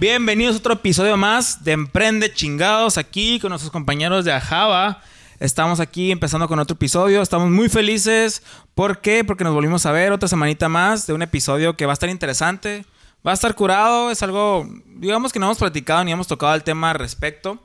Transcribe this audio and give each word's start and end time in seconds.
Bienvenidos 0.00 0.54
a 0.54 0.58
otro 0.60 0.72
episodio 0.72 1.18
más 1.18 1.62
de 1.62 1.72
Emprende 1.72 2.32
Chingados 2.32 2.96
aquí 2.96 3.38
con 3.38 3.50
nuestros 3.50 3.70
compañeros 3.70 4.24
de 4.24 4.32
Ajava. 4.32 5.02
Estamos 5.40 5.78
aquí 5.78 6.10
empezando 6.10 6.48
con 6.48 6.58
otro 6.58 6.72
episodio. 6.72 7.20
Estamos 7.20 7.50
muy 7.50 7.68
felices. 7.68 8.42
¿Por 8.74 9.02
qué? 9.02 9.24
Porque 9.24 9.44
nos 9.44 9.52
volvimos 9.52 9.84
a 9.84 9.92
ver 9.92 10.12
otra 10.12 10.26
semanita 10.26 10.70
más 10.70 11.06
de 11.06 11.12
un 11.12 11.20
episodio 11.20 11.76
que 11.76 11.84
va 11.84 11.92
a 11.92 12.00
estar 12.00 12.08
interesante. 12.08 12.86
Va 13.26 13.32
a 13.32 13.34
estar 13.34 13.54
curado. 13.54 14.10
Es 14.10 14.22
algo, 14.22 14.66
digamos 14.86 15.34
que 15.34 15.38
no 15.38 15.44
hemos 15.44 15.58
platicado 15.58 16.02
ni 16.02 16.12
hemos 16.12 16.28
tocado 16.28 16.54
el 16.54 16.62
tema 16.62 16.92
al 16.92 16.98
respecto. 16.98 17.62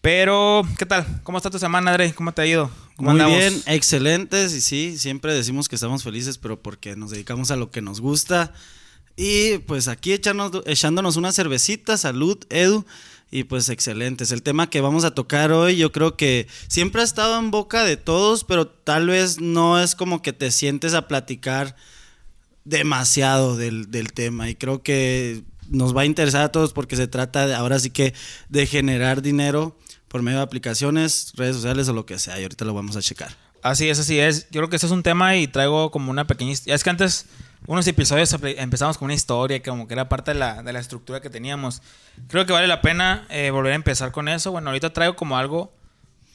Pero, 0.00 0.62
¿qué 0.78 0.86
tal? 0.86 1.20
¿Cómo 1.22 1.36
está 1.36 1.50
tu 1.50 1.58
semana, 1.58 1.90
André? 1.90 2.14
¿Cómo 2.14 2.32
te 2.32 2.40
ha 2.40 2.46
ido? 2.46 2.70
¿Cómo 2.96 3.10
Muy 3.10 3.20
andamos? 3.20 3.38
bien, 3.40 3.62
excelentes 3.66 4.54
y 4.54 4.62
sí, 4.62 4.96
siempre 4.96 5.34
decimos 5.34 5.68
que 5.68 5.74
estamos 5.74 6.02
felices, 6.02 6.38
pero 6.38 6.62
porque 6.62 6.96
nos 6.96 7.10
dedicamos 7.10 7.50
a 7.50 7.56
lo 7.56 7.70
que 7.70 7.82
nos 7.82 8.00
gusta. 8.00 8.54
Y 9.20 9.58
pues 9.58 9.88
aquí 9.88 10.12
echándonos 10.12 11.16
una 11.16 11.32
cervecita, 11.32 11.96
salud, 11.96 12.38
Edu. 12.50 12.86
Y 13.32 13.42
pues 13.44 13.68
excelentes. 13.68 14.30
El 14.30 14.44
tema 14.44 14.70
que 14.70 14.80
vamos 14.80 15.02
a 15.02 15.10
tocar 15.10 15.50
hoy 15.50 15.76
yo 15.76 15.90
creo 15.90 16.16
que 16.16 16.46
siempre 16.68 17.02
ha 17.02 17.04
estado 17.04 17.36
en 17.36 17.50
boca 17.50 17.82
de 17.82 17.96
todos, 17.96 18.44
pero 18.44 18.68
tal 18.68 19.08
vez 19.08 19.40
no 19.40 19.80
es 19.80 19.96
como 19.96 20.22
que 20.22 20.32
te 20.32 20.52
sientes 20.52 20.94
a 20.94 21.08
platicar 21.08 21.74
demasiado 22.64 23.56
del, 23.56 23.90
del 23.90 24.12
tema. 24.12 24.48
Y 24.48 24.54
creo 24.54 24.84
que 24.84 25.42
nos 25.68 25.96
va 25.96 26.02
a 26.02 26.06
interesar 26.06 26.42
a 26.42 26.52
todos 26.52 26.72
porque 26.72 26.94
se 26.94 27.08
trata 27.08 27.48
de, 27.48 27.56
ahora 27.56 27.80
sí 27.80 27.90
que 27.90 28.14
de 28.48 28.66
generar 28.66 29.20
dinero 29.20 29.76
por 30.06 30.22
medio 30.22 30.38
de 30.38 30.44
aplicaciones, 30.44 31.32
redes 31.34 31.56
sociales 31.56 31.88
o 31.88 31.92
lo 31.92 32.06
que 32.06 32.20
sea. 32.20 32.38
Y 32.38 32.44
ahorita 32.44 32.64
lo 32.64 32.72
vamos 32.72 32.94
a 32.94 33.02
checar. 33.02 33.36
Así 33.62 33.88
es, 33.88 33.98
así 33.98 34.20
es. 34.20 34.44
Yo 34.52 34.60
creo 34.60 34.70
que 34.70 34.76
este 34.76 34.86
es 34.86 34.92
un 34.92 35.02
tema 35.02 35.36
y 35.36 35.48
traigo 35.48 35.90
como 35.90 36.12
una 36.12 36.28
pequeña... 36.28 36.54
Es 36.66 36.84
que 36.84 36.90
antes, 36.90 37.26
unos 37.66 37.86
episodios 37.86 38.34
empezamos 38.42 38.96
con 38.98 39.06
una 39.06 39.14
historia, 39.14 39.62
como 39.62 39.86
que 39.88 39.94
era 39.94 40.08
parte 40.08 40.32
de 40.32 40.38
la, 40.38 40.62
de 40.62 40.72
la 40.72 40.78
estructura 40.80 41.20
que 41.20 41.28
teníamos. 41.30 41.82
Creo 42.28 42.46
que 42.46 42.52
vale 42.52 42.66
la 42.66 42.80
pena 42.80 43.26
eh, 43.30 43.50
volver 43.50 43.72
a 43.72 43.76
empezar 43.76 44.12
con 44.12 44.28
eso. 44.28 44.52
Bueno, 44.52 44.70
ahorita 44.70 44.92
traigo 44.92 45.16
como 45.16 45.36
algo 45.36 45.72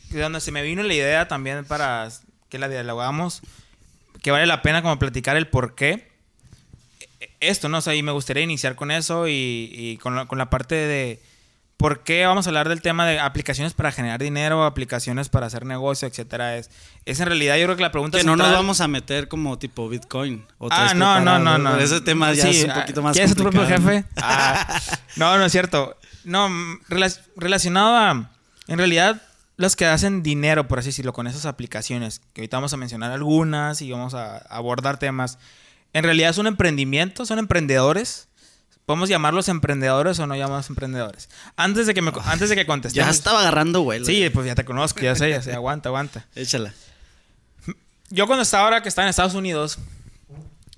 de 0.10 0.22
donde 0.22 0.42
se 0.42 0.52
me 0.52 0.62
vino 0.62 0.84
la 0.84 0.94
idea 0.94 1.28
también 1.28 1.66
para 1.66 2.10
que 2.50 2.60
la 2.60 2.68
dialogamos, 2.70 3.42
que 4.22 4.30
vale 4.32 4.46
la 4.46 4.62
pena 4.62 4.82
como 4.84 5.00
platicar 5.00 5.36
el 5.38 5.48
por 5.48 5.74
qué. 5.76 6.12
E- 7.20 7.30
Esto, 7.40 7.68
¿no? 7.70 7.80
O 7.80 7.82
sea, 7.82 7.96
y 7.96 8.04
me 8.04 8.12
gustaría 8.12 8.44
iniciar 8.44 8.76
con 8.76 8.92
eso 8.92 9.28
y, 9.28 9.72
y 9.74 9.98
con, 9.98 10.16
la, 10.16 10.26
con 10.28 10.38
la 10.38 10.50
parte 10.52 10.76
de 10.76 11.20
por 11.78 12.04
qué 12.04 12.26
vamos 12.26 12.46
a 12.48 12.50
hablar 12.50 12.70
del 12.70 12.82
tema 12.82 13.06
de 13.06 13.20
aplicaciones 13.20 13.74
para 13.74 13.92
generar 13.92 14.22
dinero, 14.22 14.64
aplicaciones 14.64 15.28
para 15.30 15.48
hacer 15.48 15.66
negocio, 15.66 16.08
etcétera. 16.08 16.56
Es, 16.58 16.70
es 17.06 17.20
en 17.20 17.26
realidad, 17.28 17.58
yo 17.58 17.66
creo 17.66 17.76
que 17.76 17.82
la 17.82 17.92
pregunta 17.92 18.18
Que 18.18 18.24
no 18.24 18.36
nos 18.36 18.52
vamos 18.52 18.80
a 18.80 18.88
meter 18.88 19.28
como 19.28 19.58
tipo 19.60 19.90
Bitcoin. 19.90 20.46
¿O 20.60 20.70
Ah, 20.72 20.94
no, 20.96 21.20
no, 21.20 21.40
no, 21.40 21.58
no. 21.58 21.78
Ese 21.78 22.00
tema 22.02 22.32
ya 22.34 22.44
Sí, 22.44 22.60
es 22.60 22.64
un 22.66 22.72
ah, 22.72 22.76
poquito 22.82 23.02
más 23.02 23.14
¿Quieres 23.14 23.32
ser 23.32 23.38
tu 23.38 23.44
propio 23.44 23.68
jefe? 23.68 24.06
Ah, 24.18 24.80
no, 25.18 25.38
no 25.38 25.46
es 25.46 25.52
cierto. 25.52 25.98
No, 26.24 26.48
rela- 26.90 27.20
relacionado 27.36 27.98
a... 27.98 28.30
En 28.68 28.78
realidad, 28.78 29.22
los 29.58 29.76
que 29.76 29.86
hacen 29.86 30.24
dinero, 30.24 30.70
por 30.70 30.80
así 30.80 30.90
decirlo, 30.90 31.12
con 31.12 31.28
esas 31.28 31.46
aplicaciones, 31.46 32.22
que 32.34 32.42
ahorita 32.42 32.58
vamos 32.58 32.72
a 32.74 32.78
mencionar 32.78 33.12
algunas 33.12 33.82
y 33.82 33.92
vamos 33.92 34.14
a 34.14 34.38
abordar 34.38 35.00
temas, 35.00 35.38
en 35.92 36.04
realidad 36.06 36.32
son 36.32 36.48
emprendimientos, 36.48 37.28
son 37.28 37.40
emprendedores. 37.40 38.30
¿Podemos 38.86 39.08
llamarlos 39.10 39.48
emprendedores 39.48 40.20
o 40.20 40.28
no 40.28 40.36
llamarlos 40.36 40.70
emprendedores? 40.70 41.30
Antes 41.56 41.88
de 41.88 41.94
que, 41.94 42.02
me, 42.02 42.12
antes 42.26 42.50
de 42.50 42.56
que 42.56 42.66
contestemos... 42.66 43.06
Ya 43.08 43.12
estaba 43.12 43.40
agarrando 43.40 43.82
vuelo. 43.84 44.06
Sí, 44.06 44.30
pues 44.30 44.46
ya 44.46 44.56
te 44.56 44.66
conozco, 44.66 45.00
ya 45.00 45.16
sé, 45.16 45.30
ya 45.30 45.42
sé, 45.42 45.54
aguanta, 45.54 45.90
aguanta. 45.90 46.26
Échala. 46.36 46.74
Yo 48.10 48.28
cuando 48.28 48.44
estaba 48.44 48.66
ahora 48.66 48.84
que 48.84 48.90
estaba 48.90 49.06
en 49.06 49.10
Estados 49.10 49.34
Unidos, 49.36 49.80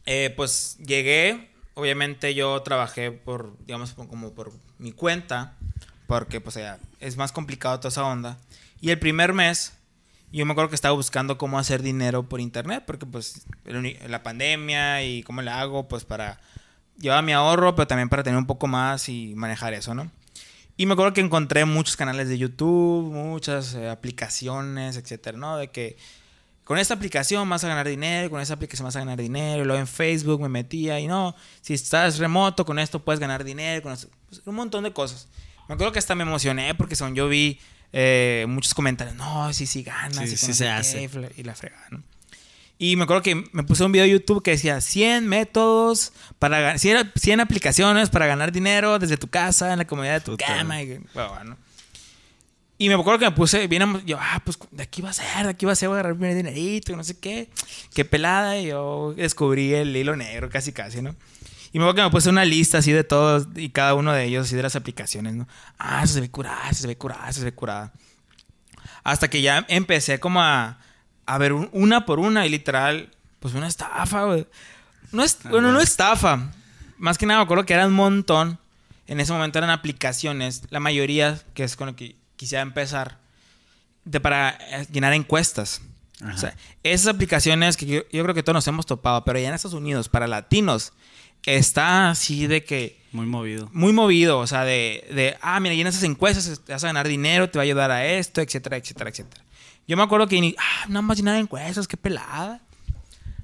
eh, 0.05 0.33
pues 0.38 0.77
llegué, 0.85 1.49
obviamente 1.73 2.33
yo 2.35 2.61
trabajé 2.61 3.11
por, 3.11 3.57
digamos, 3.65 3.91
por- 3.94 4.07
como 4.07 4.31
por 4.33 4.51
mi 4.77 4.91
cuenta, 4.91 5.53
porque 6.07 6.39
pues 6.39 6.55
ya 6.55 6.77
es 6.99 7.17
más 7.17 7.31
complicado 7.31 7.79
toda 7.79 7.89
esa 7.89 8.03
onda. 8.05 8.38
Y 8.79 8.91
el 8.91 8.99
primer 8.99 9.33
mes, 9.33 9.73
yo 10.31 10.45
me 10.45 10.51
acuerdo 10.51 10.69
que 10.69 10.75
estaba 10.75 10.94
buscando 10.95 11.38
cómo 11.38 11.57
hacer 11.59 11.81
dinero 11.81 12.29
por 12.29 12.39
internet, 12.39 12.83
porque 12.85 13.05
pues 13.05 13.45
la 13.65 14.21
pandemia 14.21 15.03
y 15.03 15.23
cómo 15.23 15.41
le 15.41 15.49
hago, 15.51 15.88
pues 15.88 16.05
para 16.05 16.39
llevar 17.00 17.23
mi 17.23 17.33
ahorro, 17.33 17.75
pero 17.75 17.88
también 17.88 18.09
para 18.09 18.23
tener 18.23 18.38
un 18.38 18.45
poco 18.47 18.67
más 18.67 19.09
y 19.09 19.33
manejar 19.35 19.73
eso, 19.73 19.94
¿no? 19.94 20.11
Y 20.78 20.85
me 20.85 20.94
acuerdo 20.94 21.13
que 21.13 21.22
encontré 21.22 21.63
muchos 21.66 21.95
canales 21.95 22.28
de 22.28 22.38
YouTube, 22.38 23.11
muchas 23.13 23.73
eh, 23.75 23.89
aplicaciones, 23.89 24.97
etcétera, 24.97 25.38
¿no? 25.38 25.57
De 25.57 25.69
que 25.69 25.97
con 26.66 26.78
esta 26.79 26.95
aplicación 26.95 27.47
vas 27.47 27.63
a 27.63 27.67
ganar 27.67 27.88
dinero, 27.88 28.29
con 28.29 28.41
esta 28.41 28.56
aplicación 28.56 28.85
vas 28.85 28.95
a 28.95 29.00
ganar 29.00 29.17
dinero. 29.19 29.61
Y 29.61 29.66
luego 29.66 29.79
en 29.79 29.88
Facebook 29.88 30.41
me 30.41 30.50
metía 30.50 31.00
y 31.00 31.07
no, 31.07 31.35
si 31.61 31.73
estás 31.73 32.17
remoto, 32.17 32.66
con 32.66 32.79
esto 32.79 33.00
puedes 33.03 33.19
ganar 33.19 33.44
dinero, 33.44 33.83
con 33.83 33.94
esto, 33.94 34.09
pues, 34.27 34.41
un 34.45 34.56
montón 34.56 34.83
de 34.83 34.91
cosas. 34.91 35.27
Me 35.69 35.75
acuerdo 35.75 35.94
que 35.94 36.00
hasta 36.00 36.13
me 36.16 36.23
emocioné 36.23 36.75
porque 36.75 36.95
según 36.95 37.16
yo 37.16 37.27
vi 37.29 37.59
eh, 37.94 38.45
muchos 38.50 38.73
comentarios, 38.73 39.16
no, 39.16 39.53
sí, 39.53 39.66
sí 39.67 39.81
ganas. 39.83 40.27
Sí, 40.27 40.33
y 40.33 40.38
sí 40.38 40.53
se 40.53 40.69
hace. 40.69 41.07
qué", 41.07 41.17
y 41.17 41.22
la- 41.22 41.29
Y 41.38 41.44
la 41.44 41.56
fregada, 41.56 41.85
¿no? 41.91 42.03
Y 42.78 42.97
me 42.97 43.03
acuerdo 43.03 43.24
que 43.24 43.36
me 43.53 43.63
puse 43.63 43.84
un 43.86 43.91
video 43.91 44.06
de 44.06 44.12
YouTube 44.12 44.44
que 44.44 44.52
decía 44.52 44.81
100 44.81 45.28
métodos 45.28 46.12
para 46.40 46.59
ganar, 46.59 46.80
100, 46.80 47.13
100 47.16 47.40
aplicaciones 47.40 48.09
para 48.09 48.28
ganar 48.28 48.52
dinero 48.52 49.00
desde 49.00 49.16
tu 49.16 49.28
casa, 49.28 49.72
en 49.72 49.80
la 49.80 49.88
comodidad 49.88 50.16
de 50.16 50.22
tu 50.22 50.38
cama. 50.38 50.81
Y, 50.81 51.00
bueno, 51.13 51.30
bueno. 51.30 51.58
Y 52.78 52.90
me 52.90 52.96
acuerdo 52.96 53.19
que 53.19 53.25
me 53.25 53.31
puse 53.31 53.68
bien, 53.68 54.06
yo, 54.06 54.18
ah, 54.19 54.41
pues 54.44 54.59
de 54.72 54.84
aquí 54.84 55.02
va 55.02 55.12
a 55.12 55.13
ser, 55.13 55.44
de 55.44 55.50
aquí 55.50 55.66
va 55.66 55.72
a 55.72 55.75
ser, 55.75 55.88
voy 55.88 55.96
a 55.96 56.00
agarrar 56.02 56.19
mi 56.19 56.34
dinerito, 56.34 56.91
y 56.91 56.96
no 56.97 57.06
sé 57.06 57.18
qué. 57.18 57.50
Qué 57.94 58.03
pelada. 58.03 58.59
Y 58.59 58.68
yo 58.68 59.13
descubrí 59.16 59.74
el 59.74 59.96
hilo 59.96 60.18
negro 60.18 60.50
casi, 60.50 60.74
casi, 60.74 61.02
¿no? 61.02 61.16
Y 61.72 61.80
me 61.80 61.86
acuerdo 61.86 61.96
que 61.96 62.03
me 62.03 62.09
puse 62.09 62.30
una 62.30 62.44
lista 62.44 62.80
así 62.80 62.92
de 62.92 63.06
todos 63.06 63.47
y 63.56 63.69
cada 63.69 63.94
uno 63.94 64.12
de 64.12 64.25
ellos, 64.25 64.47
así 64.47 64.56
de 64.56 64.63
las 64.63 64.75
aplicaciones, 64.75 65.36
¿no? 65.36 65.47
Ah, 65.78 66.02
eso 66.03 66.16
se 66.16 66.22
ve 66.22 66.30
curada, 66.30 66.69
eso 66.69 66.81
se 66.81 66.88
ve 66.88 66.97
curada, 66.97 67.30
eso 67.30 67.40
se 67.40 67.46
ve 67.46 67.53
curada. 67.53 67.94
Hasta 69.03 69.30
que 69.30 69.42
ya 69.42 69.66
empecé 69.69 70.19
como 70.19 70.42
a, 70.42 70.78
a 71.25 71.38
ver 71.38 71.53
un- 71.53 71.69
una 71.72 72.06
por 72.06 72.19
una 72.19 72.46
y 72.46 72.50
literal, 72.50 73.09
pues 73.40 73.53
una 73.53 73.68
estafa, 73.68 74.24
güey. 74.25 74.47
No 75.12 75.24
es, 75.24 75.38
bueno, 75.50 75.72
no 75.72 75.80
estafa. 75.80 76.52
Más 76.97 77.18
que 77.18 77.25
nada 77.25 77.40
me 77.40 77.44
acuerdo 77.44 77.66
que 77.66 77.74
eran 77.74 77.88
un 77.88 77.94
montón. 77.96 78.59
En 79.08 79.19
ese 79.19 79.31
momento 79.34 79.58
eran 79.59 79.69
aplicaciones, 79.69 80.63
la 80.69 80.80
mayoría, 80.80 81.40
que 81.53 81.63
es 81.63 81.75
con 81.75 81.88
lo 81.88 81.96
que 81.96 82.16
quisiera 82.38 82.62
empezar, 82.63 83.18
de, 84.03 84.19
para 84.19 84.58
eh, 84.72 84.88
llenar 84.91 85.13
encuestas. 85.13 85.81
O 86.34 86.38
sea, 86.38 86.56
esas 86.84 87.13
aplicaciones 87.13 87.75
que 87.78 87.86
yo, 87.86 88.02
yo 88.12 88.24
creo 88.24 88.34
que 88.34 88.42
todos 88.42 88.56
nos 88.56 88.68
hemos 88.68 88.86
topado, 88.86 89.24
pero 89.25 89.38
allá 89.38 89.50
en 89.50 89.53
Estados 89.53 89.75
Unidos, 89.75 90.09
para 90.09 90.28
latinos, 90.28 90.94
está 91.46 92.09
así 92.09 92.47
de 92.47 92.63
que 92.63 93.00
Muy 93.12 93.25
movido. 93.28 93.69
muy 93.74 93.94
movido, 93.94 94.40
o 94.40 94.47
sea, 94.47 94.63
de, 94.63 95.06
de, 95.13 95.38
ah, 95.42 95.59
mira, 95.59 95.75
llena 95.75 95.90
esas 95.90 96.03
encuestas, 96.03 96.62
te 96.66 96.72
vas 96.74 96.84
a 96.84 96.88
ganar 96.88 97.07
dinero, 97.07 97.50
te 97.50 97.59
va 97.59 97.63
a 97.63 97.66
ayudar 97.66 97.92
a 97.92 98.06
esto, 98.06 98.42
etcétera, 98.42 98.78
etcétera, 98.78 99.09
etcétera. 99.12 99.44
Yo 99.88 99.96
me 99.97 100.03
acuerdo 100.03 100.28
que, 100.28 100.40
ni- 100.41 100.56
ah, 100.57 100.85
nada 100.88 101.01
más 101.01 101.18
llenar 101.18 101.36
encuestas, 101.38 101.88
qué 101.88 101.98
pelada. 101.98 102.59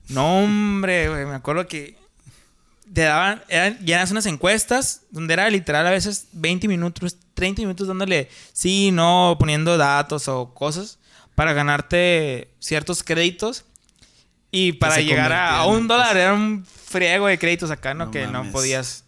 No, 0.09 0.43
hombre, 0.43 1.09
güey, 1.09 1.25
me 1.25 1.35
acuerdo 1.35 1.67
que 1.67 1.95
te 2.93 3.01
daban, 3.03 3.41
eran, 3.47 3.77
llenas 3.79 4.11
unas 4.11 4.25
encuestas 4.25 5.03
donde 5.11 5.33
era 5.33 5.49
literal 5.49 5.87
a 5.87 5.91
veces 5.91 6.27
20 6.33 6.67
minutos, 6.67 7.15
30 7.33 7.61
minutos 7.61 7.87
dándole 7.87 8.27
sí, 8.51 8.91
no, 8.91 9.37
poniendo 9.39 9.77
datos 9.77 10.27
o 10.27 10.53
cosas 10.53 10.99
para 11.35 11.53
ganarte 11.53 12.49
ciertos 12.59 13.03
créditos 13.03 13.63
y 14.51 14.73
para 14.73 14.95
llegar 15.07 15.31
a, 15.31 15.57
a 15.59 15.65
un 15.67 15.87
dólar. 15.87 16.17
Era 16.17 16.33
un 16.33 16.65
friego 16.65 17.27
de 17.27 17.37
créditos 17.39 17.71
acá, 17.71 17.93
¿no? 17.93 18.07
No 18.07 18.11
que 18.11 18.27
no 18.27 18.43
podías 18.51 19.05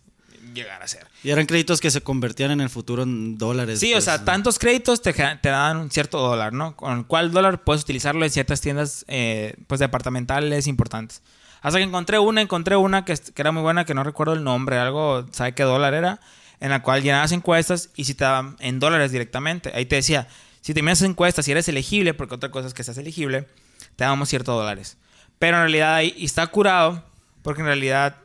llegar 0.54 0.82
a 0.82 0.88
ser. 0.88 1.06
Y 1.24 1.32
eran 1.32 1.46
créditos 1.46 1.80
que 1.80 1.90
se 1.90 2.02
convertían 2.02 2.52
en 2.52 2.60
el 2.60 2.70
futuro 2.70 3.04
en 3.04 3.38
dólares. 3.38 3.80
Sí, 3.80 3.92
o 3.92 3.96
pues, 3.96 4.04
sea, 4.04 4.26
tantos 4.26 4.60
créditos 4.60 5.02
te, 5.02 5.14
te 5.14 5.50
dan 5.50 5.78
un 5.78 5.90
cierto 5.90 6.20
dólar, 6.20 6.52
¿no? 6.52 6.76
Con 6.76 6.98
el 6.98 7.06
cual 7.06 7.32
dólar 7.32 7.64
puedes 7.64 7.84
utilizarlo 7.84 8.26
en 8.26 8.32
ciertas 8.32 8.60
tiendas, 8.60 9.06
eh, 9.08 9.56
pues, 9.68 9.80
departamentales 9.80 10.68
importantes. 10.68 11.22
Hasta 11.62 11.80
que 11.80 11.86
encontré 11.86 12.20
una, 12.20 12.42
encontré 12.42 12.76
una 12.76 13.06
que, 13.06 13.16
que 13.16 13.42
era 13.42 13.54
muy 13.54 13.62
buena, 13.62 13.86
que 13.86 13.94
no 13.94 14.04
recuerdo 14.04 14.34
el 14.34 14.44
nombre, 14.44 14.78
algo, 14.78 15.26
¿sabe 15.32 15.54
qué 15.56 15.64
dólar 15.64 15.94
era? 15.94 16.20
En 16.60 16.72
la 16.72 16.82
cual 16.82 17.02
llenabas 17.02 17.32
encuestas 17.32 17.90
y 17.96 18.04
si 18.04 18.16
te 18.16 18.26
daban 18.26 18.58
en 18.60 18.80
dólares 18.80 19.14
directamente. 19.14 19.72
Ahí 19.74 19.86
te 19.86 19.96
decía, 19.96 20.28
si 20.60 20.74
terminas 20.74 21.02
encuestas, 21.04 21.46
si 21.46 21.52
eres 21.52 21.70
elegible, 21.70 22.14
porque 22.14 22.36
otra 22.36 22.52
cosa 22.52 22.68
es 22.68 22.74
que 22.74 22.84
seas 22.84 22.98
elegible, 22.98 23.48
te 23.96 24.04
damos 24.04 24.28
ciertos 24.28 24.56
dólares. 24.58 24.98
Pero 25.40 25.56
en 25.58 25.64
realidad 25.64 25.96
ahí 25.96 26.16
está 26.20 26.46
curado, 26.48 27.04
porque 27.44 27.62
en 27.62 27.68
realidad 27.68 28.18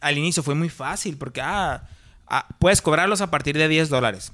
al 0.00 0.18
inicio 0.18 0.42
fue 0.42 0.54
muy 0.54 0.68
fácil 0.68 1.16
porque, 1.16 1.40
ah, 1.40 1.88
ah, 2.32 2.48
puedes 2.58 2.82
cobrarlos 2.82 3.20
a 3.20 3.30
partir 3.30 3.56
de 3.56 3.68
10 3.68 3.88
dólares. 3.88 4.32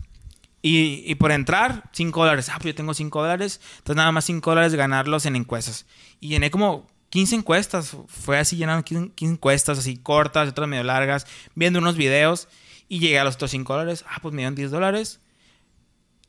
Y, 0.62 1.04
y 1.06 1.14
por 1.16 1.30
entrar, 1.30 1.84
5 1.92 2.20
dólares. 2.20 2.48
Ah, 2.48 2.54
pues 2.54 2.66
yo 2.66 2.74
tengo 2.74 2.94
5 2.94 3.20
dólares. 3.20 3.60
Entonces 3.78 3.96
nada 3.96 4.12
más 4.12 4.24
5 4.24 4.50
dólares 4.50 4.74
ganarlos 4.74 5.26
en 5.26 5.36
encuestas. 5.36 5.86
Y 6.20 6.28
llené 6.28 6.50
como 6.50 6.86
15 7.10 7.36
encuestas. 7.36 7.96
Fue 8.06 8.38
así 8.38 8.56
llenando 8.56 8.84
15, 8.84 9.12
15 9.14 9.34
encuestas, 9.34 9.78
así 9.78 9.96
cortas, 9.96 10.48
otras 10.48 10.68
medio 10.68 10.84
largas, 10.84 11.26
viendo 11.54 11.78
unos 11.78 11.96
videos. 11.96 12.48
Y 12.88 13.00
llegué 13.00 13.18
a 13.18 13.24
los 13.24 13.34
otros 13.34 13.50
5 13.50 13.72
dólares. 13.72 14.04
Ah, 14.08 14.18
pues 14.22 14.34
me 14.34 14.42
dieron 14.42 14.54
10 14.54 14.70
dólares. 14.70 15.20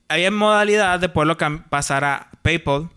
Había 0.09 0.31
modalidad 0.31 0.99
de 0.99 1.09
poderlo 1.09 1.37
pasar 1.69 2.03
a 2.03 2.31
PayPal 2.41 2.89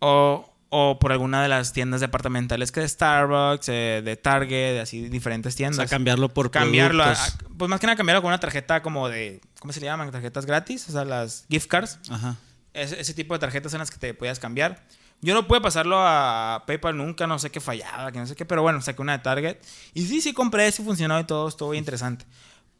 o, 0.00 0.52
o 0.78 0.98
por 0.98 1.10
alguna 1.12 1.42
de 1.42 1.48
las 1.48 1.72
tiendas 1.72 2.00
departamentales 2.02 2.70
que 2.70 2.80
de 2.80 2.88
Starbucks, 2.88 3.68
eh, 3.70 4.02
de 4.04 4.16
Target, 4.16 4.74
de 4.74 4.80
así 4.80 5.08
diferentes 5.08 5.54
O 5.54 5.56
tiendas. 5.56 5.76
sea, 5.76 5.86
cambiarlo 5.86 6.28
por 6.28 6.50
cambiarlo, 6.50 7.02
a- 7.02 7.12
a- 7.12 7.28
pues 7.56 7.70
más 7.70 7.80
que 7.80 7.86
nada 7.86 7.96
cambiarlo 7.96 8.20
con 8.20 8.28
una 8.28 8.40
tarjeta 8.40 8.82
como 8.82 9.08
de, 9.08 9.40
¿cómo 9.60 9.72
se 9.72 9.80
le 9.80 9.86
llaman? 9.86 10.10
Tarjetas 10.10 10.44
gratis, 10.44 10.86
o 10.88 10.92
sea, 10.92 11.04
las 11.04 11.46
gift 11.48 11.68
cards. 11.68 11.98
Ajá. 12.10 12.36
Ese, 12.74 13.00
ese 13.00 13.14
tipo 13.14 13.32
de 13.34 13.40
tarjetas 13.40 13.72
son 13.72 13.78
las 13.78 13.90
que 13.90 13.96
te 13.96 14.12
podías 14.12 14.38
cambiar. 14.38 14.84
Yo 15.22 15.32
no 15.32 15.46
pude 15.46 15.62
pasarlo 15.62 15.96
a 15.98 16.64
PayPal 16.66 16.94
nunca, 16.94 17.26
no 17.26 17.38
sé 17.38 17.50
qué 17.50 17.58
fallaba, 17.60 18.12
que 18.12 18.18
no 18.18 18.26
sé 18.26 18.36
qué, 18.36 18.44
pero 18.44 18.60
bueno, 18.60 18.82
saqué 18.82 19.00
una 19.00 19.12
de 19.12 19.20
Target. 19.20 19.56
Y 19.94 20.02
sí, 20.06 20.20
sí 20.20 20.34
compré, 20.34 20.70
sí 20.72 20.82
funcionó 20.82 21.18
y 21.18 21.24
todo, 21.24 21.48
estuvo 21.48 21.70
bien 21.70 21.80
interesante. 21.82 22.26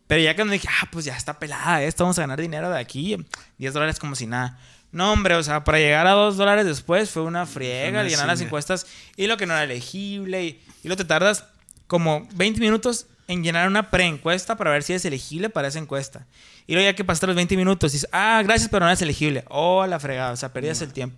Pero 0.06 0.20
ya 0.22 0.36
cuando 0.36 0.52
dije, 0.52 0.68
ah, 0.82 0.86
pues 0.92 1.06
ya 1.06 1.16
está 1.16 1.38
pelada 1.38 1.82
esto, 1.82 2.04
vamos 2.04 2.18
a 2.18 2.22
ganar 2.22 2.38
dinero 2.40 2.68
de 2.70 2.78
aquí, 2.78 3.16
10 3.56 3.72
dólares 3.72 3.98
como 3.98 4.14
si 4.14 4.26
nada. 4.26 4.58
No, 4.96 5.12
hombre, 5.12 5.34
o 5.34 5.42
sea, 5.42 5.62
para 5.62 5.78
llegar 5.78 6.06
a 6.06 6.12
2 6.12 6.36
dólares 6.36 6.64
después 6.64 7.10
fue 7.10 7.22
una 7.22 7.44
friega, 7.46 8.02
llenar 8.02 8.26
las 8.26 8.40
encuestas 8.46 8.86
y 9.16 9.26
lo 9.26 9.36
que 9.36 9.46
no 9.46 9.52
era 9.52 9.64
elegible. 9.64 10.44
Y, 10.44 10.48
y 10.82 10.88
luego 10.88 10.96
te 10.96 11.04
tardas 11.04 11.44
como 11.86 12.26
20 12.34 12.58
minutos 12.60 13.06
en 13.28 13.42
llenar 13.44 13.68
una 13.68 13.90
preencuesta 13.90 14.56
para 14.56 14.70
ver 14.70 14.82
si 14.82 14.92
eres 14.92 15.04
elegible 15.04 15.50
para 15.50 15.68
esa 15.68 15.78
encuesta. 15.78 16.26
Y 16.66 16.72
luego 16.72 16.88
ya 16.88 16.96
que 16.96 17.04
pasaste 17.04 17.26
los 17.26 17.36
20 17.36 17.56
minutos, 17.56 17.92
dices, 17.92 18.08
ah, 18.12 18.40
gracias, 18.44 18.68
pero 18.70 18.80
no 18.84 18.90
eres 18.90 19.02
elegible. 19.02 19.44
Oh, 19.48 19.86
la 19.86 20.00
fregada, 20.00 20.32
o 20.32 20.36
sea, 20.36 20.52
perdías 20.52 20.80
el 20.82 20.92
tiempo. 20.92 21.16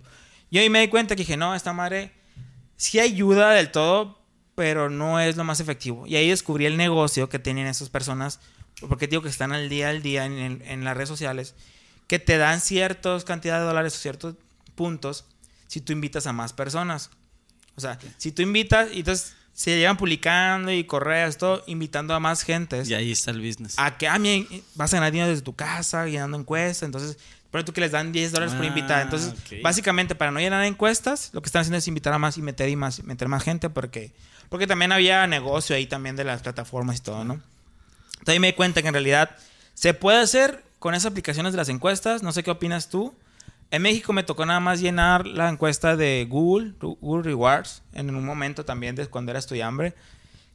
Yo 0.51 0.59
ahí 0.61 0.69
me 0.69 0.81
di 0.81 0.87
cuenta 0.89 1.15
que 1.15 1.21
dije, 1.21 1.37
no, 1.37 1.55
esta 1.55 1.71
madre 1.73 2.11
sí 2.75 2.99
ayuda 2.99 3.51
del 3.51 3.71
todo, 3.71 4.19
pero 4.55 4.89
no 4.89 5.19
es 5.19 5.37
lo 5.37 5.43
más 5.43 5.59
efectivo. 5.59 6.05
Y 6.05 6.15
ahí 6.17 6.29
descubrí 6.29 6.65
el 6.65 6.75
negocio 6.77 7.29
que 7.29 7.39
tienen 7.39 7.65
esas 7.67 7.89
personas, 7.89 8.39
porque 8.89 9.07
digo 9.07 9.21
que 9.21 9.29
están 9.29 9.51
al 9.53 9.69
día 9.69 9.89
al 9.89 10.01
día 10.01 10.25
en- 10.25 10.61
en 10.65 10.83
las 10.83 10.95
redes 10.97 11.09
sociales, 11.09 11.55
que 12.09 12.19
te 12.19 12.37
dan 12.37 12.59
ciertas 12.59 13.23
cantidades 13.23 13.61
de 13.61 13.67
dólares 13.67 13.95
o 13.95 13.97
ciertos 13.99 14.35
puntos 14.75 15.23
si 15.67 15.79
tú 15.79 15.93
invitas 15.93 16.27
a 16.27 16.33
más 16.33 16.51
personas. 16.51 17.11
O 17.75 17.81
sea, 17.81 17.97
si 18.17 18.31
tú 18.33 18.41
invitas, 18.41 18.89
y 18.91 18.99
entonces 18.99 19.35
se 19.53 19.77
llevan 19.77 19.95
publicando 19.95 20.71
y 20.71 20.83
correos, 20.85 21.37
todo, 21.37 21.63
invitando 21.67 22.13
a 22.13 22.19
más 22.19 22.41
gente 22.43 22.81
Y 22.85 22.93
ahí 22.93 23.11
está 23.11 23.31
el 23.31 23.39
business. 23.41 23.75
a 23.77 23.97
que 23.97 24.07
ah, 24.07 24.17
mira, 24.19 24.45
vas 24.75 24.91
a 24.93 24.97
ganar 24.97 25.11
dinero 25.11 25.29
desde 25.29 25.43
tu 25.43 25.53
casa, 25.55 26.07
llenando 26.07 26.37
encuestas. 26.37 26.83
Entonces, 26.83 27.17
por 27.51 27.63
tú 27.63 27.73
que 27.73 27.81
les 27.81 27.91
dan 27.91 28.11
10 28.11 28.31
dólares 28.31 28.55
por 28.55 28.63
Ah, 28.65 28.67
invitar. 28.67 29.01
Entonces, 29.03 29.33
ok. 29.33 29.61
básicamente, 29.61 30.15
para 30.15 30.31
no 30.31 30.39
llenar 30.39 30.63
encuestas, 30.65 31.29
lo 31.33 31.41
que 31.41 31.47
están 31.47 31.61
haciendo 31.61 31.77
es 31.77 31.87
invitar 31.87 32.11
a 32.13 32.17
más 32.19 32.37
y 32.37 32.41
meter 32.41 32.69
y 32.69 32.75
más, 32.75 33.03
meter 33.03 33.27
más 33.27 33.43
gente, 33.43 33.69
porque, 33.69 34.11
porque 34.49 34.65
también 34.65 34.91
había 34.91 35.27
negocio 35.27 35.75
ahí 35.75 35.85
también 35.85 36.15
de 36.15 36.23
las 36.23 36.41
plataformas 36.41 36.97
y 36.97 37.01
todo, 37.01 37.23
¿no? 37.23 37.33
Entonces 38.13 38.33
ahí 38.33 38.39
me 38.39 38.47
di 38.47 38.53
cuenta 38.53 38.81
que 38.81 38.87
en 38.87 38.93
realidad 38.95 39.35
se 39.75 39.93
puede 39.93 40.17
hacer 40.19 40.63
con 40.79 40.95
esas 40.95 41.11
aplicaciones 41.11 41.53
de 41.53 41.57
las 41.57 41.69
encuestas. 41.69 42.23
No 42.23 42.31
sé 42.31 42.43
qué 42.43 42.51
opinas 42.51 42.89
tú. 42.89 43.13
En 43.71 43.83
México 43.83 44.13
me 44.13 44.23
tocó 44.23 44.45
nada 44.45 44.59
más 44.59 44.81
llenar 44.81 45.27
la 45.27 45.49
encuesta 45.49 45.95
de 45.95 46.25
Google, 46.27 46.73
Google 46.79 47.23
Rewards, 47.23 47.83
en 47.93 48.13
un 48.15 48.25
momento 48.25 48.65
también 48.65 48.95
de 48.95 49.05
cuando 49.05 49.31
era 49.31 49.37
estudiante, 49.37 49.93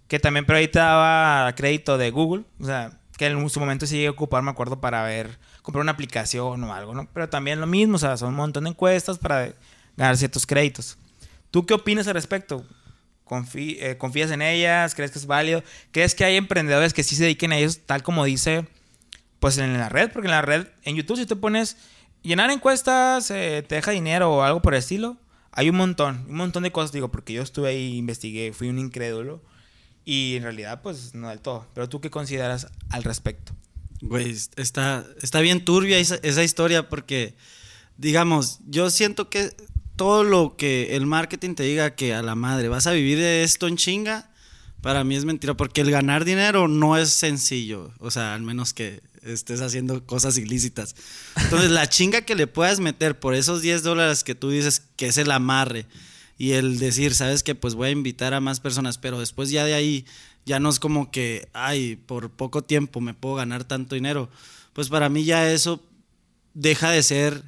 que 0.08 0.18
también 0.18 0.44
pero 0.44 0.58
ahí 0.58 0.66
te 0.66 0.80
daba 0.80 1.54
crédito 1.54 1.96
de 1.96 2.10
Google, 2.10 2.44
o 2.58 2.64
sea, 2.64 2.98
que 3.16 3.26
en 3.26 3.48
su 3.48 3.60
momento 3.60 3.86
sí 3.86 3.94
llegué 3.94 4.08
a 4.08 4.10
ocupar, 4.10 4.42
me 4.42 4.50
acuerdo, 4.50 4.80
para 4.80 5.04
ver, 5.04 5.38
comprar 5.62 5.82
una 5.82 5.92
aplicación 5.92 6.64
o 6.64 6.74
algo, 6.74 6.92
¿no? 6.92 7.08
Pero 7.12 7.28
también 7.28 7.60
lo 7.60 7.68
mismo, 7.68 7.94
o 7.94 7.98
sea, 7.98 8.16
son 8.16 8.30
un 8.30 8.34
montón 8.34 8.64
de 8.64 8.70
encuestas 8.70 9.18
para 9.18 9.52
ganar 9.96 10.16
ciertos 10.16 10.44
créditos. 10.44 10.98
¿Tú 11.52 11.64
qué 11.66 11.74
opinas 11.74 12.08
al 12.08 12.14
respecto? 12.14 12.66
Eh, 13.54 13.96
¿Confías 13.96 14.30
en 14.32 14.42
ellas? 14.42 14.94
¿Crees 14.94 15.12
que 15.12 15.18
es 15.18 15.26
válido? 15.26 15.62
¿Crees 15.92 16.14
que 16.14 16.24
hay 16.24 16.36
emprendedores 16.36 16.92
que 16.92 17.02
sí 17.04 17.14
se 17.14 17.22
dediquen 17.22 17.52
a 17.52 17.58
ellos, 17.58 17.80
tal 17.86 18.02
como 18.02 18.24
dice, 18.24 18.66
pues 19.44 19.58
en 19.58 19.76
la 19.76 19.90
red? 19.90 20.10
Porque 20.10 20.26
en 20.26 20.30
la 20.30 20.40
red, 20.40 20.68
en 20.84 20.96
YouTube, 20.96 21.18
si 21.18 21.26
te 21.26 21.36
pones 21.36 21.76
llenar 22.22 22.50
encuestas, 22.50 23.30
eh, 23.30 23.62
te 23.68 23.74
deja 23.74 23.90
dinero 23.90 24.32
o 24.32 24.42
algo 24.42 24.62
por 24.62 24.72
el 24.72 24.78
estilo, 24.78 25.18
hay 25.52 25.68
un 25.68 25.76
montón, 25.76 26.24
un 26.30 26.36
montón 26.36 26.62
de 26.62 26.72
cosas, 26.72 26.92
digo, 26.92 27.10
porque 27.10 27.34
yo 27.34 27.42
estuve 27.42 27.68
ahí, 27.68 27.98
investigué, 27.98 28.54
fui 28.54 28.70
un 28.70 28.78
incrédulo 28.78 29.42
y 30.06 30.36
en 30.36 30.44
realidad, 30.44 30.80
pues 30.80 31.14
no 31.14 31.28
del 31.28 31.40
todo. 31.40 31.66
Pero 31.74 31.90
tú 31.90 32.00
qué 32.00 32.08
consideras 32.08 32.68
al 32.88 33.04
respecto? 33.04 33.52
Güey, 34.00 34.34
está, 34.56 35.04
está 35.20 35.40
bien 35.40 35.62
turbia 35.62 35.98
esa, 35.98 36.14
esa 36.22 36.42
historia 36.42 36.88
porque, 36.88 37.34
digamos, 37.98 38.60
yo 38.66 38.88
siento 38.88 39.28
que 39.28 39.54
todo 39.94 40.24
lo 40.24 40.56
que 40.56 40.96
el 40.96 41.04
marketing 41.04 41.54
te 41.54 41.64
diga 41.64 41.94
que 41.94 42.14
a 42.14 42.22
la 42.22 42.34
madre 42.34 42.68
vas 42.68 42.86
a 42.86 42.92
vivir 42.92 43.18
de 43.18 43.44
esto 43.44 43.68
en 43.68 43.76
chinga, 43.76 44.30
para 44.80 45.04
mí 45.04 45.16
es 45.16 45.26
mentira, 45.26 45.52
porque 45.52 45.82
el 45.82 45.90
ganar 45.90 46.24
dinero 46.24 46.66
no 46.66 46.96
es 46.96 47.10
sencillo, 47.10 47.92
o 47.98 48.10
sea, 48.10 48.32
al 48.32 48.40
menos 48.40 48.72
que 48.72 49.02
estés 49.24 49.60
haciendo 49.60 50.06
cosas 50.06 50.38
ilícitas. 50.38 50.94
Entonces, 51.36 51.70
la 51.70 51.88
chinga 51.88 52.22
que 52.22 52.34
le 52.34 52.46
puedas 52.46 52.80
meter 52.80 53.18
por 53.18 53.34
esos 53.34 53.62
10 53.62 53.82
dólares 53.82 54.24
que 54.24 54.34
tú 54.34 54.50
dices 54.50 54.82
que 54.96 55.06
es 55.06 55.18
el 55.18 55.30
amarre 55.30 55.86
y 56.38 56.52
el 56.52 56.78
decir, 56.78 57.14
sabes 57.14 57.42
que 57.42 57.54
pues 57.54 57.74
voy 57.74 57.88
a 57.88 57.92
invitar 57.92 58.34
a 58.34 58.40
más 58.40 58.60
personas, 58.60 58.98
pero 58.98 59.20
después 59.20 59.50
ya 59.50 59.64
de 59.64 59.74
ahí 59.74 60.04
ya 60.44 60.60
no 60.60 60.68
es 60.68 60.78
como 60.78 61.10
que, 61.10 61.48
ay, 61.52 61.96
por 61.96 62.30
poco 62.30 62.62
tiempo 62.62 63.00
me 63.00 63.14
puedo 63.14 63.36
ganar 63.36 63.64
tanto 63.64 63.94
dinero. 63.94 64.28
Pues 64.72 64.88
para 64.88 65.08
mí 65.08 65.24
ya 65.24 65.50
eso 65.50 65.82
deja 66.52 66.90
de 66.90 67.02
ser 67.02 67.44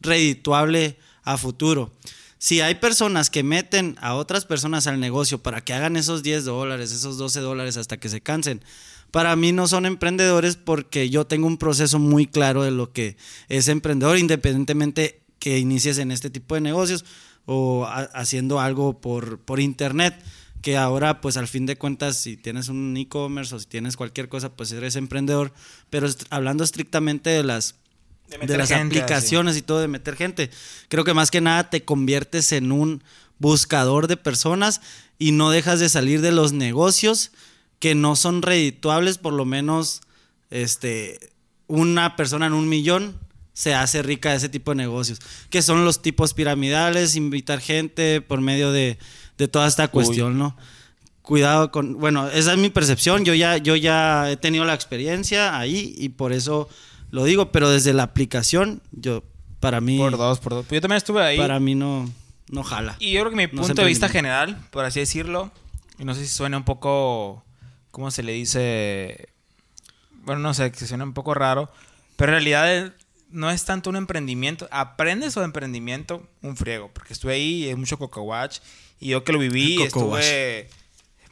redituable 0.00 0.98
a 1.22 1.36
futuro. 1.36 1.92
Si 2.38 2.62
hay 2.62 2.76
personas 2.76 3.28
que 3.28 3.42
meten 3.42 3.96
a 4.00 4.14
otras 4.14 4.46
personas 4.46 4.86
al 4.86 4.98
negocio 4.98 5.42
para 5.42 5.60
que 5.60 5.74
hagan 5.74 5.96
esos 5.96 6.22
10 6.22 6.46
dólares, 6.46 6.90
esos 6.90 7.18
12 7.18 7.40
dólares 7.40 7.76
hasta 7.76 7.98
que 7.98 8.08
se 8.08 8.22
cansen, 8.22 8.62
para 9.10 9.34
mí 9.36 9.52
no 9.52 9.66
son 9.66 9.86
emprendedores 9.86 10.56
porque 10.56 11.10
yo 11.10 11.26
tengo 11.26 11.46
un 11.46 11.56
proceso 11.58 11.98
muy 11.98 12.26
claro 12.26 12.62
de 12.62 12.70
lo 12.70 12.92
que 12.92 13.16
es 13.48 13.68
emprendedor, 13.68 14.18
independientemente 14.18 15.20
que 15.38 15.58
inicies 15.58 15.98
en 15.98 16.10
este 16.12 16.30
tipo 16.30 16.54
de 16.54 16.60
negocios 16.60 17.04
o 17.46 17.86
haciendo 18.14 18.60
algo 18.60 19.00
por, 19.00 19.38
por 19.40 19.58
internet, 19.60 20.14
que 20.62 20.76
ahora 20.76 21.20
pues 21.20 21.36
al 21.36 21.48
fin 21.48 21.64
de 21.66 21.76
cuentas 21.76 22.16
si 22.16 22.36
tienes 22.36 22.68
un 22.68 22.94
e-commerce 22.96 23.54
o 23.54 23.58
si 23.58 23.66
tienes 23.66 23.96
cualquier 23.96 24.28
cosa 24.28 24.50
pues 24.50 24.70
eres 24.72 24.96
emprendedor, 24.96 25.52
pero 25.88 26.06
est- 26.06 26.24
hablando 26.30 26.62
estrictamente 26.62 27.30
de 27.30 27.42
las 27.42 27.76
De 28.28 28.56
las 28.56 28.68
gente, 28.68 29.00
aplicaciones 29.00 29.56
y 29.56 29.62
todo 29.62 29.80
de 29.80 29.88
meter 29.88 30.14
gente. 30.16 30.50
Creo 30.88 31.02
que 31.04 31.14
más 31.14 31.30
que 31.30 31.40
nada 31.40 31.70
te 31.70 31.84
conviertes 31.84 32.52
en 32.52 32.70
un 32.70 33.02
buscador 33.38 34.06
de 34.06 34.18
personas 34.18 34.82
y 35.18 35.32
no 35.32 35.50
dejas 35.50 35.80
de 35.80 35.88
salir 35.88 36.20
de 36.20 36.30
los 36.30 36.52
negocios 36.52 37.32
que 37.80 37.96
no 37.96 38.14
son 38.14 38.42
redituables, 38.42 39.18
por 39.18 39.32
lo 39.32 39.44
menos 39.44 40.02
este 40.50 41.30
una 41.66 42.14
persona 42.16 42.46
en 42.46 42.52
un 42.52 42.68
millón 42.68 43.16
se 43.52 43.74
hace 43.74 44.02
rica 44.02 44.30
de 44.30 44.36
ese 44.36 44.48
tipo 44.48 44.70
de 44.70 44.76
negocios, 44.76 45.20
que 45.50 45.62
son 45.62 45.84
los 45.84 46.02
tipos 46.02 46.34
piramidales, 46.34 47.16
invitar 47.16 47.60
gente 47.60 48.20
por 48.20 48.40
medio 48.40 48.72
de, 48.72 48.98
de 49.38 49.48
toda 49.48 49.66
esta 49.66 49.88
cuestión, 49.88 50.38
¿no? 50.38 50.56
Cuidado 51.22 51.70
con, 51.70 51.98
bueno, 51.98 52.28
esa 52.28 52.52
es 52.52 52.58
mi 52.58 52.70
percepción, 52.70 53.24
yo 53.24 53.34
ya, 53.34 53.56
yo 53.58 53.76
ya 53.76 54.30
he 54.30 54.36
tenido 54.36 54.64
la 54.64 54.74
experiencia 54.74 55.58
ahí 55.58 55.94
y 55.98 56.08
por 56.10 56.32
eso 56.32 56.68
lo 57.10 57.24
digo, 57.24 57.52
pero 57.52 57.70
desde 57.70 57.92
la 57.92 58.04
aplicación, 58.04 58.80
yo, 58.92 59.22
para 59.60 59.80
mí, 59.80 59.98
Por 59.98 60.16
dos, 60.16 60.40
por 60.40 60.54
dos. 60.54 60.66
Yo 60.68 60.80
también 60.80 60.96
estuve 60.96 61.22
ahí. 61.22 61.36
para 61.36 61.60
mí 61.60 61.74
no, 61.74 62.10
no 62.48 62.62
jala. 62.62 62.96
Y 62.98 63.12
yo 63.12 63.20
creo 63.20 63.30
que 63.30 63.36
mi 63.36 63.46
No 63.52 63.62
punto 63.62 63.82
de 63.82 63.88
vista 63.88 64.08
general, 64.08 64.58
por 64.70 64.84
así 64.84 65.00
decirlo, 65.00 65.50
y 65.98 66.04
no 66.04 66.14
sé 66.14 66.22
si 66.22 66.28
suena 66.34 66.56
un 66.56 66.64
poco, 66.64 67.44
¿cómo 67.90 68.10
se 68.10 68.22
le 68.22 68.32
dice? 68.32 69.28
Bueno, 70.12 70.40
no 70.40 70.54
sé, 70.54 70.70
que 70.72 70.86
suena 70.86 71.04
un 71.04 71.14
poco 71.14 71.34
raro, 71.34 71.70
pero 72.16 72.32
en 72.32 72.44
realidad 72.44 72.92
no 73.30 73.50
es 73.50 73.64
tanto 73.64 73.90
un 73.90 73.96
emprendimiento. 73.96 74.68
Aprendes 74.70 75.34
sobre 75.34 75.46
emprendimiento 75.46 76.28
un 76.42 76.56
friego, 76.56 76.90
porque 76.92 77.12
estuve 77.12 77.34
ahí, 77.34 77.68
es 77.68 77.76
mucho 77.76 77.98
Coco 77.98 78.22
Watch, 78.22 78.58
y 78.98 79.08
yo 79.08 79.24
que 79.24 79.32
lo 79.32 79.38
viví, 79.38 79.78
Watch. 79.78 79.86
estuve, 79.86 80.68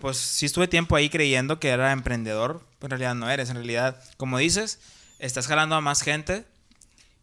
pues 0.00 0.17
sí 0.17 0.47
estuve 0.47 0.69
tiempo 0.69 0.97
ahí 0.97 1.11
creyendo 1.11 1.61
que 1.61 1.69
era 1.69 1.93
emprendedor, 1.93 2.65
pero 2.79 2.95
en 2.95 3.00
realidad 3.00 3.15
no 3.15 3.31
eres. 3.31 3.50
En 3.50 3.57
realidad, 3.57 4.03
como 4.17 4.38
dices, 4.38 4.81
estás 5.19 5.47
jalando 5.47 5.75
a 5.75 5.81
más 5.81 6.03
gente. 6.03 6.45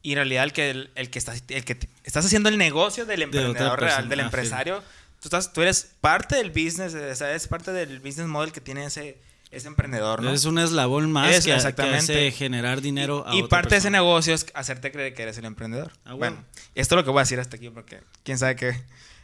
Y 0.01 0.11
en 0.11 0.17
realidad 0.17 0.43
el 0.43 0.53
que, 0.53 0.69
el, 0.69 0.91
el 0.93 1.09
que, 1.09 1.17
estás, 1.17 1.43
el 1.47 1.65
que 1.65 1.79
estás 2.03 2.23
haciendo 2.23 2.49
el 2.49 2.59
negocio 2.59 3.07
del 3.07 3.21
De 3.21 3.23
emprendedor 3.23 3.79
real, 3.79 4.07
del 4.07 4.19
ah, 4.19 4.25
empresario, 4.25 4.83
tú, 5.29 5.35
estás, 5.35 5.53
tú 5.53 5.61
eres 5.61 5.91
parte 6.01 6.35
del 6.35 6.49
business, 6.51 6.93
o 6.93 7.15
sea, 7.15 7.29
eres 7.29 7.47
parte 7.47 7.71
del 7.71 7.99
business 7.99 8.27
model 8.27 8.51
que 8.51 8.61
tiene 8.61 8.85
ese, 8.85 9.17
ese 9.51 9.67
emprendedor, 9.67 10.21
¿no? 10.21 10.31
Es 10.31 10.45
un 10.45 10.59
eslabón 10.59 11.11
más 11.11 11.33
Es- 11.33 11.45
que, 11.45 11.53
hace 11.53 12.31
generar 12.31 12.81
dinero 12.81 13.25
a 13.27 13.33
y 13.35 13.39
otra 13.39 13.49
parte 13.49 13.69
de 13.75 13.77
ese 13.77 13.89
negocio 13.89 14.33
es 14.33 14.45
hacerte 14.53 14.91
creer 14.91 15.13
que 15.13 15.23
eres 15.23 15.37
el 15.37 15.45
emprendedor. 15.45 15.91
Ah, 16.05 16.13
bueno. 16.13 16.35
bueno, 16.37 16.47
esto 16.75 16.95
es 16.95 16.97
lo 16.97 17.03
que 17.03 17.09
voy 17.09 17.19
a 17.19 17.23
decir 17.23 17.39
hasta 17.39 17.55
aquí 17.57 17.69
porque 17.69 17.99
quién 18.23 18.37
sabe 18.37 18.55
qué, 18.55 18.81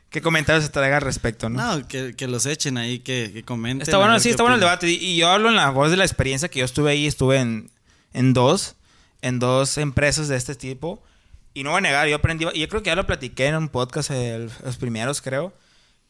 ¿Qué 0.09 0.21
comentarios 0.21 0.65
se 0.65 0.69
traiga 0.71 0.97
al 0.97 1.03
respecto, 1.03 1.49
no? 1.49 1.77
No, 1.77 1.87
que, 1.87 2.13
que 2.17 2.27
los 2.27 2.45
echen 2.45 2.77
ahí, 2.77 2.99
que, 2.99 3.31
que 3.33 3.43
comenten. 3.43 3.83
Está 3.83 3.97
bueno, 3.97 4.19
sí, 4.19 4.29
está 4.31 4.43
bueno 4.43 4.55
el 4.55 4.59
debate. 4.59 4.89
Y, 4.89 4.95
y 4.95 5.15
yo 5.15 5.29
hablo 5.29 5.47
en 5.47 5.55
la 5.55 5.69
voz 5.69 5.89
de 5.89 5.95
la 5.95 6.03
experiencia 6.03 6.49
que 6.49 6.59
yo 6.59 6.65
estuve 6.65 6.91
ahí, 6.91 7.07
estuve 7.07 7.37
en, 7.37 7.71
en 8.13 8.33
dos, 8.33 8.75
en 9.21 9.39
dos 9.39 9.77
empresas 9.77 10.27
de 10.27 10.35
este 10.35 10.53
tipo. 10.55 11.01
Y 11.53 11.63
no 11.63 11.69
voy 11.71 11.77
a 11.77 11.81
negar, 11.81 12.07
yo 12.09 12.15
aprendí, 12.17 12.45
y 12.53 12.59
yo 12.59 12.67
creo 12.67 12.83
que 12.83 12.87
ya 12.87 12.95
lo 12.97 13.05
platiqué 13.07 13.47
en 13.47 13.55
un 13.55 13.69
podcast, 13.69 14.11
el- 14.11 14.51
los 14.65 14.75
primeros 14.75 15.21
creo, 15.21 15.53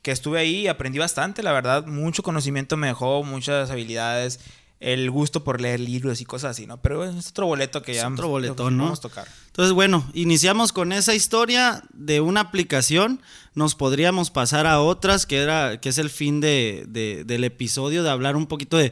que 0.01 0.11
estuve 0.11 0.39
ahí 0.39 0.61
y 0.61 0.67
aprendí 0.67 0.97
bastante, 0.99 1.43
la 1.43 1.51
verdad, 1.51 1.85
mucho 1.85 2.23
conocimiento 2.23 2.75
me 2.77 2.87
dejó, 2.87 3.23
muchas 3.23 3.69
habilidades, 3.69 4.39
el 4.79 5.11
gusto 5.11 5.43
por 5.43 5.61
leer 5.61 5.79
libros 5.79 6.21
y 6.21 6.25
cosas 6.25 6.51
así, 6.51 6.65
¿no? 6.65 6.81
Pero 6.81 7.03
es 7.05 7.27
otro 7.27 7.45
boleto 7.45 7.83
que 7.83 7.91
Es 7.91 7.97
ya 7.99 8.07
otro 8.07 8.23
que 8.25 8.29
boletón, 8.31 8.77
¿no? 8.77 8.85
Vamos 8.85 8.97
a 8.97 9.01
tocar. 9.03 9.27
Entonces, 9.45 9.73
bueno, 9.73 10.09
iniciamos 10.15 10.73
con 10.73 10.91
esa 10.91 11.13
historia 11.13 11.83
de 11.93 12.19
una 12.19 12.39
aplicación. 12.39 13.21
Nos 13.53 13.75
podríamos 13.75 14.31
pasar 14.31 14.65
a 14.65 14.81
otras, 14.81 15.27
que, 15.27 15.37
era, 15.37 15.79
que 15.79 15.89
es 15.89 15.99
el 15.99 16.09
fin 16.09 16.41
de, 16.41 16.85
de- 16.87 17.23
del 17.25 17.43
episodio, 17.43 18.01
de 18.01 18.09
hablar 18.09 18.35
un 18.35 18.47
poquito 18.47 18.75
de 18.77 18.91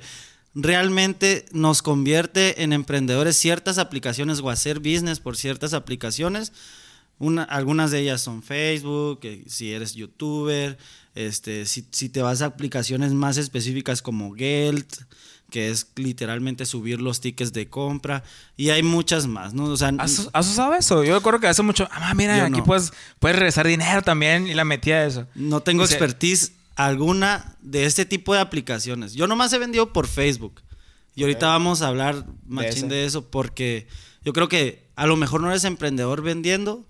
realmente 0.54 1.46
nos 1.52 1.82
convierte 1.82 2.64
en 2.64 2.74
emprendedores 2.74 3.38
ciertas 3.38 3.78
aplicaciones 3.78 4.40
o 4.42 4.50
hacer 4.50 4.80
business 4.80 5.20
por 5.20 5.38
ciertas 5.38 5.74
aplicaciones. 5.74 6.52
Una- 7.18 7.44
algunas 7.44 7.92
de 7.92 8.00
ellas 8.02 8.22
son 8.22 8.44
Facebook, 8.44 9.22
si 9.48 9.74
eres 9.74 9.94
youtuber, 9.94 10.78
este, 11.16 11.66
si, 11.66 11.86
si 11.92 12.10
te 12.10 12.22
vas 12.22 12.42
a 12.42 12.46
aplicaciones 12.48 13.14
más 13.14 13.38
específicas 13.38 14.02
como 14.02 14.34
Geld, 14.36 14.86
que 15.50 15.70
es 15.70 15.88
literalmente 15.96 16.66
subir 16.66 17.02
los 17.02 17.22
tickets 17.22 17.54
de 17.54 17.68
compra, 17.70 18.24
y 18.56 18.70
hay 18.70 18.84
muchas 18.84 19.26
más, 19.28 19.54
¿no? 19.54 19.66
O 19.66 19.78
sea, 19.78 19.92
¿Has, 19.98 20.30
has 20.32 20.48
usado 20.48 20.76
eso? 20.76 21.04
Yo 21.04 21.16
recuerdo 21.16 21.40
que 21.40 21.48
hace 21.48 21.64
mucho, 21.64 21.88
ah, 21.92 22.14
mira, 22.14 22.46
aquí 22.46 22.60
no. 22.60 22.64
puedes, 22.64 22.94
puedes 23.20 23.36
regresar 23.38 23.66
dinero 23.68 24.02
también 24.04 24.46
y 24.48 24.54
la 24.54 24.64
metí 24.66 24.92
a 24.92 25.06
eso. 25.06 25.28
no 25.36 25.62
tengo 25.62 25.84
Dice- 25.84 25.96
expertise 25.96 26.52
alguna 26.76 27.58
de 27.62 27.86
este 27.86 28.06
tipo 28.06 28.34
de 28.34 28.40
aplicaciones. 28.40 29.14
Yo 29.14 29.28
nomás 29.28 29.52
he 29.54 29.58
vendido 29.58 29.92
por 29.92 30.08
Facebook. 30.08 30.62
Y 31.16 31.24
ahorita 31.24 31.48
vamos 31.48 31.82
a 31.82 31.88
hablar 31.88 32.26
machín 32.48 32.86
ese. 32.86 32.88
de 32.88 33.06
eso 33.06 33.30
porque 33.30 33.88
yo 34.24 34.32
creo 34.32 34.48
que 34.48 34.88
a 34.96 35.06
lo 35.06 35.18
mejor 35.18 35.42
no 35.42 35.50
eres 35.50 35.66
emprendedor 35.66 36.22
vendiendo 36.22 36.86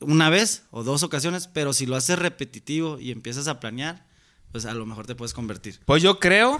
una 0.00 0.30
vez 0.30 0.64
o 0.70 0.82
dos 0.84 1.02
ocasiones, 1.02 1.48
pero 1.48 1.72
si 1.72 1.86
lo 1.86 1.96
haces 1.96 2.18
repetitivo 2.18 2.98
y 2.98 3.10
empiezas 3.12 3.46
a 3.48 3.60
planear, 3.60 4.04
pues 4.52 4.64
a 4.66 4.74
lo 4.74 4.86
mejor 4.86 5.06
te 5.06 5.14
puedes 5.14 5.34
convertir. 5.34 5.80
Pues 5.84 6.02
yo 6.02 6.18
creo, 6.18 6.58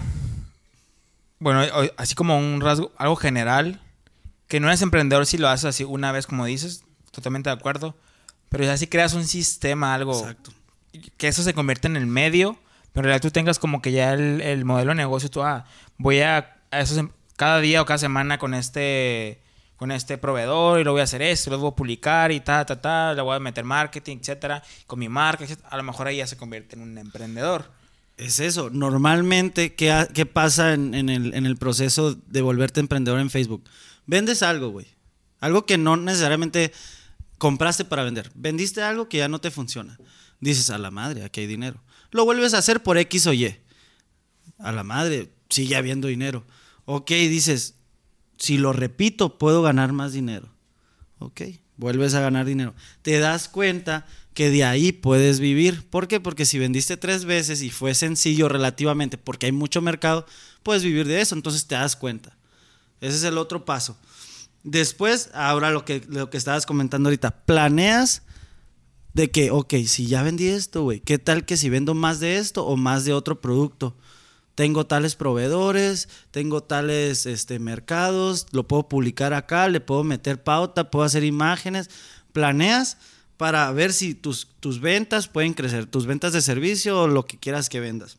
bueno, 1.39 1.61
así 1.97 2.15
como 2.15 2.37
un 2.37 2.61
rasgo, 2.61 2.91
algo 2.97 3.15
general, 3.15 3.81
que 4.47 4.59
no 4.59 4.67
eres 4.67 4.81
emprendedor 4.81 5.25
si 5.25 5.37
lo 5.37 5.47
haces 5.49 5.65
así 5.65 5.83
una 5.83 6.11
vez, 6.11 6.27
como 6.27 6.45
dices, 6.45 6.83
totalmente 7.11 7.49
de 7.49 7.55
acuerdo, 7.55 7.95
pero 8.49 8.63
ya 8.63 8.77
si 8.77 8.87
creas 8.87 9.13
un 9.13 9.25
sistema, 9.25 9.93
algo, 9.93 10.17
Exacto. 10.17 10.51
que 11.17 11.27
eso 11.27 11.43
se 11.43 11.53
convierte 11.53 11.87
en 11.87 11.95
el 11.97 12.07
medio, 12.07 12.57
pero 12.93 13.09
ya 13.09 13.19
tú 13.19 13.29
tengas 13.31 13.59
como 13.59 13.81
que 13.81 13.91
ya 13.91 14.13
el, 14.13 14.41
el 14.41 14.65
modelo 14.65 14.91
de 14.91 14.95
negocio, 14.95 15.29
tú, 15.29 15.43
ah, 15.43 15.65
voy 15.97 16.21
a, 16.21 16.55
a 16.71 16.79
eso 16.79 16.95
se- 16.95 17.09
cada 17.35 17.59
día 17.59 17.81
o 17.81 17.85
cada 17.85 17.97
semana 17.99 18.37
con 18.39 18.53
este 18.53 19.41
con 19.77 19.91
este 19.91 20.17
proveedor 20.17 20.79
y 20.79 20.83
lo 20.83 20.91
voy 20.91 21.01
a 21.01 21.05
hacer 21.05 21.21
esto, 21.21 21.51
lo 21.51 21.59
voy 21.59 21.71
a 21.71 21.75
publicar 21.75 22.31
y 22.31 22.39
ta, 22.39 22.65
ta, 22.65 22.81
ta, 22.81 23.13
le 23.13 23.21
voy 23.21 23.35
a 23.35 23.39
meter 23.39 23.63
marketing, 23.63 24.17
etcétera, 24.19 24.61
con 24.87 24.99
mi 24.99 25.07
marca, 25.07 25.43
etcétera. 25.43 25.69
a 25.69 25.77
lo 25.77 25.83
mejor 25.83 26.07
ahí 26.07 26.17
ya 26.17 26.27
se 26.27 26.35
convierte 26.35 26.75
en 26.75 26.81
un 26.81 26.97
emprendedor. 26.97 27.71
Es 28.17 28.39
eso. 28.39 28.71
Normalmente, 28.71 29.75
¿qué, 29.75 30.07
qué 30.13 30.25
pasa 30.25 30.73
en, 30.73 30.95
en 30.95 31.09
el, 31.09 31.35
en 31.35 31.45
el 31.45 31.55
proceso 31.55 32.15
de 32.15 32.41
volverte 32.41 32.79
emprendedor 32.79 33.19
en 33.19 33.29
Facebook? 33.29 33.63
Vendes 34.07 34.41
algo, 34.41 34.69
güey. 34.69 34.87
Algo 35.39 35.67
que 35.67 35.77
no 35.77 35.95
necesariamente 35.95 36.73
compraste 37.37 37.85
para 37.85 38.03
vender. 38.03 38.31
Vendiste 38.33 38.81
algo 38.81 39.07
que 39.07 39.19
ya 39.19 39.27
no 39.27 39.39
te 39.39 39.51
funciona. 39.51 39.99
Dices, 40.39 40.71
a 40.71 40.79
la 40.79 40.89
madre, 40.89 41.23
aquí 41.23 41.41
hay 41.41 41.47
dinero. 41.47 41.83
Lo 42.09 42.25
vuelves 42.25 42.55
a 42.55 42.57
hacer 42.57 42.81
por 42.81 42.97
X 42.97 43.27
o 43.27 43.33
Y. 43.33 43.55
A 44.57 44.71
la 44.71 44.83
madre, 44.83 45.31
sigue 45.49 45.75
habiendo 45.75 46.07
dinero. 46.07 46.45
Ok, 46.85 47.09
dices, 47.11 47.75
si 48.37 48.57
lo 48.57 48.73
repito, 48.73 49.37
puedo 49.37 49.61
ganar 49.61 49.93
más 49.93 50.13
dinero. 50.13 50.49
Ok, 51.19 51.41
vuelves 51.77 52.13
a 52.13 52.21
ganar 52.21 52.45
dinero. 52.45 52.75
Te 53.01 53.19
das 53.19 53.49
cuenta 53.49 54.05
que 54.33 54.49
de 54.51 54.63
ahí 54.63 54.91
puedes 54.91 55.39
vivir. 55.39 55.89
¿Por 55.89 56.07
qué? 56.07 56.19
Porque 56.19 56.45
si 56.45 56.59
vendiste 56.59 56.95
tres 56.97 57.25
veces 57.25 57.61
y 57.61 57.71
fue 57.71 57.95
sencillo 57.95 58.47
relativamente, 58.49 59.17
porque 59.17 59.47
hay 59.47 59.51
mucho 59.51 59.81
mercado, 59.81 60.25
puedes 60.61 60.83
vivir 60.83 61.07
de 61.07 61.21
eso. 61.21 61.33
Entonces 61.33 61.65
te 61.65 61.75
das 61.75 61.95
cuenta. 61.95 62.37
Ese 63.01 63.17
es 63.17 63.23
el 63.23 63.37
otro 63.37 63.65
paso. 63.65 63.97
Después, 64.63 65.29
ahora 65.33 65.71
lo 65.71 65.85
que, 65.85 66.03
lo 66.07 66.29
que 66.29 66.37
estabas 66.37 66.65
comentando 66.65 67.09
ahorita, 67.09 67.45
planeas 67.45 68.23
de 69.13 69.31
que, 69.31 69.49
ok, 69.49 69.73
si 69.85 70.07
ya 70.07 70.21
vendí 70.21 70.47
esto, 70.47 70.83
güey, 70.83 70.99
¿qué 70.99 71.17
tal 71.17 71.45
que 71.45 71.57
si 71.57 71.69
vendo 71.69 71.95
más 71.95 72.19
de 72.19 72.37
esto 72.37 72.65
o 72.65 72.75
más 72.75 73.05
de 73.05 73.13
otro 73.13 73.41
producto? 73.41 73.95
Tengo 74.57 74.87
tales 74.87 75.15
proveedores, 75.15 76.09
tengo 76.31 76.63
tales 76.63 77.27
este, 77.27 77.59
mercados, 77.59 78.47
lo 78.49 78.67
puedo 78.67 78.89
publicar 78.89 79.35
acá, 79.35 79.69
le 79.69 79.81
puedo 79.81 80.03
meter 80.03 80.41
pauta, 80.43 80.89
puedo 80.89 81.05
hacer 81.05 81.23
imágenes. 81.23 81.91
Planeas 82.33 82.97
para 83.37 83.71
ver 83.71 83.93
si 83.93 84.15
tus, 84.15 84.47
tus 84.59 84.81
ventas 84.81 85.27
pueden 85.27 85.53
crecer, 85.53 85.85
tus 85.85 86.07
ventas 86.07 86.33
de 86.33 86.41
servicio 86.41 87.03
o 87.03 87.07
lo 87.07 87.27
que 87.27 87.37
quieras 87.37 87.69
que 87.69 87.79
vendas. 87.79 88.17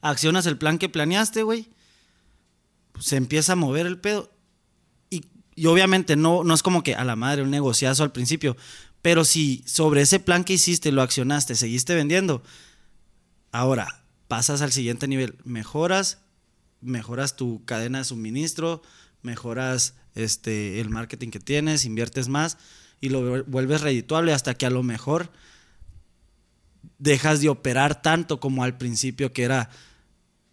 Accionas 0.00 0.44
el 0.46 0.58
plan 0.58 0.76
que 0.76 0.88
planeaste, 0.88 1.44
güey. 1.44 1.68
Se 2.98 3.14
empieza 3.14 3.52
a 3.52 3.56
mover 3.56 3.86
el 3.86 4.00
pedo. 4.00 4.32
Y, 5.08 5.24
y 5.54 5.66
obviamente 5.66 6.16
no, 6.16 6.42
no 6.42 6.52
es 6.52 6.64
como 6.64 6.82
que 6.82 6.96
a 6.96 7.04
la 7.04 7.14
madre 7.14 7.42
un 7.42 7.52
negociazo 7.52 8.02
al 8.02 8.10
principio. 8.10 8.56
Pero 9.02 9.24
si 9.24 9.62
sobre 9.68 10.00
ese 10.00 10.18
plan 10.18 10.42
que 10.42 10.54
hiciste 10.54 10.90
lo 10.90 11.00
accionaste, 11.00 11.54
seguiste 11.54 11.94
vendiendo, 11.94 12.42
ahora 13.52 13.97
pasas 14.28 14.62
al 14.62 14.72
siguiente 14.72 15.08
nivel. 15.08 15.36
Mejoras, 15.44 16.18
mejoras 16.80 17.36
tu 17.36 17.64
cadena 17.64 17.98
de 17.98 18.04
suministro, 18.04 18.82
mejoras 19.22 19.94
este, 20.14 20.80
el 20.80 20.90
marketing 20.90 21.30
que 21.30 21.40
tienes, 21.40 21.84
inviertes 21.84 22.28
más 22.28 22.58
y 23.00 23.08
lo 23.08 23.20
vu- 23.22 23.44
vuelves 23.46 23.80
redituable 23.80 24.32
hasta 24.32 24.54
que 24.54 24.66
a 24.66 24.70
lo 24.70 24.82
mejor 24.82 25.30
dejas 26.98 27.40
de 27.40 27.48
operar 27.48 28.02
tanto 28.02 28.40
como 28.40 28.64
al 28.64 28.76
principio 28.76 29.32
que 29.32 29.44
era 29.44 29.70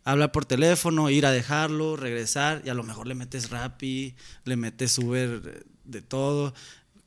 hablar 0.04 0.32
por 0.32 0.46
teléfono, 0.46 1.10
ir 1.10 1.26
a 1.26 1.32
dejarlo, 1.32 1.96
regresar 1.96 2.62
y 2.66 2.70
a 2.70 2.74
lo 2.76 2.84
mejor 2.84 3.08
le 3.08 3.16
metes 3.16 3.50
Rappi, 3.50 4.16
le 4.44 4.56
metes 4.56 4.98
Uber 5.00 5.66
de 5.84 6.02
todo, 6.02 6.54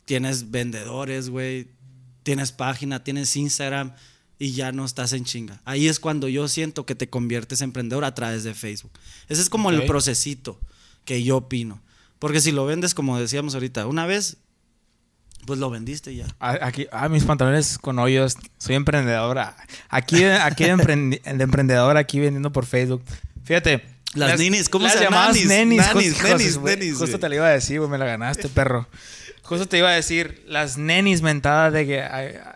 tienes 0.05 0.51
vendedores, 0.51 1.31
güey, 1.31 1.69
tienes 2.25 2.51
página, 2.53 3.05
tienes 3.05 3.37
Instagram 3.37 3.95
y 4.39 4.53
ya 4.53 4.73
no 4.73 4.85
estás 4.85 5.13
en 5.13 5.25
chinga. 5.25 5.61
Ahí 5.65 5.89
es 5.89 5.99
cuando 6.01 6.29
yo 6.29 6.47
siento 6.49 6.87
que 6.87 6.95
te 6.95 7.09
conviertes 7.11 7.61
en 7.61 7.67
emprendedor 7.67 8.05
a 8.05 8.15
través 8.15 8.45
de 8.45 8.55
Facebook. 8.55 8.93
Ese 9.29 9.43
es 9.43 9.49
como 9.51 9.69
Ok. 9.69 9.75
el 9.75 9.87
procesito 9.87 10.61
que 11.05 11.23
yo 11.23 11.39
opino. 11.39 11.81
Porque 12.19 12.41
si 12.41 12.53
lo 12.53 12.67
vendes, 12.67 12.95
como 12.95 13.19
decíamos 13.19 13.55
ahorita, 13.55 13.87
una 13.87 14.07
vez, 14.07 14.37
pues 15.47 15.59
lo 15.61 15.71
vendiste 15.71 16.15
ya. 16.15 16.27
Aquí, 16.41 16.87
ah, 16.93 17.09
mis 17.09 17.25
pantalones 17.25 17.79
con 17.79 17.99
hoyos. 17.99 18.37
Soy 18.59 18.75
emprendedora. 18.75 19.57
Aquí, 19.89 20.23
aquí 20.25 20.65
de, 20.65 20.75
emprendi- 20.77 21.23
de 21.23 21.43
emprendedor, 21.45 21.97
aquí 21.97 22.19
vendiendo 22.21 22.53
por 22.53 22.67
Facebook. 22.67 23.03
Fíjate. 23.45 23.83
Las 24.15 24.39
nenis, 24.39 24.69
¿cómo 24.69 24.85
las 24.87 24.95
se 24.95 25.01
llamadas 25.05 25.35
nanis? 25.37 25.47
nenis? 25.49 25.79
Nanis, 25.79 26.13
justo, 26.15 26.29
nenis, 26.29 26.57
güey. 26.59 26.77
nenis, 26.77 26.91
Justo 26.93 27.07
güey. 27.07 27.21
te 27.21 27.29
lo 27.29 27.35
iba 27.37 27.47
a 27.47 27.51
decir, 27.51 27.79
güey. 27.79 27.91
Me 27.91 27.99
la 27.99 28.07
ganaste, 28.07 28.49
perro. 28.49 28.89
Justo 29.43 29.67
te 29.69 29.79
iba 29.79 29.89
a 29.91 29.93
decir 29.93 30.45
las 30.49 30.77
nenis 30.79 31.23
mentadas 31.23 31.73
de 31.73 31.87
que... 31.87 32.03
ay, 32.03 32.35
ay, 32.45 32.53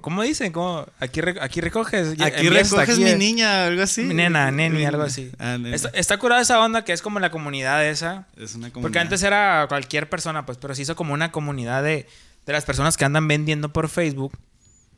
¿Cómo 0.00 0.22
dicen? 0.22 0.52
¿Cómo? 0.52 0.86
Aquí, 0.98 1.20
re- 1.20 1.38
aquí 1.40 1.60
recoges. 1.60 2.20
Aquí 2.20 2.48
recoges 2.48 2.90
aquí, 2.90 3.02
mi 3.04 3.10
eh. 3.10 3.16
niña, 3.16 3.66
algo 3.66 3.82
así. 3.82 4.02
Mi 4.02 4.14
nena, 4.14 4.50
neni, 4.50 4.84
algo 4.84 5.02
así. 5.04 5.30
Ah. 5.38 5.56
Está, 5.72 5.88
está 5.90 6.18
curada 6.18 6.42
esa 6.42 6.60
onda 6.60 6.84
que 6.84 6.92
es 6.92 7.02
como 7.02 7.20
la 7.20 7.30
comunidad 7.30 7.86
esa. 7.86 8.26
Es 8.36 8.54
una 8.54 8.66
Porque 8.66 8.72
comunidad. 8.72 9.02
antes 9.02 9.22
era 9.22 9.66
cualquier 9.68 10.08
persona, 10.08 10.44
pues, 10.44 10.58
pero 10.58 10.74
se 10.74 10.82
hizo 10.82 10.96
como 10.96 11.14
una 11.14 11.30
comunidad 11.32 11.82
de, 11.82 12.08
de 12.46 12.52
las 12.52 12.64
personas 12.64 12.96
que 12.96 13.04
andan 13.04 13.28
vendiendo 13.28 13.72
por 13.72 13.88
Facebook. 13.88 14.32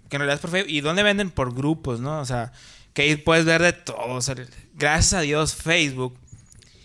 Que 0.09 0.17
en 0.17 0.21
realidad 0.21 0.37
es 0.37 0.41
por 0.41 0.51
Facebook. 0.51 0.71
¿Y 0.71 0.81
dónde 0.81 1.03
venden? 1.03 1.31
Por 1.31 1.55
grupos, 1.55 2.01
¿no? 2.01 2.19
O 2.21 2.25
sea, 2.25 2.53
que 2.95 3.03
ahí 3.03 3.17
puedes 3.17 3.45
ver 3.45 3.63
de 3.63 3.75
todo. 3.75 4.15
O 4.15 4.23
sea, 4.23 4.35
gracias 4.75 5.13
a 5.13 5.21
Dios, 5.21 5.55
Facebook 5.55 6.17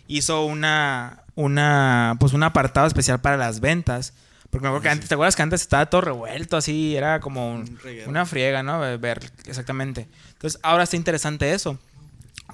hizo 0.08 0.46
una, 0.46 1.24
una, 1.36 2.18
pues 2.20 2.34
un 2.34 2.44
apartado 2.44 2.86
especial 2.86 3.22
para 3.22 3.38
las 3.38 3.62
ventas. 3.62 4.14
Porque 4.54 4.64
me 4.64 4.68
acuerdo 4.70 4.84
que 4.84 4.90
antes, 4.90 5.10
¿te 5.10 5.16
acuerdas 5.16 5.36
que 5.36 5.42
antes 5.42 5.62
estaba 5.62 5.88
todo 5.88 6.00
revuelto 6.02 6.56
así? 6.56 6.96
Era 6.96 7.20
como 7.20 7.52
un- 7.54 7.62
Un 7.62 7.80
reguero. 7.84 8.10
una 8.10 8.26
friega, 8.26 8.64
¿no? 8.64 8.80
Ver 9.00 9.20
exactamente. 9.48 10.08
Entonces, 10.34 10.60
ahora 10.64 10.84
está 10.84 10.96
interesante 10.96 11.52
eso 11.54 11.78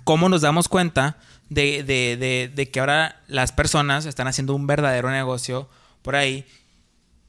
cómo 0.03 0.29
nos 0.29 0.41
damos 0.41 0.67
cuenta 0.69 1.17
de, 1.49 1.83
de- 1.83 2.15
de- 2.17 2.51
de 2.55 2.71
que 2.71 2.79
ahora 2.79 3.21
las 3.27 3.51
personas 3.51 4.05
están 4.05 4.27
haciendo 4.27 4.55
un 4.55 4.65
verdadero 4.65 5.11
negocio 5.11 5.67
por 6.01 6.15
ahí 6.15 6.45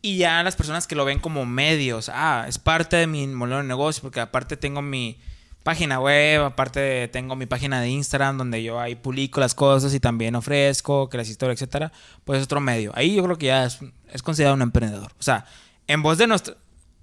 y 0.02 0.16
ya 0.18 0.42
las 0.42 0.56
personas 0.56 0.86
que 0.86 0.94
lo 0.94 1.04
ven 1.04 1.18
como 1.18 1.44
medios, 1.46 2.08
ah, 2.14 2.44
es 2.48 2.58
parte 2.58 2.96
de 2.96 3.06
mi 3.06 3.26
modelo 3.26 3.58
de 3.58 3.64
negocio 3.64 4.02
porque 4.02 4.20
aparte 4.20 4.56
tengo 4.56 4.80
mi 4.82 5.18
página 5.62 6.00
web, 6.00 6.42
aparte 6.42 7.08
tengo 7.08 7.36
mi 7.36 7.46
página 7.46 7.80
de 7.80 7.88
Instagram 7.88 8.38
donde 8.38 8.62
yo 8.62 8.80
ahí 8.80 8.94
publico 8.94 9.40
las 9.40 9.54
cosas 9.54 9.94
y 9.94 10.00
también 10.00 10.34
ofrezco 10.34 11.08
que 11.08 11.18
las 11.18 11.28
historias, 11.28 11.60
etcétera, 11.60 11.92
pues 12.24 12.38
es 12.38 12.44
otro 12.44 12.60
medio. 12.60 12.92
Ahí 12.94 13.14
yo 13.14 13.22
creo 13.24 13.38
que 13.38 13.46
ya 13.46 13.64
es, 13.64 14.22
considerado 14.22 14.54
un 14.56 14.62
emprendedor. 14.62 15.12
O 15.18 15.22
sea, 15.22 15.44
en 15.86 16.02
voz 16.02 16.18
de 16.18 16.26
nuestro 16.26 16.56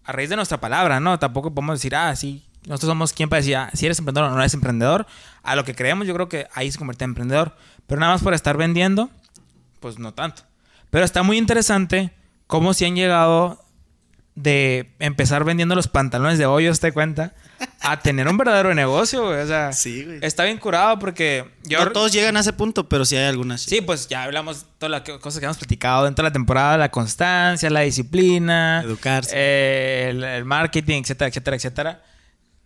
a 0.04 0.14
raíz 0.14 0.30
de 0.30 0.38
nuestra 0.38 0.60
palabra, 0.60 1.02
¿no? 1.02 1.20
Tampoco 1.20 1.54
podemos 1.54 1.80
decir, 1.80 1.94
ah, 1.94 2.16
sí, 2.16 2.46
nosotros 2.66 2.92
somos 2.92 3.12
quien 3.12 3.28
para 3.28 3.42
decir, 3.42 3.58
ah, 3.58 3.70
si 3.74 3.86
eres 3.86 4.00
emprendedor 4.00 4.30
o 4.30 4.34
no 4.34 4.40
eres 4.40 4.54
emprendedor. 4.54 5.06
A 5.44 5.58
lo 5.58 5.66
que 5.66 5.76
creemos, 5.76 6.08
yo 6.08 6.14
creo 6.14 6.30
que 6.30 6.48
ahí 6.54 6.72
se 6.72 6.78
convierte 6.78 7.04
en 7.04 7.12
emprendedor. 7.12 7.58
Pero 7.88 8.00
nada 8.00 8.14
más 8.14 8.24
por 8.24 8.34
estar 8.34 8.56
vendiendo, 8.56 9.10
pues 9.82 10.00
no 10.00 10.14
tanto. 10.14 10.44
Pero 10.90 11.04
está 11.04 11.24
muy 11.24 11.38
interesante 11.38 12.14
cómo 12.48 12.74
si 12.74 12.86
han 12.86 12.96
llegado 12.96 13.62
de 14.40 14.92
empezar 15.00 15.44
vendiendo 15.44 15.74
los 15.74 15.88
pantalones 15.88 16.38
de 16.38 16.46
hoyos, 16.46 16.80
te 16.80 16.92
cuenta, 16.92 17.34
a 17.82 18.00
tener 18.02 18.28
un 18.28 18.38
verdadero 18.38 18.72
negocio, 18.76 19.26
güey. 19.26 19.40
O 19.42 19.48
sea, 19.48 19.74
Sí, 19.74 20.04
güey. 20.06 20.20
está 20.22 20.44
bien 20.44 20.60
curado 20.60 21.00
porque 21.00 21.46
yo... 21.64 21.84
No 21.84 21.92
todos 21.92 22.12
llegan 22.14 22.38
a 22.38 22.42
ese 22.42 22.54
punto, 22.54 22.88
pero 22.88 23.04
sí 23.04 23.16
hay 23.16 23.26
algunas. 23.26 23.62
Sí, 23.64 23.82
pues 23.82 24.08
ya 24.08 24.22
hablamos 24.22 24.62
de 24.62 24.68
todas 24.78 24.92
las 24.92 25.20
cosas 25.20 25.40
que 25.40 25.46
hemos 25.46 25.58
platicado 25.58 26.06
dentro 26.06 26.22
de 26.24 26.30
la 26.30 26.34
temporada, 26.34 26.78
la 26.78 26.92
constancia, 26.92 27.68
la 27.72 27.80
disciplina, 27.80 28.84
Educarse. 28.86 29.32
eh, 29.34 30.10
el, 30.12 30.24
el 30.24 30.46
marketing, 30.46 31.02
etcétera, 31.02 31.30
etcétera, 31.30 31.58
etcétera. 31.58 32.04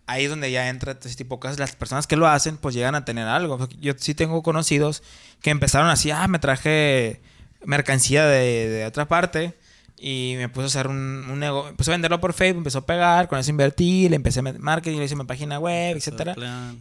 Ahí 0.06 0.24
es 0.24 0.30
donde 0.30 0.50
ya 0.50 0.68
entra 0.68 0.94
ese 1.02 1.16
tipo 1.16 1.36
de 1.36 1.40
cosas. 1.40 1.58
Las 1.58 1.74
personas 1.74 2.06
que 2.06 2.16
lo 2.16 2.28
hacen, 2.28 2.58
pues 2.58 2.74
llegan 2.74 2.94
a 2.94 3.06
tener 3.06 3.26
algo. 3.28 3.66
Yo 3.80 3.94
sí 3.96 4.14
tengo 4.14 4.42
conocidos 4.42 5.02
que 5.40 5.48
empezaron 5.48 5.88
así, 5.88 6.10
ah, 6.10 6.28
me 6.28 6.38
traje 6.38 7.22
mercancía 7.64 8.26
de, 8.26 8.68
de 8.68 8.84
otra 8.84 9.08
parte 9.08 9.54
y 10.04 10.34
me 10.36 10.48
puse 10.48 10.64
a 10.64 10.66
hacer 10.66 10.88
un, 10.88 10.96
un 11.30 11.38
negocio, 11.38 11.70
empecé 11.70 11.92
a 11.92 11.94
venderlo 11.94 12.20
por 12.20 12.32
Facebook, 12.32 12.58
empezó 12.58 12.78
a 12.78 12.86
pegar, 12.86 13.28
con 13.28 13.38
eso 13.38 13.50
invertí, 13.50 14.08
le 14.08 14.16
empecé 14.16 14.40
a 14.40 14.42
marketing, 14.42 14.98
le 14.98 15.04
hice 15.04 15.14
mi 15.14 15.22
página 15.24 15.60
web, 15.60 15.96
etcétera. 15.96 16.34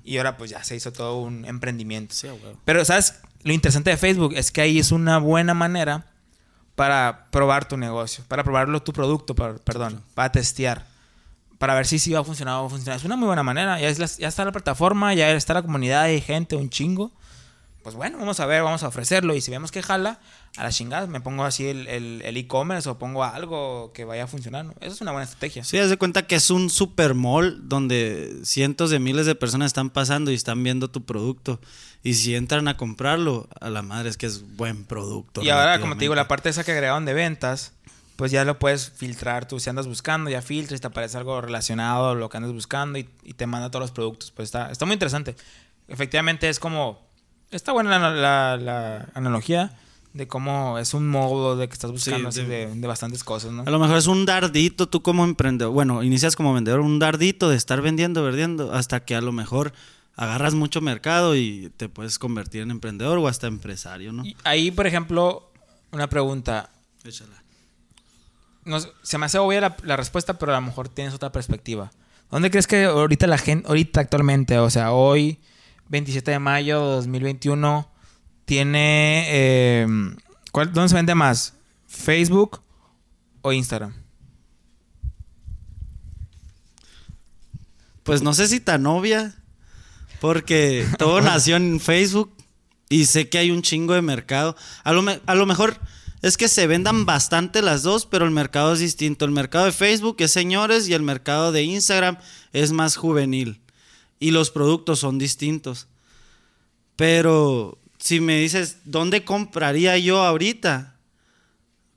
Y 0.04 0.18
ahora 0.18 0.38
pues 0.38 0.50
ya 0.50 0.64
se 0.64 0.76
hizo 0.76 0.92
todo 0.92 1.22
un 1.22 1.46
emprendimiento. 1.46 2.16
Sí. 2.16 2.28
Pero, 2.66 2.84
¿sabes? 2.84 3.20
Lo 3.44 3.54
interesante 3.54 3.92
de 3.92 3.98
Facebook 3.98 4.34
es 4.36 4.52
que 4.52 4.62
ahí 4.62 4.80
es 4.80 4.92
una 4.92 5.20
buena 5.20 5.54
manera 5.54 6.08
para 6.76 7.28
probar 7.32 7.68
tu 7.68 7.78
negocio, 7.78 8.24
para 8.28 8.44
probarlo 8.44 8.82
tu 8.82 8.92
producto, 8.92 9.36
per- 9.36 9.60
perdón, 9.60 10.02
para 10.16 10.32
testear, 10.32 10.86
para 11.60 11.76
ver 11.76 11.86
si 11.86 12.00
sí 12.00 12.12
va 12.14 12.22
a 12.22 12.24
funcionar 12.24 12.56
o 12.56 12.62
va 12.62 12.68
a 12.68 12.70
funcionar. 12.72 12.98
Es 12.98 13.06
una 13.06 13.18
muy 13.18 13.28
buena 13.28 13.44
manera. 13.44 13.80
Ya, 13.80 13.88
es 13.88 14.00
la- 14.00 14.08
ya 14.08 14.28
está 14.30 14.46
la 14.46 14.52
plataforma, 14.52 15.14
ya 15.14 15.30
está 15.32 15.54
la 15.54 15.62
comunidad, 15.62 16.02
hay 16.04 16.22
gente, 16.22 16.56
un 16.56 16.70
chingo. 16.72 17.12
Pues 17.84 17.96
bueno, 17.96 18.18
vamos 18.20 18.40
a 18.40 18.46
ver, 18.46 18.62
vamos 18.64 18.84
a 18.84 18.88
ofrecerlo. 18.90 19.34
Y 19.36 19.42
si 19.42 19.50
vemos 19.50 19.72
que 19.72 19.82
jala, 19.82 20.20
a 20.58 20.64
la 20.64 20.72
chingada 20.72 21.08
me 21.08 21.20
pongo 21.22 21.44
así 21.46 21.66
el 21.68 21.88
el- 21.88 22.22
el 22.24 22.38
e-commerce 22.38 22.88
o 22.90 23.00
pongo 23.00 23.24
algo 23.24 23.92
que 23.94 24.06
vaya 24.06 24.26
a 24.26 24.28
funcionar. 24.28 24.68
es 24.82 25.02
una 25.02 25.12
buena 25.12 25.26
estrategia. 25.26 25.64
Sí, 25.64 25.78
haz 25.80 25.90
de 25.90 25.98
cuenta 25.98 26.28
que 26.28 26.36
es 26.36 26.50
un 26.52 26.70
super 26.70 27.16
mall 27.16 27.68
donde 27.68 28.40
cientos 28.44 28.90
de 28.92 29.00
miles 29.00 29.26
de 29.26 29.34
personas 29.36 29.68
están 29.68 29.90
pasando 29.90 30.30
y 30.32 30.36
están 30.36 30.64
viendo 30.64 30.90
tu 30.90 31.04
producto. 31.06 31.60
Y 32.04 32.14
si 32.16 32.36
entran 32.36 32.68
a 32.68 32.78
comprarlo, 32.78 33.48
a 33.60 33.70
la 33.70 33.82
madre 33.82 34.10
es 34.10 34.18
que 34.18 34.26
es 34.26 34.56
buen 34.58 34.86
producto. 34.86 35.42
Y 35.44 35.50
ahora, 35.50 35.80
como 35.82 35.96
te 35.96 36.02
digo, 36.02 36.16
la 36.16 36.28
parte 36.28 36.50
esa 36.50 36.64
que 36.64 36.72
agregaron 36.72 37.06
de 37.06 37.14
ventas, 37.14 37.74
pues 38.16 38.32
ya 38.32 38.46
lo 38.46 38.60
puedes 38.60 38.92
filtrar 38.92 39.48
tú. 39.48 39.60
Si 39.60 39.70
andas 39.70 39.88
buscando, 39.88 40.30
ya 40.30 40.42
filtras 40.44 40.78
y 40.78 40.82
te 40.82 40.88
aparece 40.88 41.18
algo 41.18 41.42
relacionado 41.42 42.10
a 42.12 42.16
lo 42.16 42.30
que 42.30 42.38
andas 42.38 42.54
buscando 42.54 43.00
y, 43.00 43.10
y 43.24 43.34
te 43.34 43.48
manda 43.48 43.70
todos 43.72 43.82
los 43.84 43.92
productos. 43.92 44.30
Pues 44.32 44.48
está, 44.48 44.72
está 44.72 44.86
muy 44.86 44.94
interesante. 44.94 45.36
Efectivamente, 45.88 46.48
es 46.50 46.60
como. 46.60 47.10
Está 47.52 47.72
buena 47.74 48.00
la, 48.00 48.10
la- 48.12 48.58
la 48.58 49.10
analogía 49.14 49.74
de 50.14 50.28
cómo 50.28 50.78
es 50.78 50.94
un 50.94 51.08
modo 51.08 51.56
de 51.56 51.68
que 51.68 51.74
estás 51.74 51.92
buscando 51.92 52.32
Sí, 52.32 52.42
así 52.42 52.50
de- 52.50 52.88
bastantes 52.88 53.24
cosas, 53.24 53.52
¿no? 53.52 53.64
A 53.66 53.70
lo 53.70 53.80
mejor 53.80 53.98
es 53.98 54.08
un 54.08 54.26
dardito 54.26 54.88
tú 54.90 55.02
como 55.02 55.24
emprendedor. 55.24 55.74
Bueno, 55.74 56.04
inicias 56.04 56.36
como 56.36 56.54
vendedor, 56.54 56.80
un 56.82 57.00
dardito 57.00 57.50
de 57.50 57.56
estar 57.58 57.82
vendiendo, 57.82 58.24
vendiendo, 58.24 58.74
hasta 58.74 59.02
que 59.06 59.16
a 59.16 59.22
lo 59.22 59.32
mejor 59.32 59.74
agarras 60.16 60.54
mucho 60.54 60.82
mercado 60.82 61.36
y 61.36 61.72
te 61.78 61.88
puedes 61.90 62.20
convertir 62.20 62.62
en 62.62 62.72
emprendedor 62.72 63.18
o 63.18 63.28
hasta 63.28 63.48
empresario, 63.48 64.12
¿no? 64.12 64.26
Y 64.26 64.36
ahí, 64.44 64.70
por 64.72 64.86
ejemplo, 64.88 65.52
una 65.92 66.08
pregunta. 66.10 66.70
Échala. 67.04 67.42
no 68.66 68.80
se 69.02 69.18
me 69.18 69.26
hace 69.26 69.40
obvia 69.40 69.60
la, 69.62 69.78
la 69.84 69.96
respuesta, 69.98 70.38
pero 70.38 70.52
a 70.54 70.60
lo 70.60 70.66
mejor 70.68 70.88
tienes 70.90 71.14
otra 71.14 71.32
perspectiva. 71.32 71.92
¿Dónde 72.30 72.52
crees 72.52 72.68
que 72.68 72.86
ahorita 72.86 73.28
la 73.28 73.38
gente, 73.38 73.68
ahorita 73.68 74.02
actualmente, 74.02 74.58
o 74.60 74.70
sea, 74.70 74.92
hoy, 74.92 75.40
27 75.92 76.32
de 76.32 76.40
mayo 76.40 76.80
de 76.88 76.96
2021, 76.96 77.88
tiene... 78.46 79.26
eh, 79.28 79.88
¿cuál- 80.54 80.72
¿Dónde 80.72 80.88
se 80.90 80.96
vende 80.96 81.14
más? 81.16 81.54
¿Facebook 81.86 82.62
o 83.42 83.52
Instagram? 83.52 83.94
Pues 88.04 88.22
no 88.24 88.34
sé 88.34 88.48
si 88.48 88.60
tan 88.60 88.86
obvia, 88.88 89.36
porque 90.20 90.88
todo 90.98 91.22
nació 91.22 91.58
en 91.58 91.80
Facebook 91.80 92.34
y 92.90 93.06
sé 93.06 93.30
que 93.30 93.38
hay 93.38 93.52
un 93.52 93.62
chingo 93.62 93.94
de 93.94 94.02
mercado. 94.02 94.56
A 94.84 94.94
lo, 94.94 95.02
me- 95.02 95.22
a 95.26 95.36
lo 95.36 95.46
mejor 95.46 95.78
es 96.22 96.38
que 96.38 96.48
se 96.48 96.68
vendan 96.68 97.06
bastante 97.06 97.62
las 97.62 97.84
dos, 97.84 98.06
pero 98.06 98.26
el 98.26 98.32
mercado 98.32 98.74
es 98.74 98.80
distinto. 98.80 99.26
El 99.26 99.32
mercado 99.32 99.66
de 99.66 99.72
Facebook 99.72 100.16
es 100.20 100.32
señores 100.32 100.88
y 100.88 100.94
el 100.94 101.02
mercado 101.04 101.52
de 101.52 101.64
Instagram 101.64 102.18
es 102.54 102.72
más 102.72 102.96
juvenil. 102.96 103.62
Y 104.22 104.32
los 104.32 104.52
productos 104.52 105.00
son 105.00 105.18
distintos. 105.18 105.88
Pero 106.96 107.80
si 107.98 108.20
me 108.22 108.40
dices, 108.40 108.78
¿dónde 108.86 109.26
compraría 109.26 109.98
yo 109.98 110.24
ahorita? 110.24 110.96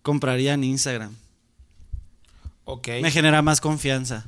Compraría 0.02 0.54
en 0.54 0.64
Instagram. 0.64 1.14
Ok. 2.64 2.88
Me 3.02 3.10
genera 3.10 3.42
más 3.42 3.60
confianza. 3.60 4.26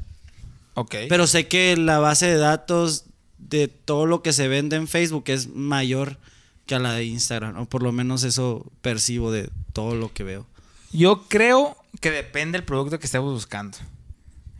ok. 0.74 0.94
Pero 1.08 1.26
sé 1.26 1.48
que 1.48 1.74
la 1.78 1.98
base 1.98 2.26
de 2.26 2.36
datos 2.36 3.06
de 3.38 3.68
todo 3.68 4.04
lo 4.04 4.22
que 4.22 4.34
se 4.34 4.46
vende 4.46 4.76
en 4.76 4.88
Facebook 4.88 5.24
es 5.28 5.48
mayor 5.48 6.18
que 6.66 6.74
a 6.74 6.78
la 6.78 6.92
de 6.92 7.04
Instagram. 7.04 7.56
O 7.58 7.64
por 7.64 7.82
lo 7.82 7.92
menos 7.92 8.24
eso 8.24 8.70
percibo 8.82 9.32
de 9.32 9.48
todo 9.72 9.94
lo 9.94 10.12
que 10.12 10.22
veo. 10.22 10.46
Yo 10.92 11.24
creo 11.28 11.78
que 12.02 12.10
depende 12.10 12.58
del 12.58 12.66
producto 12.66 12.98
que 12.98 13.06
estemos 13.06 13.32
buscando. 13.32 13.78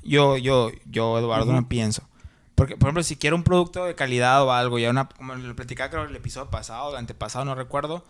Yo, 0.02 0.38
yo, 0.38 0.70
yo, 0.86 1.18
Eduardo, 1.18 1.52
no 1.52 1.68
pienso. 1.68 2.02
Porque, 2.56 2.76
por 2.76 2.88
ejemplo, 2.88 3.02
si 3.04 3.14
quiero 3.16 3.36
un 3.36 3.44
producto 3.44 3.84
de 3.84 3.94
calidad 3.94 4.42
o 4.42 4.50
algo, 4.52 4.78
ya 4.80 4.90
una, 4.90 5.08
como 5.08 5.34
lo 5.36 5.54
platicaba 5.54 5.90
creo 5.90 6.02
el 6.04 6.16
episodio 6.16 6.50
pasado, 6.50 6.90
el 6.90 6.96
antepasado, 6.96 7.44
no 7.44 7.54
recuerdo. 7.54 8.04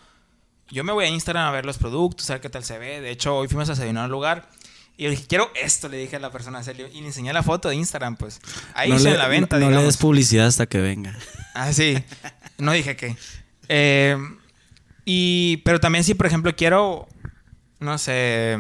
Yo 0.71 0.83
me 0.85 0.93
voy 0.93 1.05
a 1.05 1.09
Instagram 1.09 1.47
a 1.47 1.51
ver 1.51 1.67
los 1.67 1.77
productos, 1.79 2.31
a 2.31 2.35
ver 2.35 2.41
qué 2.41 2.49
tal 2.49 2.65
se 2.65 2.79
ve. 2.79 3.01
De 3.01 3.11
hecho, 3.11 3.37
hoy 3.37 3.49
fuimos 3.49 3.69
a 3.69 3.73
desayunar 3.73 4.05
a 4.05 4.07
un 4.07 4.13
lugar. 4.13 4.49
Y 4.97 5.05
yo 5.05 5.11
dije, 5.11 5.27
quiero 5.29 5.51
esto, 5.61 5.89
le 5.89 5.99
dije 5.99 6.17
a 6.17 6.21
la 6.21 6.31
persona. 6.31 6.63
Y 6.93 7.01
le 7.01 7.07
enseñé 7.07 7.33
la 7.33 7.43
foto 7.43 7.69
de 7.69 7.75
Instagram, 7.77 8.17
pues. 8.17 8.41
Ahí 8.75 8.89
no 8.91 8.99
le, 8.99 9.17
la 9.19 9.29
venta, 9.29 9.59
no, 9.59 9.69
no 9.71 9.79
le 9.79 9.85
des 9.85 9.97
publicidad 9.99 10.47
hasta 10.47 10.67
que 10.67 10.81
venga. 10.81 11.15
Ah, 11.55 11.73
sí. 11.73 12.03
No 12.59 12.73
dije 12.73 12.97
que. 12.97 13.17
Eh, 13.69 14.17
y, 15.05 15.59
pero 15.59 15.81
también 15.81 16.03
si, 16.05 16.15
por 16.15 16.27
ejemplo, 16.27 16.55
quiero, 16.57 17.07
no 17.79 17.99
sé, 17.99 18.57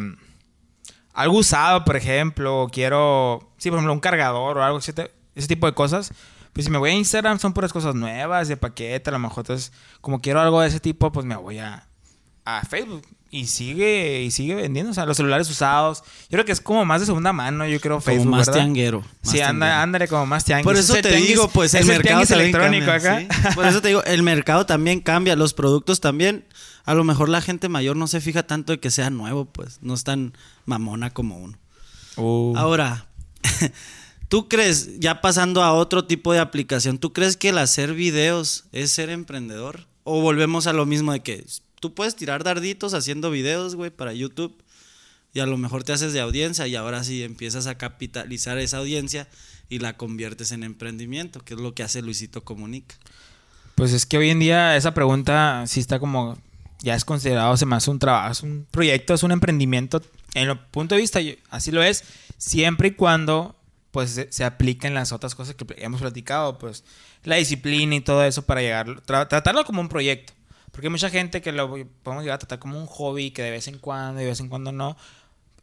algo 1.14 1.38
usado, 1.38 1.84
por 1.84 1.96
ejemplo, 1.96 2.62
o 2.62 2.68
quiero, 2.68 3.52
sí, 3.56 3.70
por 3.70 3.78
ejemplo, 3.78 3.92
un 3.94 4.00
cargador 4.00 4.58
o 4.58 4.62
algo, 4.64 4.78
te- 4.80 5.10
ese 5.36 5.46
tipo 5.46 5.66
de 5.68 5.74
cosas. 5.74 6.10
Pues 6.52 6.64
si 6.64 6.70
me 6.72 6.78
voy 6.78 6.90
a 6.90 6.94
Instagram 6.94 7.38
son 7.38 7.52
puras 7.52 7.72
cosas 7.72 7.94
nuevas, 7.94 8.48
de 8.48 8.56
paquete, 8.56 9.10
a 9.10 9.12
lo 9.12 9.18
mejor. 9.20 9.44
Entonces, 9.44 9.72
como 10.00 10.20
quiero 10.20 10.40
algo 10.40 10.60
de 10.60 10.68
ese 10.68 10.80
tipo, 10.80 11.12
pues 11.12 11.24
me 11.26 11.36
voy 11.36 11.58
a, 11.58 11.86
a 12.44 12.64
Facebook. 12.64 13.02
Y 13.28 13.46
sigue, 13.48 14.22
y 14.22 14.30
sigue 14.30 14.54
vendiendo, 14.54 14.92
o 14.92 14.94
sea, 14.94 15.04
los 15.04 15.16
celulares 15.18 15.50
usados. 15.50 16.02
Yo 16.22 16.28
creo 16.36 16.44
que 16.44 16.52
es 16.52 16.60
como 16.60 16.84
más 16.86 17.00
de 17.00 17.06
segunda 17.06 17.32
mano, 17.32 17.66
yo 17.66 17.78
creo, 17.80 18.00
Facebook, 18.00 18.24
Como 18.26 18.36
más 18.38 18.46
¿verdad? 18.46 18.60
tianguero. 18.62 19.00
más 19.00 19.08
Sí, 19.22 19.40
anda, 19.40 19.66
tianguero. 19.66 19.82
ándale 19.82 20.08
como 20.08 20.26
más 20.26 20.44
tianguis. 20.44 20.64
Por 20.64 20.76
eso 20.76 20.92
Es 20.94 20.98
el 20.98 21.02
te 21.02 21.18
tianguis- 21.18 21.26
digo, 21.26 21.48
pues 21.48 21.74
el 21.74 21.84
mercado 21.86 22.24
también 22.24 22.40
electrónico 22.40 22.86
cambia, 22.86 23.12
acá. 23.26 23.50
¿sí? 23.50 23.54
Por 23.54 23.66
eso 23.66 23.82
te 23.82 23.88
digo, 23.88 24.04
el 24.04 24.22
mercado 24.22 24.64
también 24.64 25.00
cambia, 25.00 25.36
los 25.36 25.52
productos 25.52 26.00
también. 26.00 26.46
A 26.84 26.94
lo 26.94 27.02
mejor 27.04 27.28
la 27.28 27.42
gente 27.42 27.68
mayor 27.68 27.96
no 27.96 28.06
se 28.06 28.20
fija 28.20 28.46
tanto 28.46 28.72
de 28.72 28.78
que 28.80 28.90
sea 28.92 29.10
nuevo, 29.10 29.44
pues 29.44 29.78
no 29.82 29.92
es 29.92 30.04
tan 30.04 30.32
mamona 30.64 31.10
como 31.10 31.36
uno. 31.36 31.58
Uh. 32.16 32.54
Ahora, 32.56 33.06
¿tú 34.28 34.48
crees, 34.48 34.98
ya 34.98 35.20
pasando 35.20 35.62
a 35.62 35.72
otro 35.72 36.06
tipo 36.06 36.32
de 36.32 36.38
aplicación, 36.38 36.98
¿tú 36.98 37.12
crees 37.12 37.36
que 37.36 37.50
el 37.50 37.58
hacer 37.58 37.94
videos 37.94 38.64
es 38.72 38.90
ser 38.90 39.10
emprendedor? 39.10 39.86
¿O 40.04 40.20
volvemos 40.20 40.66
a 40.66 40.72
lo 40.72 40.86
mismo 40.86 41.12
de 41.12 41.20
que 41.20 41.44
tú 41.80 41.94
puedes 41.94 42.16
tirar 42.16 42.44
darditos 42.44 42.94
haciendo 42.94 43.30
videos, 43.30 43.74
güey, 43.74 43.90
para 43.90 44.12
YouTube? 44.12 44.62
Y 45.32 45.40
a 45.40 45.46
lo 45.46 45.58
mejor 45.58 45.84
te 45.84 45.92
haces 45.92 46.12
de 46.12 46.20
audiencia 46.20 46.66
y 46.66 46.76
ahora 46.76 47.04
sí 47.04 47.22
empiezas 47.22 47.66
a 47.66 47.76
capitalizar 47.76 48.56
esa 48.58 48.78
audiencia 48.78 49.28
y 49.68 49.80
la 49.80 49.96
conviertes 49.96 50.52
en 50.52 50.62
emprendimiento, 50.62 51.40
que 51.40 51.54
es 51.54 51.60
lo 51.60 51.74
que 51.74 51.82
hace 51.82 52.00
Luisito 52.00 52.44
Comunica. 52.44 52.96
Pues 53.74 53.92
es 53.92 54.06
que 54.06 54.16
hoy 54.16 54.30
en 54.30 54.38
día 54.38 54.76
esa 54.76 54.94
pregunta 54.94 55.64
sí 55.66 55.80
está 55.80 55.98
como. 55.98 56.38
Ya 56.80 56.94
es 56.94 57.04
considerado, 57.04 57.56
se 57.56 57.66
me 57.66 57.76
hace 57.76 57.90
un 57.90 57.98
trabajo, 57.98 58.32
es 58.32 58.42
un 58.42 58.66
proyecto, 58.70 59.12
es 59.12 59.22
un 59.22 59.32
emprendimiento. 59.32 60.02
En 60.34 60.48
el 60.48 60.58
punto 60.58 60.94
de 60.94 61.00
vista, 61.00 61.20
así 61.50 61.70
lo 61.70 61.82
es, 61.82 62.04
siempre 62.38 62.88
y 62.88 62.90
cuando 62.92 63.56
pues 63.90 64.10
se, 64.10 64.32
se 64.32 64.44
apliquen 64.44 64.94
las 64.94 65.12
otras 65.12 65.34
cosas 65.34 65.54
que 65.54 65.64
hemos 65.78 66.00
platicado, 66.00 66.58
pues 66.58 66.84
la 67.24 67.36
disciplina 67.36 67.94
y 67.94 68.00
todo 68.00 68.24
eso 68.24 68.42
para 68.42 68.60
llegar, 68.60 68.86
tra- 69.02 69.28
tratarlo 69.28 69.64
como 69.64 69.80
un 69.80 69.88
proyecto. 69.88 70.32
Porque 70.70 70.88
hay 70.88 70.90
mucha 70.90 71.08
gente 71.08 71.40
que 71.40 71.52
lo 71.52 71.70
podemos 72.02 72.22
llegar 72.22 72.34
a 72.34 72.38
tratar 72.38 72.58
como 72.58 72.78
un 72.78 72.86
hobby 72.86 73.30
que 73.30 73.42
de 73.42 73.50
vez 73.50 73.66
en 73.66 73.78
cuando 73.78 74.20
y 74.20 74.24
de 74.24 74.30
vez 74.30 74.40
en 74.40 74.48
cuando 74.48 74.72
no. 74.72 74.96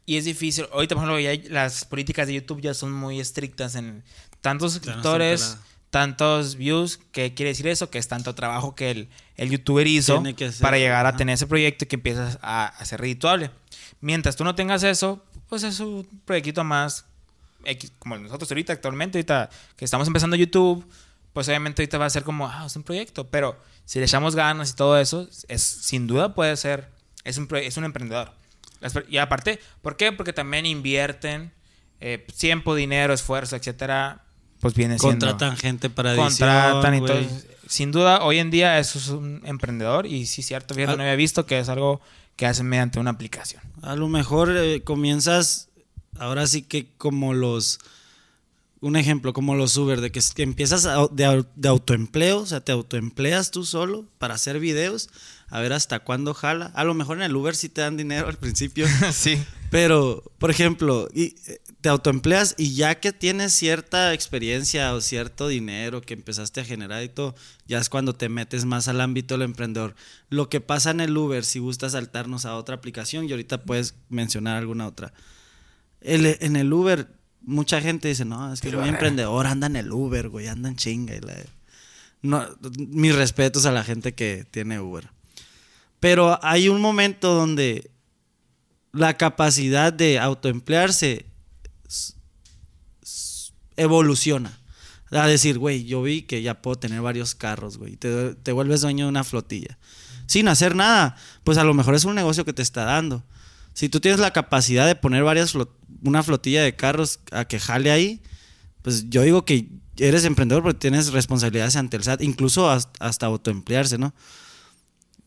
Y 0.06 0.16
es 0.16 0.24
difícil. 0.24 0.66
Ahorita, 0.72 0.96
por 0.96 1.04
ejemplo, 1.04 1.20
ya 1.20 1.50
las 1.50 1.84
políticas 1.84 2.26
de 2.26 2.34
YouTube 2.34 2.60
ya 2.60 2.74
son 2.74 2.92
muy 2.92 3.20
estrictas 3.20 3.76
en 3.76 4.02
tantos 4.40 4.72
suscriptores, 4.72 5.56
tantos 5.90 6.56
views. 6.56 6.98
¿Qué 7.12 7.32
quiere 7.32 7.50
decir 7.50 7.68
eso? 7.68 7.90
Que 7.90 7.98
es 7.98 8.08
tanto 8.08 8.34
trabajo 8.34 8.74
que 8.74 8.90
el, 8.90 9.08
el 9.36 9.50
youtuber 9.50 9.86
hizo 9.86 10.16
para 10.60 10.78
llegar 10.78 11.06
a 11.06 11.16
tener 11.16 11.34
ese 11.34 11.46
proyecto 11.46 11.84
y 11.84 11.88
que 11.88 11.96
empiezas 11.96 12.38
a, 12.42 12.66
a 12.66 12.84
ser 12.84 13.00
redituable. 13.00 13.52
Mientras 14.00 14.34
tú 14.34 14.42
no 14.42 14.56
tengas 14.56 14.82
eso, 14.82 15.24
pues 15.48 15.62
es 15.62 15.78
un 15.78 16.06
proyectito 16.24 16.64
más 16.64 17.06
como 17.98 18.18
nosotros 18.18 18.50
ahorita 18.50 18.72
actualmente, 18.72 19.18
ahorita 19.18 19.50
que 19.76 19.84
estamos 19.84 20.06
empezando 20.06 20.36
YouTube, 20.36 20.86
pues 21.32 21.48
obviamente 21.48 21.82
ahorita 21.82 21.98
va 21.98 22.06
a 22.06 22.10
ser 22.10 22.22
como, 22.22 22.46
ah, 22.46 22.64
es 22.66 22.76
un 22.76 22.82
proyecto, 22.82 23.28
pero 23.28 23.58
si 23.84 23.98
le 23.98 24.04
echamos 24.04 24.36
ganas 24.36 24.70
y 24.70 24.74
todo 24.74 24.98
eso, 24.98 25.28
es, 25.48 25.62
sin 25.62 26.06
duda 26.06 26.34
puede 26.34 26.56
ser, 26.56 26.90
es 27.24 27.38
un, 27.38 27.48
es 27.56 27.76
un 27.76 27.84
emprendedor. 27.84 28.32
Y 29.08 29.16
aparte, 29.16 29.60
¿por 29.82 29.96
qué? 29.96 30.12
Porque 30.12 30.32
también 30.32 30.66
invierten 30.66 31.52
eh, 32.00 32.26
tiempo, 32.38 32.74
dinero, 32.74 33.14
esfuerzo, 33.14 33.56
etcétera, 33.56 34.24
pues 34.60 34.74
viene 34.74 34.98
siendo... 34.98 35.26
Contratan 35.26 35.58
gente 35.58 35.90
para 35.90 36.14
edición, 36.14 36.48
Contratan 36.48 36.94
y 36.94 37.00
todo. 37.04 37.20
Sin 37.68 37.92
duda, 37.92 38.22
hoy 38.22 38.38
en 38.38 38.50
día 38.50 38.78
eso 38.78 38.98
es 38.98 39.08
un 39.08 39.42
emprendedor 39.44 40.06
y 40.06 40.24
sí, 40.24 40.42
cierto, 40.42 40.74
fíjate, 40.74 40.96
no 40.96 41.02
había 41.02 41.16
visto 41.16 41.44
que 41.44 41.58
es 41.58 41.68
algo 41.68 42.00
que 42.36 42.46
hacen 42.46 42.66
mediante 42.66 42.98
una 42.98 43.10
aplicación. 43.10 43.62
A 43.82 43.94
lo 43.94 44.08
mejor 44.08 44.54
eh, 44.56 44.82
comienzas, 44.82 45.68
ahora 46.18 46.46
sí 46.46 46.62
que 46.62 46.88
como 46.96 47.34
los 47.34 47.78
un 48.84 48.96
ejemplo 48.96 49.32
como 49.32 49.54
los 49.54 49.78
Uber, 49.78 50.02
de 50.02 50.12
que 50.12 50.20
empiezas 50.42 50.82
de, 50.82 51.46
de, 51.56 51.68
autoempleo, 51.68 52.40
o 52.40 52.46
sea, 52.46 52.60
te 52.60 52.70
autoempleas 52.70 53.50
tú 53.50 53.64
solo 53.64 54.04
para 54.18 54.34
hacer 54.34 54.60
videos, 54.60 55.08
a 55.48 55.60
ver 55.60 55.72
hasta 55.72 56.00
cuándo 56.00 56.34
jala. 56.34 56.66
A 56.74 56.84
lo 56.84 56.92
mejor 56.92 57.16
en 57.16 57.22
el 57.22 57.34
Uber 57.34 57.56
sí 57.56 57.70
te 57.70 57.80
dan 57.80 57.96
dinero 57.96 58.28
al 58.28 58.36
principio. 58.36 58.86
sí. 59.12 59.42
Pero, 59.70 60.22
por 60.38 60.50
ejemplo, 60.50 61.08
y, 61.14 61.34
eh, 61.46 61.60
te 61.80 61.88
autoempleas 61.88 62.54
y 62.58 62.74
ya 62.74 63.00
que 63.00 63.12
tienes 63.12 63.54
cierta 63.54 64.12
experiencia 64.12 64.92
o 64.92 65.00
cierto 65.00 65.48
dinero 65.48 66.02
que 66.02 66.12
empezaste 66.12 66.60
a 66.60 66.64
generar 66.64 67.02
y 67.04 67.08
todo, 67.08 67.34
ya 67.66 67.78
es 67.78 67.88
cuando 67.88 68.14
te 68.14 68.28
metes 68.28 68.66
más 68.66 68.86
al 68.88 69.00
ámbito 69.00 69.34
del 69.34 69.42
emprendedor. 69.42 69.94
Lo 70.28 70.50
que 70.50 70.60
pasa 70.60 70.90
en 70.90 71.00
el 71.00 71.16
Uber, 71.16 71.42
si 71.42 71.58
gustas 71.58 71.92
saltarnos 71.92 72.44
a 72.44 72.56
otra 72.56 72.74
aplicación 72.74 73.26
y 73.26 73.30
ahorita 73.30 73.64
puedes 73.64 73.94
mencionar 74.10 74.58
alguna 74.58 74.86
otra. 74.86 75.14
En 76.04 76.56
el 76.56 76.72
Uber 76.72 77.08
mucha 77.46 77.80
gente 77.80 78.08
dice, 78.08 78.24
no, 78.24 78.52
es 78.52 78.60
que 78.60 78.74
muy 78.74 78.88
emprendedor, 78.88 79.46
anda 79.46 79.66
en 79.66 79.76
el 79.76 79.92
Uber, 79.92 80.28
güey, 80.28 80.48
anda 80.48 80.68
en 80.68 80.76
chinga. 80.76 81.14
Y 81.14 81.20
la... 81.20 81.34
no, 82.22 82.46
mis 82.76 83.14
respetos 83.14 83.66
a 83.66 83.72
la 83.72 83.84
gente 83.84 84.14
que 84.14 84.46
tiene 84.50 84.80
Uber. 84.80 85.10
Pero 86.00 86.38
hay 86.42 86.68
un 86.68 86.80
momento 86.80 87.34
donde 87.34 87.90
la 88.92 89.16
capacidad 89.16 89.92
de 89.92 90.18
autoemplearse 90.18 91.26
evoluciona. 93.76 94.58
A 95.10 95.26
decir, 95.28 95.58
güey, 95.58 95.84
yo 95.84 96.02
vi 96.02 96.22
que 96.22 96.42
ya 96.42 96.60
puedo 96.60 96.76
tener 96.76 97.00
varios 97.00 97.34
carros, 97.34 97.78
güey. 97.78 97.96
Te, 97.96 98.34
te 98.34 98.52
vuelves 98.52 98.80
dueño 98.80 99.04
de 99.04 99.10
una 99.10 99.22
flotilla. 99.22 99.78
Sin 100.26 100.48
hacer 100.48 100.74
nada, 100.74 101.16
pues 101.44 101.56
a 101.58 101.64
lo 101.64 101.74
mejor 101.74 101.94
es 101.94 102.04
un 102.04 102.14
negocio 102.14 102.44
que 102.44 102.52
te 102.52 102.62
está 102.62 102.84
dando. 102.84 103.22
Si 103.74 103.88
tú 103.88 104.00
tienes 104.00 104.20
la 104.20 104.32
capacidad 104.32 104.86
de 104.86 104.94
poner 104.94 105.24
varias 105.24 105.54
una 106.02 106.22
flotilla 106.22 106.62
de 106.62 106.76
carros 106.76 107.20
a 107.32 107.44
que 107.44 107.58
jale 107.58 107.90
ahí, 107.90 108.22
pues 108.82 109.10
yo 109.10 109.22
digo 109.22 109.44
que 109.44 109.68
eres 109.98 110.24
emprendedor 110.24 110.62
porque 110.62 110.78
tienes 110.78 111.12
responsabilidades 111.12 111.76
ante 111.76 111.96
el 111.96 112.04
SAT, 112.04 112.22
incluso 112.22 112.70
hasta, 112.70 113.26
autoemplearse, 113.26 113.98
¿no? 113.98 114.14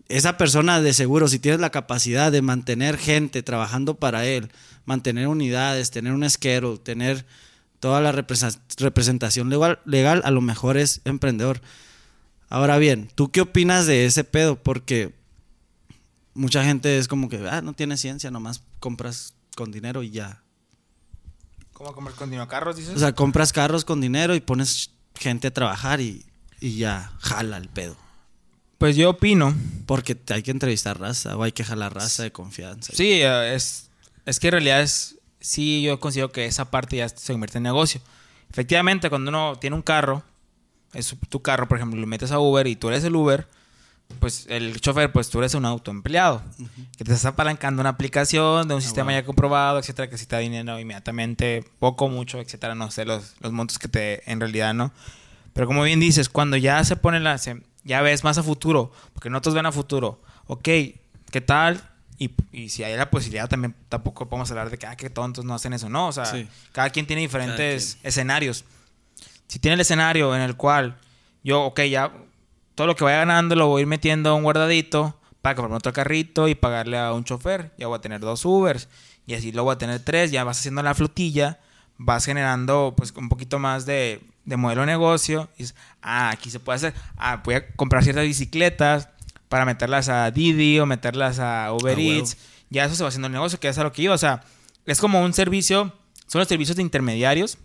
Esa 0.07 0.37
persona 0.37 0.81
de 0.81 0.93
seguro, 0.93 1.27
si 1.27 1.39
tienes 1.39 1.59
la 1.59 1.69
capacidad 1.69 2.31
de 2.31 2.41
mantener 2.41 2.97
gente 2.97 3.43
trabajando 3.43 3.95
para 3.95 4.25
él, 4.25 4.49
mantener 4.85 5.27
unidades, 5.27 5.91
tener 5.91 6.13
un 6.13 6.23
esquero, 6.23 6.79
tener 6.79 7.25
toda 7.81 7.99
la 7.99 8.13
representación 8.13 9.49
legal, 9.49 9.79
legal, 9.85 10.21
a 10.23 10.31
lo 10.31 10.39
mejor 10.39 10.77
es 10.77 11.01
emprendedor. 11.03 11.61
Ahora 12.49 12.77
bien, 12.77 13.09
¿tú 13.15 13.29
qué 13.29 13.41
opinas 13.41 13.85
de 13.85 14.05
ese 14.05 14.23
pedo? 14.23 14.55
Porque 14.63 15.13
mucha 16.37 16.63
gente 16.63 16.97
es 16.97 17.07
como 17.07 17.27
que, 17.27 17.45
ah, 17.49 17.61
no 17.61 17.73
tiene 17.73 17.97
ciencia, 17.97 18.31
nomás 18.31 18.61
compras 18.79 19.33
con 19.55 19.71
dinero 19.71 20.03
y 20.03 20.11
ya. 20.11 20.43
¿Cómo 21.73 21.93
compras 21.93 22.15
con 22.15 22.29
dinero? 22.29 22.47
¿Carros, 22.47 22.77
dices? 22.77 22.95
O 22.95 22.99
sea, 22.99 23.13
compras 23.13 23.51
carros 23.51 23.83
con 23.83 23.99
dinero 23.99 24.35
y 24.35 24.39
pones 24.39 24.91
gente 25.15 25.47
a 25.47 25.53
trabajar 25.53 25.99
y, 25.99 26.25
ya 26.61 27.11
jala 27.19 27.57
el 27.57 27.69
pedo. 27.69 27.95
Pues 28.77 28.95
yo 28.95 29.11
opino. 29.11 29.55
Porque 29.85 30.17
hay 30.29 30.43
que 30.43 30.51
entrevistar 30.51 30.99
raza 30.99 31.35
o 31.37 31.43
hay 31.43 31.51
que 31.51 31.63
jalar 31.63 31.93
raza 31.93 32.23
de 32.23 32.31
confianza. 32.31 32.93
Sí, 32.95 33.21
eh, 33.21 33.55
es, 33.55 33.89
es 34.25 34.39
que 34.39 34.47
en 34.47 34.51
realidad 34.53 34.81
es, 34.81 35.17
sí 35.39 35.81
yo 35.81 35.99
considero 35.99 36.31
que 36.31 36.45
esa 36.45 36.69
parte 36.69 36.97
ya 36.97 37.09
se 37.09 37.31
convierte 37.31 37.57
en 37.57 37.63
negocio. 37.63 38.01
Efectivamente, 38.49 39.09
cuando 39.09 39.29
uno 39.29 39.57
tiene 39.59 39.75
un 39.75 39.81
carro, 39.81 40.23
es 40.93 41.15
tu 41.29 41.41
carro, 41.41 41.67
por 41.67 41.77
ejemplo, 41.77 41.99
lo 41.99 42.07
metes 42.07 42.31
a 42.31 42.39
Uber 42.39 42.67
y 42.67 42.75
tú 42.75 42.89
eres 42.89 43.03
el 43.03 43.15
Uber, 43.15 43.47
pues 44.19 44.45
el 44.49 44.79
chofer, 44.81 45.11
pues 45.11 45.29
tú 45.29 45.39
eres 45.39 45.53
un 45.53 45.65
autoempleado, 45.65 46.41
que 46.97 47.03
te 47.03 47.13
estás 47.13 47.25
apalancando 47.25 47.81
una 47.81 47.89
aplicación 47.89 48.67
de 48.67 48.73
un 48.73 48.79
ah, 48.79 48.83
sistema 48.83 49.13
ya 49.13 49.23
comprobado, 49.23 49.79
etcétera, 49.79 50.09
que 50.09 50.17
si 50.17 50.25
te 50.25 50.35
da 50.35 50.39
dinero 50.39 50.79
inmediatamente, 50.79 51.63
poco, 51.79 52.09
mucho, 52.09 52.39
etcétera, 52.39 52.75
no 52.75 52.91
sé 52.91 53.05
los, 53.05 53.35
los 53.39 53.51
montos 53.51 53.79
que 53.79 53.87
te, 53.87 54.29
en 54.29 54.39
realidad, 54.39 54.73
¿no? 54.73 54.91
Pero 55.53 55.67
como 55.67 55.83
bien 55.83 55.99
dices, 55.99 56.29
cuando 56.29 56.57
ya 56.57 56.83
se 56.83 56.95
pone 56.95 57.19
la, 57.19 57.39
ya 57.83 58.01
ves 58.01 58.23
más 58.23 58.37
a 58.37 58.43
futuro, 58.43 58.91
porque 59.13 59.29
no 59.29 59.41
todos 59.41 59.55
ven 59.55 59.65
a 59.65 59.71
futuro, 59.71 60.21
ok, 60.47 60.63
¿qué 60.63 61.41
tal? 61.45 61.81
Y, 62.19 62.31
y, 62.51 62.69
si 62.69 62.83
hay 62.83 62.97
la 62.97 63.11
posibilidad, 63.11 63.47
también 63.47 63.75
tampoco 63.89 64.27
podemos 64.27 64.49
hablar 64.49 64.71
de 64.71 64.77
que, 64.77 64.87
ah, 64.87 64.95
qué 64.95 65.09
tontos 65.09 65.45
no 65.45 65.53
hacen 65.53 65.73
eso, 65.73 65.87
no, 65.87 66.07
o 66.07 66.11
sea, 66.11 66.25
cada 66.71 66.89
quien 66.89 67.05
tiene 67.05 67.21
diferentes 67.21 67.99
escenarios. 68.03 68.65
Si 69.47 69.59
tiene 69.59 69.75
el 69.75 69.81
escenario 69.81 70.35
en 70.35 70.41
el 70.41 70.55
cual 70.55 70.97
yo, 71.43 71.63
ok, 71.63 71.81
ya 71.83 72.11
todo 72.77 72.85
lo 72.85 72.95
que 72.95 73.03
vaya 73.03 73.17
ganando 73.17 73.55
lo 73.55 73.65
voy 73.65 73.79
a 73.79 73.81
ir 73.81 73.87
metiendo 73.87 74.29
a 74.29 74.33
un 74.35 74.43
guardadito 74.43 75.19
para 75.41 75.55
comprarme 75.55 75.77
otro 75.77 75.93
carrito 75.93 76.47
y 76.47 76.53
pagarle 76.53 76.99
a 76.99 77.11
un 77.11 77.23
chofer. 77.23 77.71
Ya 77.79 77.87
voy 77.87 77.97
a 77.97 78.01
tener 78.01 78.19
dos 78.19 78.45
Ubers 78.45 78.87
y 79.25 79.33
así 79.33 79.51
luego 79.51 79.65
voy 79.65 79.73
a 79.73 79.77
tener 79.79 79.99
tres. 79.99 80.29
Ya 80.29 80.43
vas 80.43 80.59
haciendo 80.59 80.83
la 80.83 80.93
flotilla, 80.93 81.59
vas 81.97 82.23
generando 82.23 82.93
pues 82.95 83.11
un 83.17 83.29
poquito 83.29 83.57
más 83.57 83.87
de, 83.87 84.21
modelo 84.45 84.81
de 84.81 84.87
negocio. 84.87 85.49
Y 85.57 85.65
ah, 86.03 86.29
aquí 86.29 86.51
se 86.51 86.59
puede 86.59 86.75
hacer. 86.75 86.93
Ah, 87.17 87.41
voy 87.43 87.55
a 87.55 87.67
comprar 87.67 88.03
ciertas 88.03 88.25
bicicletas 88.25 89.09
para 89.49 89.65
meterlas 89.65 90.07
a 90.07 90.29
Didi 90.29 90.79
o 90.79 90.85
meterlas 90.85 91.39
a 91.39 91.73
Uber 91.73 91.97
Eats. 91.97 92.37
Ya 92.69 92.85
eso 92.85 92.93
se 92.93 93.01
va 93.01 93.09
haciendo 93.09 93.25
el 93.25 93.33
negocio, 93.33 93.59
que 93.59 93.69
es 93.69 93.77
a 93.79 93.83
lo 93.83 93.91
que 93.91 94.03
iba. 94.03 94.13
O 94.13 94.19
sea, 94.19 94.43
es 94.85 94.99
como 94.99 95.23
un 95.23 95.33
servicio, 95.33 95.95
son 96.27 96.37
los 96.37 96.47
servicios 96.47 96.75
de 96.75 96.83
intermediarios 96.83 97.57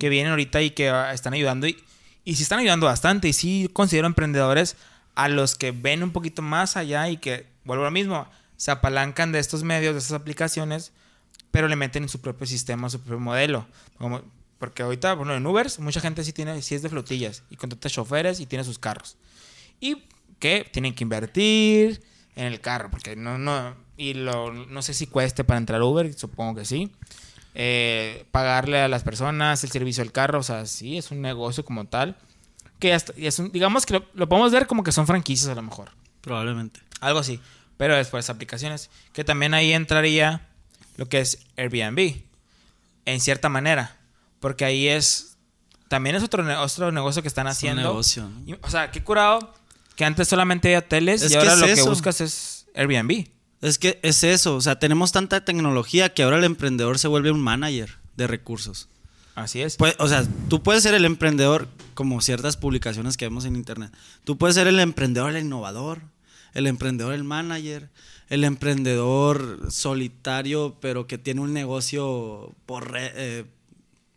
que 0.00 0.08
vienen 0.08 0.32
ahorita 0.32 0.60
y 0.60 0.70
que 0.70 0.88
ah, 0.88 1.12
están 1.12 1.34
ayudando. 1.34 1.68
Y, 1.68 1.76
y 2.24 2.36
sí 2.36 2.42
están 2.42 2.60
ayudando 2.60 2.86
bastante 2.86 3.28
y 3.28 3.32
sí 3.32 3.68
considero 3.72 4.06
emprendedores 4.06 4.76
a 5.14 5.28
los 5.28 5.54
que 5.54 5.72
ven 5.72 6.02
un 6.02 6.12
poquito 6.12 6.42
más 6.42 6.76
allá 6.76 7.08
y 7.08 7.16
que, 7.16 7.46
vuelvo 7.64 7.84
a 7.84 7.86
lo 7.86 7.92
mismo, 7.92 8.26
se 8.56 8.70
apalancan 8.70 9.32
de 9.32 9.38
estos 9.38 9.62
medios, 9.62 9.94
de 9.94 9.98
estas 9.98 10.12
aplicaciones, 10.12 10.92
pero 11.50 11.68
le 11.68 11.76
meten 11.76 12.04
en 12.04 12.08
su 12.08 12.20
propio 12.20 12.46
sistema, 12.46 12.90
su 12.90 13.00
propio 13.00 13.20
modelo. 13.20 13.66
Como, 13.98 14.22
porque 14.58 14.82
ahorita, 14.82 15.14
bueno, 15.14 15.34
en 15.34 15.46
Ubers, 15.46 15.78
mucha 15.78 16.00
gente 16.00 16.22
sí, 16.24 16.32
tiene, 16.32 16.60
sí 16.62 16.74
es 16.74 16.82
de 16.82 16.88
flotillas 16.88 17.42
y 17.50 17.56
contrata 17.56 17.88
choferes 17.88 18.40
y 18.40 18.46
tiene 18.46 18.64
sus 18.64 18.78
carros. 18.78 19.16
Y 19.80 20.04
que 20.38 20.68
tienen 20.70 20.94
que 20.94 21.04
invertir 21.04 22.02
en 22.36 22.46
el 22.46 22.60
carro, 22.60 22.90
porque 22.90 23.16
no, 23.16 23.38
no, 23.38 23.74
y 23.96 24.14
lo, 24.14 24.52
no 24.52 24.82
sé 24.82 24.94
si 24.94 25.06
cueste 25.06 25.44
para 25.44 25.58
entrar 25.58 25.82
Uber, 25.82 26.12
supongo 26.14 26.54
que 26.54 26.64
sí. 26.64 26.90
Eh, 27.54 28.26
pagarle 28.30 28.80
a 28.80 28.88
las 28.88 29.02
personas 29.02 29.64
el 29.64 29.70
servicio 29.70 30.04
del 30.04 30.12
carro, 30.12 30.38
o 30.38 30.42
sea, 30.42 30.66
sí, 30.66 30.98
es 30.98 31.10
un 31.10 31.20
negocio 31.20 31.64
como 31.64 31.86
tal. 31.86 32.16
Que 32.78 32.94
es 32.94 33.52
digamos 33.52 33.84
que 33.84 34.02
lo, 34.14 34.28
podemos 34.28 34.52
ver 34.52 34.66
como 34.66 34.82
que 34.82 34.92
son 34.92 35.06
franquicias 35.06 35.50
a 35.50 35.54
lo 35.54 35.62
mejor. 35.62 35.90
Probablemente. 36.20 36.80
Algo 37.00 37.18
así. 37.18 37.40
Pero 37.76 37.96
después 37.96 38.30
aplicaciones. 38.30 38.90
Que 39.12 39.24
también 39.24 39.54
ahí 39.54 39.72
entraría 39.72 40.48
lo 40.96 41.08
que 41.08 41.20
es 41.20 41.46
Airbnb. 41.56 42.22
En 43.04 43.20
cierta 43.20 43.48
manera. 43.48 43.96
Porque 44.38 44.64
ahí 44.64 44.88
es. 44.88 45.36
También 45.88 46.16
es 46.16 46.22
otro, 46.22 46.44
otro 46.62 46.92
negocio 46.92 47.20
que 47.20 47.28
están 47.28 47.48
haciendo. 47.48 47.82
negocio. 47.82 48.30
o 48.62 48.70
sea, 48.70 48.90
qué 48.90 49.02
curado 49.02 49.54
que 50.00 50.06
antes 50.06 50.28
solamente 50.28 50.68
había 50.68 50.78
hoteles 50.78 51.30
y 51.30 51.34
ahora 51.34 51.56
lo 51.56 51.66
que 51.66 51.82
buscas 51.82 52.22
es 52.22 52.66
Airbnb. 52.74 53.26
Es 53.60 53.78
que 53.78 54.00
es 54.02 54.24
eso, 54.24 54.56
o 54.56 54.60
sea, 54.60 54.78
tenemos 54.78 55.12
tanta 55.12 55.44
tecnología 55.44 56.14
que 56.14 56.22
ahora 56.22 56.38
el 56.38 56.44
emprendedor 56.44 56.98
se 56.98 57.08
vuelve 57.08 57.30
un 57.30 57.40
manager 57.40 57.98
de 58.16 58.26
recursos. 58.26 58.88
Así 59.34 59.60
es. 59.62 59.76
Pues, 59.76 59.94
o 59.98 60.08
sea, 60.08 60.26
tú 60.48 60.62
puedes 60.62 60.82
ser 60.82 60.94
el 60.94 61.04
emprendedor, 61.04 61.68
como 61.94 62.20
ciertas 62.20 62.56
publicaciones 62.56 63.16
que 63.16 63.26
vemos 63.26 63.44
en 63.44 63.56
internet. 63.56 63.92
Tú 64.24 64.38
puedes 64.38 64.56
ser 64.56 64.66
el 64.66 64.80
emprendedor, 64.80 65.34
el 65.34 65.44
innovador, 65.44 66.02
el 66.54 66.66
emprendedor, 66.66 67.14
el 67.14 67.24
manager, 67.24 67.90
el 68.28 68.44
emprendedor 68.44 69.70
solitario, 69.70 70.76
pero 70.80 71.06
que 71.06 71.18
tiene 71.18 71.40
un 71.40 71.52
negocio 71.52 72.54
por, 72.66 72.94
eh, 72.96 73.44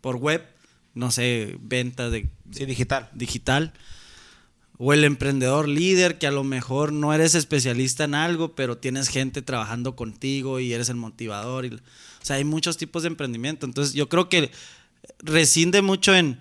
por 0.00 0.16
web, 0.16 0.46
no 0.94 1.10
sé, 1.10 1.56
venta 1.60 2.10
de... 2.10 2.28
Sí, 2.50 2.64
digital. 2.64 3.10
Digital. 3.12 3.72
O 4.76 4.92
el 4.92 5.04
emprendedor 5.04 5.68
líder 5.68 6.18
que 6.18 6.26
a 6.26 6.32
lo 6.32 6.42
mejor 6.42 6.92
no 6.92 7.14
eres 7.14 7.34
especialista 7.36 8.04
en 8.04 8.14
algo, 8.14 8.54
pero 8.56 8.76
tienes 8.78 9.08
gente 9.08 9.40
trabajando 9.40 9.94
contigo 9.94 10.58
y 10.58 10.72
eres 10.72 10.88
el 10.88 10.96
motivador. 10.96 11.64
O 11.66 11.78
sea, 12.24 12.36
hay 12.36 12.44
muchos 12.44 12.76
tipos 12.76 13.02
de 13.04 13.08
emprendimiento. 13.08 13.66
Entonces 13.66 13.94
yo 13.94 14.08
creo 14.08 14.28
que 14.28 14.50
rescinde 15.20 15.80
mucho 15.80 16.14
en 16.14 16.40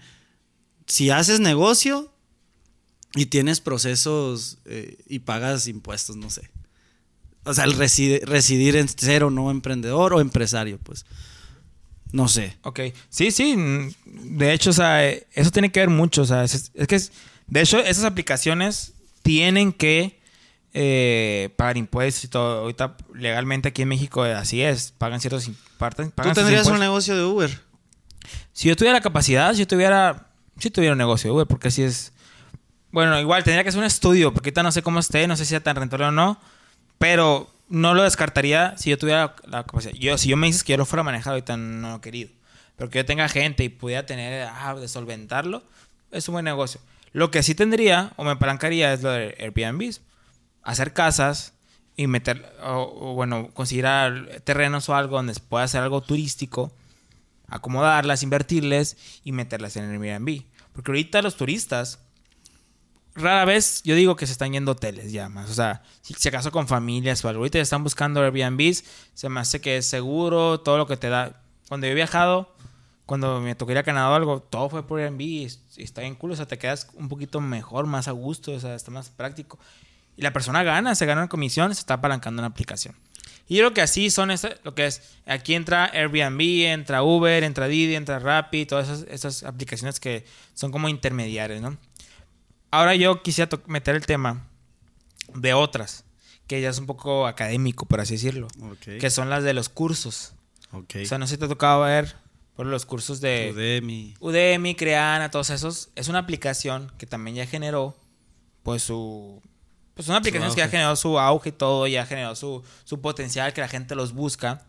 si 0.88 1.12
haces 1.12 1.40
negocio 1.42 2.12
y 3.16 3.28
tienes 3.28 3.62
procesos 3.62 4.58
eh, 4.66 4.98
y 5.08 5.20
pagas 5.20 5.68
impuestos, 5.68 6.16
no 6.16 6.32
sé. 6.32 6.50
O 7.46 7.54
sea, 7.54 7.66
el 7.66 7.74
residir 7.74 8.76
en 8.78 8.88
ser 8.90 9.24
o 9.24 9.30
no 9.30 9.52
emprendedor 9.52 10.14
o 10.14 10.22
empresario, 10.22 10.80
pues. 10.80 11.06
No 12.12 12.28
sé. 12.28 12.58
Ok. 12.64 12.80
Sí, 13.10 13.32
sí. 13.32 13.56
De 14.06 14.54
hecho, 14.54 14.70
o 14.72 14.74
sea, 14.74 15.08
eso 15.08 15.52
tiene 15.52 15.72
que 15.72 15.82
ver 15.82 15.90
mucho. 15.90 16.22
O 16.22 16.26
sea, 16.26 16.44
es, 16.44 16.72
es 16.74 16.88
que, 16.88 16.96
es- 16.96 17.12
de 17.54 17.62
hecho, 17.62 17.80
esas 17.80 18.04
aplicaciones 18.06 18.94
tienen 19.22 19.72
que 19.74 20.20
eh, 20.74 21.54
pagar 21.56 21.78
impuestos 21.78 22.24
y 22.24 22.28
todo. 22.28 22.62
Ahorita, 22.62 22.98
legalmente 23.14 23.70
aquí 23.70 23.84
en 23.84 23.90
México, 23.90 24.26
eh, 24.26 24.34
así 24.34 24.62
es. 24.62 24.92
Pagan 24.98 25.20
ciertos 25.22 25.48
im- 25.48 25.56
parten- 25.80 26.12
¿Tú 26.16 26.22
tendrías 26.34 26.66
un 26.68 26.74
impuestos. 26.76 26.80
negocio 26.80 27.16
de 27.16 27.24
Uber? 27.24 27.60
Si 28.54 28.68
yo 28.70 28.76
tuviera 28.76 28.98
la 28.98 29.02
capacidad, 29.04 29.54
si 29.54 29.60
yo 29.60 29.68
tuviera, 29.68 30.28
si 30.60 30.72
tuviera 30.72 30.94
un 30.94 30.98
negocio 30.98 31.30
de 31.30 31.36
Uber, 31.36 31.48
porque 31.48 31.68
así 31.68 31.84
es. 31.84 32.12
Bueno, 32.92 33.20
igual 33.20 33.44
tendría 33.44 33.64
que 33.64 33.70
hacer 33.70 33.80
un 33.80 33.86
estudio, 33.86 34.34
porque 34.34 34.50
ahorita 34.50 34.64
no 34.64 34.72
sé 34.72 34.82
cómo 34.82 35.00
esté, 35.00 35.28
no 35.28 35.36
sé 35.36 35.46
si 35.46 35.50
sea 35.50 35.60
tan 35.62 35.76
rentable 35.76 36.06
o 36.08 36.12
no, 36.12 36.40
pero 36.98 37.52
no 37.70 37.94
lo 37.94 38.04
descartaría 38.04 38.76
si 38.78 38.90
yo 38.92 38.98
tuviera 38.98 39.36
la 39.48 39.64
capacidad. 39.64 39.94
Yo, 39.94 40.18
si 40.18 40.30
yo 40.30 40.38
me 40.38 40.48
dices 40.48 40.64
que 40.64 40.74
yo 40.74 40.78
lo 40.78 40.86
fuera 40.86 41.02
a 41.02 41.04
manejar, 41.04 41.34
ahorita 41.34 41.58
no 41.58 41.90
lo 41.92 41.96
he 41.98 42.02
querido. 42.02 42.30
Pero 42.78 42.90
que 42.90 43.00
yo 43.00 43.06
tenga 43.06 43.28
gente 43.30 43.64
y 43.64 43.70
pudiera 43.70 44.06
tener, 44.06 44.48
ah, 44.52 44.74
de 44.76 44.88
solventarlo, 44.88 45.64
es 46.12 46.28
un 46.28 46.34
buen 46.34 46.46
negocio. 46.46 46.82
Lo 47.14 47.32
que 47.32 47.44
sí 47.44 47.56
tendría, 47.56 48.12
o 48.18 48.24
me 48.24 48.32
apalancaría, 48.32 48.92
es 48.94 49.02
lo 49.04 49.12
de 49.12 49.36
Airbnb. 49.40 49.96
Hacer 50.64 50.94
casas 50.94 51.54
y 51.96 52.08
meter, 52.08 52.52
o, 52.64 53.14
bueno, 53.14 53.50
conseguir 53.54 53.86
al- 53.86 54.42
terrenos 54.44 54.90
o 54.90 54.96
algo 54.96 55.18
donde 55.18 55.34
se 55.34 55.40
pueda 55.40 55.64
hacer 55.64 55.82
algo 55.82 56.02
turístico 56.02 56.74
acomodarlas, 57.48 58.24
invertirles 58.24 58.98
y 59.24 59.32
meterlas 59.32 59.76
en 59.78 59.92
Airbnb. 59.92 60.44
Porque 60.72 60.90
ahorita 60.92 61.22
los 61.22 61.36
turistas, 61.38 62.00
rara 63.14 63.46
vez 63.46 63.82
yo 63.84 63.94
digo 63.96 64.16
que 64.16 64.26
se 64.26 64.32
están 64.32 64.54
yendo 64.54 64.72
hoteles 64.72 65.12
ya 65.12 65.30
más. 65.30 65.50
O 65.50 65.54
sea, 65.54 65.84
si, 66.02 66.14
si 66.16 66.30
acaso 66.30 66.52
con 66.52 66.68
familias 66.68 67.24
o 67.24 67.30
algo, 67.30 67.42
ahorita 67.42 67.60
están 67.60 67.84
buscando 67.84 68.22
Airbnbs, 68.22 68.84
se 69.14 69.30
me 69.30 69.40
hace 69.40 69.62
que 69.62 69.78
es 69.78 69.86
seguro, 69.86 70.62
todo 70.62 70.78
lo 70.78 70.88
que 70.88 70.98
te 70.98 71.10
da. 71.10 71.44
Cuando 71.68 71.86
yo 71.88 71.92
he 71.92 71.96
viajado, 71.96 72.53
cuando 73.06 73.42
me 73.42 73.56
tocó 73.56 73.72
ir 73.72 73.78
a 73.78 73.84
Canadá 73.84 74.10
o 74.10 74.14
algo, 74.16 74.42
todo 74.42 74.70
fue 74.70 74.88
por 74.88 75.00
Airbnb 75.00 75.22
y, 75.22 75.48
y 75.78 75.84
está 75.84 76.02
bien 76.02 76.16
cool. 76.16 76.32
O 76.32 76.36
sea, 76.36 76.46
te 76.48 76.58
quedas 76.58 76.88
un 76.94 77.10
poquito 77.10 77.42
mejor, 77.42 77.86
más 77.86 78.08
a 78.08 78.12
gusto, 78.12 78.52
o 78.54 78.60
sea, 78.60 78.76
está 78.76 78.92
más 78.92 79.10
práctico. 79.10 79.60
Y 80.16 80.22
la 80.22 80.32
persona 80.32 80.64
gana, 80.64 80.96
se 80.96 81.06
gana 81.06 81.22
una 81.22 81.30
comisión, 81.30 81.74
se 81.74 81.80
está 81.82 81.96
apalancando 81.96 82.40
en 82.42 82.44
la 82.44 82.48
aplicación. 82.50 82.96
Y 83.48 83.56
yo 83.56 83.62
creo 83.64 83.74
que 83.74 83.82
así 83.82 84.10
son 84.10 84.32
esa- 84.32 84.56
lo 84.64 84.74
que 84.74 84.86
es. 84.86 85.02
Aquí 85.26 85.54
entra 85.54 85.86
Airbnb, 85.94 86.40
entra 86.72 87.04
Uber, 87.04 87.44
entra 87.44 87.68
Didi, 87.68 87.96
entra 87.96 88.20
Rappi, 88.20 88.66
todas 88.66 88.88
esas, 88.88 89.06
esas 89.10 89.44
aplicaciones 89.44 90.00
que 90.00 90.26
son 90.54 90.72
como 90.72 90.88
intermediarias, 90.88 91.62
¿no? 91.62 91.78
Ahora 92.72 92.96
yo 92.96 93.22
quisiera 93.22 93.50
meter 93.68 93.96
el 93.96 94.06
tema 94.06 94.48
de 95.36 95.54
otras, 95.54 96.06
que 96.48 96.62
ya 96.62 96.70
es 96.70 96.80
un 96.80 96.86
poco 96.86 97.28
académico, 97.28 97.86
por 97.86 98.00
así 98.00 98.14
decirlo, 98.16 98.48
Ok. 98.62 98.98
que 99.00 99.10
son 99.10 99.30
las 99.30 99.44
de 99.44 99.54
los 99.54 99.68
cursos. 99.70 100.34
Ok. 100.72 100.96
O 101.04 101.06
sea, 101.06 101.18
no 101.18 101.28
sé 101.28 101.36
si 101.36 101.40
te 101.40 101.46
ha 101.46 101.50
tocado 101.50 101.82
ver 101.82 102.16
por 102.56 102.66
los 102.66 102.86
cursos 102.86 103.20
de 103.20 103.52
Udemy. 103.54 104.16
Udemy, 104.20 104.76
Creana, 104.76 105.32
todos 105.32 105.50
esos. 105.50 105.90
Es 105.96 106.08
una 106.08 106.20
aplicación 106.20 106.92
que 106.98 107.06
también 107.06 107.36
ya 107.36 107.48
generó, 107.48 107.96
pues 108.64 108.84
su. 108.84 109.42
Pues 109.96 110.08
son 110.08 110.16
aplicaciones 110.16 110.56
que 110.56 110.62
ya 110.62 110.70
generó 110.70 110.96
su 110.96 111.20
auge 111.20 111.50
y 111.50 111.52
todo, 111.52 111.86
ya 111.86 112.06
generó 112.06 112.36
su, 112.36 112.64
su 112.84 113.00
potencial, 113.00 113.54
que 113.54 113.62
la 113.62 113.68
gente 113.68 113.96
los 113.96 114.14
busca. 114.14 114.64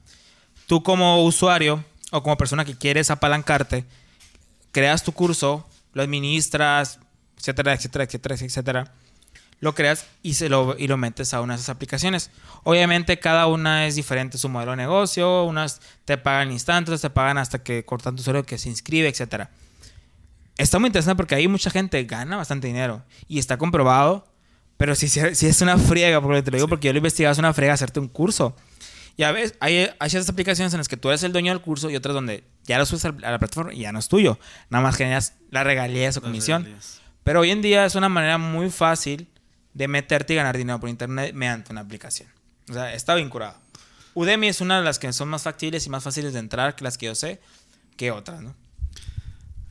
Tú, 0.67 0.83
como 0.83 1.25
usuario 1.25 1.83
o 2.11 2.23
como 2.23 2.37
persona 2.37 2.65
que 2.65 2.77
quieres 2.77 3.11
apalancarte, 3.11 3.87
creas 4.71 5.03
tu 5.03 5.13
curso, 5.13 5.67
lo 5.95 6.03
administras, 6.03 7.01
etcétera, 7.39 7.73
etcétera, 7.73 8.05
etcétera, 8.05 8.35
etcétera. 8.35 8.95
Lo 9.61 9.75
creas 9.75 10.07
y, 10.23 10.35
se 10.35 10.49
lo, 10.49 10.77
y 10.79 10.89
lo 10.89 10.97
metes 10.97 11.33
a 11.33 11.41
una 11.41 11.55
de 11.55 11.59
esas 11.61 11.71
aplicaciones. 11.71 12.31
Obviamente, 12.65 13.19
cada 13.19 13.47
una 13.47 13.87
es 13.87 13.95
diferente 13.95 14.37
su 14.37 14.49
modelo 14.49 14.73
de 14.73 14.77
negocio. 14.79 15.45
Unas 15.45 15.81
te 16.05 16.19
pagan 16.19 16.53
instantes, 16.53 17.01
te 17.01 17.09
pagan 17.11 17.39
hasta 17.39 17.63
que 17.63 17.85
cortan 17.85 18.15
tu 18.17 18.21
usuario 18.21 18.45
que 18.45 18.59
se 18.59 18.69
inscribe, 18.69 19.09
etcétera. 19.09 19.51
Está 20.57 20.79
muy 20.79 20.89
interesante 20.89 21.17
porque 21.17 21.35
ahí 21.35 21.49
mucha 21.49 21.71
gente 21.71 22.03
gana 22.05 22.37
bastante 22.37 22.67
dinero 22.67 23.03
y 23.27 23.39
está 23.39 23.57
comprobado. 23.57 24.27
Pero 24.77 24.95
si, 24.95 25.09
si 25.09 25.47
es 25.47 25.61
una 25.63 25.79
friega, 25.79 26.21
porque 26.21 26.43
te 26.43 26.51
lo 26.51 26.57
digo 26.57 26.69
porque 26.69 26.89
yo 26.89 26.93
lo 26.93 26.99
he 26.99 27.01
investigado, 27.01 27.33
es 27.33 27.39
una 27.39 27.55
friega 27.55 27.73
hacerte 27.75 28.01
un 28.01 28.09
curso. 28.09 28.55
Ya 29.17 29.31
ves, 29.31 29.55
hay, 29.61 29.89
hay 29.99 30.11
ciertas 30.11 30.29
aplicaciones 30.29 30.75
en 30.75 30.79
las 30.79 30.89
que 30.89 30.97
tú 30.97 31.09
eres 31.09 31.23
el 31.23 31.33
dueño 31.33 31.53
del 31.53 31.63
curso 31.63 31.89
y 31.89 31.97
otras 31.97 32.15
donde 32.15 32.45
ya 32.65 32.79
lo 32.79 32.85
subes 32.87 33.05
a 33.05 33.13
la 33.13 33.39
plataforma 33.39 33.73
y 33.73 33.79
ya 33.81 33.93
no 33.93 34.01
es 34.01 34.09
tuyo. 34.09 34.39
Nada 34.71 34.83
más 34.83 34.97
generas 34.97 35.35
la 35.51 35.63
regalía 35.63 36.07
de 36.07 36.13
su 36.13 36.21
Las 36.21 36.27
comisión. 36.29 36.65
regalías. 36.65 37.01
Pero 37.23 37.41
hoy 37.41 37.51
en 37.53 37.63
día 37.63 37.87
es 37.87 37.95
una 37.95 38.09
manera 38.09 38.39
muy 38.39 38.71
fácil 38.71 39.29
de 39.75 39.89
meterte 39.89 40.33
y 40.33 40.37
ganar 40.37 40.57
dinero 40.57 40.81
por 40.81 40.89
internet 40.89 41.35
mediante 41.35 41.73
una 41.73 41.83
aplicación. 41.83 42.29
O 42.71 42.73
sea, 42.73 42.95
está 42.95 43.15
vinculado. 43.15 43.57
Udemy 44.15 44.49
es 44.49 44.61
una 44.61 44.79
de 44.79 44.85
las 44.85 44.99
que 44.99 45.13
son 45.13 45.29
más 45.29 45.43
factibles 45.43 45.85
y 45.87 45.91
más 45.91 46.03
fáciles 46.05 46.33
de 46.33 46.39
entrar 46.39 46.77
que 46.77 46.85
las 46.85 46.97
que 46.97 47.07
yo 47.07 47.15
sé 47.15 47.41
que 47.97 48.11
otras, 48.11 48.41
¿no? 48.41 48.55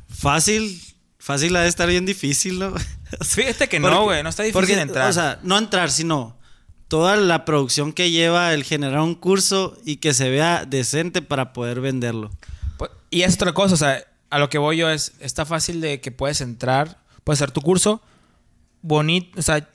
Fácil. 0.10 0.82
Fácil 1.18 1.56
ha 1.56 1.62
de 1.62 1.70
estar 1.70 1.88
bien 1.88 2.06
difícil, 2.06 2.60
¿no? 2.60 2.74
Fíjate 3.22 3.70
que 3.70 3.80
Porque- 3.80 3.96
no, 3.96 4.04
güey, 4.04 4.24
no 4.24 4.30
está 4.30 4.44
difícil 4.44 4.60
porque, 4.60 4.80
entrar. 4.82 5.10
O 5.10 5.14
sea, 5.14 5.40
no 5.44 5.58
entrar, 5.58 5.90
sino 5.90 6.38
toda 6.90 7.16
la 7.16 7.46
producción 7.46 7.94
que 7.94 8.12
lleva 8.12 8.54
el 8.54 8.64
generar 8.64 9.00
un 9.00 9.16
curso 9.16 9.78
y 9.86 9.98
que 9.98 10.14
se 10.14 10.30
vea 10.30 10.66
decente 10.66 11.22
para 11.22 11.54
poder 11.54 11.80
venderlo. 11.80 12.30
Pues, 12.78 12.92
Y 13.10 13.22
es 13.24 13.36
otra 13.36 13.54
cosa, 13.54 13.74
o 13.74 13.78
sea, 13.78 14.04
a 14.30 14.40
lo 14.40 14.50
que 14.50 14.58
voy 14.58 14.78
yo 14.78 14.90
es, 14.90 15.14
está 15.20 15.46
fácil 15.46 15.80
de 15.80 16.02
que 16.02 16.12
puedes 16.12 16.42
entrar, 16.42 17.00
puedes 17.24 17.40
hacer 17.42 17.52
tu 17.52 17.62
curso, 17.62 18.02
bonito, 18.82 19.40
o 19.40 19.42
sea, 19.42 19.70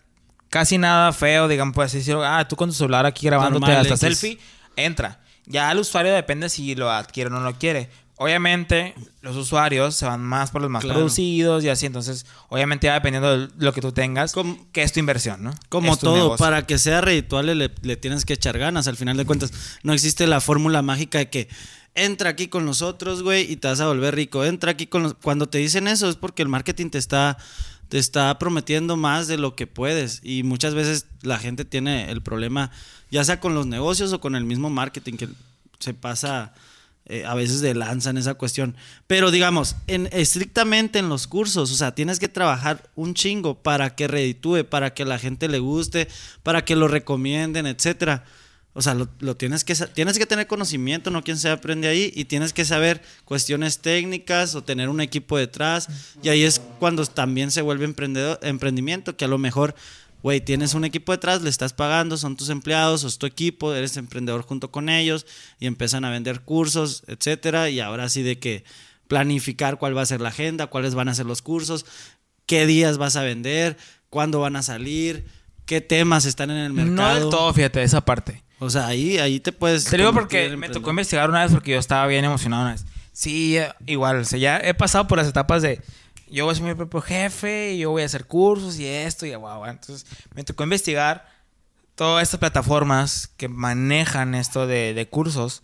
casi 0.49 0.79
nada 0.79 1.13
feo, 1.13 1.49
digamos, 1.49 1.75
puedes 1.75 1.93
decir, 1.93 2.17
ah, 2.23 2.47
tú 2.49 2.57
con 2.57 2.69
tu 2.71 2.75
celular 2.75 3.07
aquí 3.07 3.27
grabándote 3.27 3.67
Normal, 3.67 3.81
hasta 3.93 3.95
X. 4.07 4.19
selfie, 4.19 4.39
entra. 4.77 5.21
Ya 5.47 5.71
el 5.73 5.79
usuario 5.79 6.13
depende 6.13 6.49
si 6.49 6.75
lo 6.75 6.91
adquiere 6.91 7.29
o 7.29 7.33
no 7.33 7.41
lo 7.41 7.55
quiere. 7.59 7.89
Obviamente, 8.21 8.95
los 9.21 9.37
usuarios 9.37 9.95
se 9.95 10.05
van 10.05 10.21
más 10.21 10.51
por 10.51 10.61
los 10.61 10.69
más 10.71 10.83
Claro. 10.83 10.99
producidos 10.99 11.63
y 11.63 11.69
así, 11.69 11.87
entonces, 11.87 12.27
obviamente 12.49 12.89
ya 12.89 12.95
dependiendo 12.95 13.47
de 13.47 13.49
lo 13.65 13.73
que 13.73 13.81
tú 13.81 13.93
tengas, 13.93 14.33
Como- 14.33 14.67
que 14.73 14.83
es 14.83 14.93
tu 14.93 14.99
inversión, 14.99 15.43
¿no? 15.45 15.53
Como 15.69 15.97
todo, 15.97 16.17
negocio. 16.17 16.37
para 16.45 16.67
que 16.67 16.79
sea 16.79 17.01
redituable 17.01 17.55
le, 17.55 17.71
le 17.83 17.97
tienes 17.97 18.25
que 18.25 18.33
echar 18.33 18.59
ganas. 18.59 18.89
Al 18.89 18.97
final 18.97 19.17
de 19.17 19.25
cuentas, 19.25 19.53
no 19.85 19.93
existe 19.93 20.27
la 20.27 20.41
fórmula 20.41 20.83
mágica 20.83 21.19
de 21.19 21.31
que 21.31 21.49
entra 21.95 22.31
aquí 22.31 22.49
con 22.49 22.65
nosotros, 22.67 23.23
güey, 23.23 23.51
y 23.51 23.57
te 23.57 23.69
vas 23.69 23.81
a 23.81 23.87
volver 23.87 24.17
rico. 24.17 24.45
Entra 24.45 24.73
aquí 24.73 24.89
con 24.89 25.05
los... 25.05 25.15
Cuando 25.15 25.49
te 25.49 25.59
dicen 25.59 25.87
eso 25.87 26.09
es 26.11 26.17
porque 26.17 26.43
el 26.43 26.49
marketing 26.49 26.91
te 26.91 26.99
está, 26.99 27.39
te 27.89 27.99
está 27.99 28.39
prometiendo 28.39 28.97
más 28.97 29.29
de 29.29 29.39
lo 29.39 29.57
que 29.57 29.67
puedes. 29.67 30.21
Y 30.23 30.43
muchas 30.43 30.75
veces 30.75 31.07
la 31.23 31.39
gente 31.39 31.65
tiene 31.65 32.11
el 32.11 32.23
problema, 32.23 32.71
ya 33.11 33.25
sea 33.25 33.41
con 33.41 33.55
los 33.55 33.67
negocios 33.67 34.13
o 34.13 34.21
con 34.21 34.37
el 34.37 34.45
mismo 34.45 34.71
marketing, 34.71 35.15
que 35.15 35.29
se 35.79 35.95
pasa 35.95 36.55
eh, 37.07 37.25
a 37.25 37.35
veces 37.35 37.63
de 37.63 37.75
lanza 37.75 38.11
en 38.11 38.19
esa 38.19 38.35
cuestión. 38.35 38.77
Pero 39.07 39.31
digamos, 39.31 39.77
en, 39.87 40.09
estrictamente 40.13 40.99
en 40.99 41.09
los 41.09 41.27
cursos, 41.27 41.73
o 41.73 41.75
sea, 41.75 41.95
tienes 41.95 42.19
que 42.19 42.29
trabajar 42.29 42.91
un 42.95 43.15
chingo 43.15 43.63
para 43.63 43.95
que 43.97 44.09
reditúe, 44.09 44.65
para 44.65 44.93
que 44.93 45.07
la 45.07 45.19
gente 45.19 45.49
le 45.49 45.59
guste, 45.59 46.09
para 46.43 46.67
que 46.67 46.77
lo 46.77 46.87
recomienden, 46.87 47.67
etcétera. 47.67 48.25
O 48.79 48.83
sea, 48.83 48.95
lo, 48.95 49.09
lo 49.19 49.37
tienes 49.37 49.65
que 49.65 49.75
tienes 49.75 50.19
que 50.19 50.25
tener 50.27 50.47
conocimiento, 50.47 51.11
no 51.11 51.25
quien 51.25 51.37
se 51.37 51.51
aprende 51.51 51.89
ahí, 51.89 52.13
y 52.15 52.27
tienes 52.27 52.53
que 52.53 52.65
saber 52.65 53.03
cuestiones 53.25 53.81
técnicas 53.81 54.55
o 54.55 54.63
tener 54.63 54.89
un 54.89 55.01
equipo 55.01 55.37
detrás. 55.37 55.89
Y 56.23 56.29
ahí 56.29 56.45
es 56.45 56.61
cuando 56.79 57.05
también 57.05 57.51
se 57.51 57.61
vuelve 57.61 57.87
emprendedor, 57.87 58.39
emprendimiento, 58.41 59.17
que 59.17 59.25
a 59.25 59.29
lo 59.29 59.37
mejor, 59.37 59.75
güey, 60.23 60.41
tienes 60.41 60.75
un 60.75 60.85
equipo 60.85 61.11
detrás, 61.11 61.43
le 61.43 61.51
estás 61.51 61.73
pagando, 61.73 62.17
son 62.17 62.37
tus 62.37 62.51
empleados, 62.51 63.03
o 63.03 63.09
es 63.09 63.19
tu 63.19 63.27
equipo, 63.27 63.75
eres 63.75 63.97
emprendedor 63.97 64.43
junto 64.43 64.71
con 64.71 64.89
ellos, 64.89 65.27
y 65.59 65.67
empiezan 65.67 66.05
a 66.05 66.11
vender 66.11 66.43
cursos, 66.43 67.03
etcétera. 67.09 67.71
Y 67.71 67.81
ahora 67.81 68.09
sí 68.09 68.23
de 68.23 68.39
que 68.39 68.63
planificar 69.09 69.79
cuál 69.79 69.97
va 69.97 70.03
a 70.03 70.07
ser 70.07 70.21
la 70.21 70.29
agenda, 70.29 70.69
cuáles 70.69 70.95
van 70.95 71.09
a 71.09 71.17
ser 71.17 71.27
los 71.27 71.43
cursos, 71.43 71.85
qué 72.47 72.65
días 72.65 72.97
vas 72.97 73.17
a 73.17 73.25
vender, 73.25 73.77
cuándo 74.09 74.39
van 74.39 74.55
a 74.55 74.63
salir, 74.63 75.27
qué 75.67 75.81
temas 75.81 76.27
están 76.27 76.53
en 76.53 76.59
el 76.59 76.73
mercado. 76.73 76.95
No 76.95 77.15
del 77.15 77.29
todo, 77.29 77.53
fíjate, 77.53 77.83
esa 77.83 78.05
parte. 78.05 78.45
O 78.59 78.71
sea, 78.71 78.87
ahí, 78.87 79.19
ahí 79.19 79.41
te 79.41 79.53
puedes. 79.53 79.85
Te 79.85 79.97
digo 79.97 80.13
porque 80.13 80.57
me 80.57 80.69
tocó 80.69 80.91
investigar 80.91 81.29
una 81.29 81.43
vez 81.43 81.53
porque 81.53 81.73
yo 81.73 81.79
estaba 81.79 82.07
bien 82.07 82.25
emocionado 82.25 82.63
una 82.63 82.73
vez. 82.73 82.85
Sí, 83.13 83.57
eh, 83.57 83.73
igual, 83.87 84.19
o 84.21 84.25
sea, 84.25 84.39
ya 84.39 84.59
he 84.59 84.75
pasado 84.75 85.07
por 85.09 85.19
las 85.19 85.27
etapas 85.27 85.63
de 85.63 85.81
yo 86.31 86.45
voy 86.45 86.53
a 86.53 86.55
ser 86.55 86.65
mi 86.65 86.75
propio 86.75 87.01
jefe, 87.01 87.73
y 87.73 87.79
yo 87.79 87.91
voy 87.91 88.03
a 88.03 88.07
hacer 88.07 88.27
cursos 88.27 88.79
y 88.79 88.87
esto 88.87 89.27
y 89.27 89.35
guau, 89.35 89.59
guau. 89.59 89.71
Entonces, 89.71 90.07
me 90.35 90.45
tocó 90.45 90.65
investigar 90.65 91.27
todas 91.95 92.23
estas 92.23 92.39
plataformas 92.39 93.29
que 93.37 93.49
manejan 93.49 94.35
esto 94.35 94.67
de, 94.67 94.95
de 94.95 95.09
cursos 95.09 95.63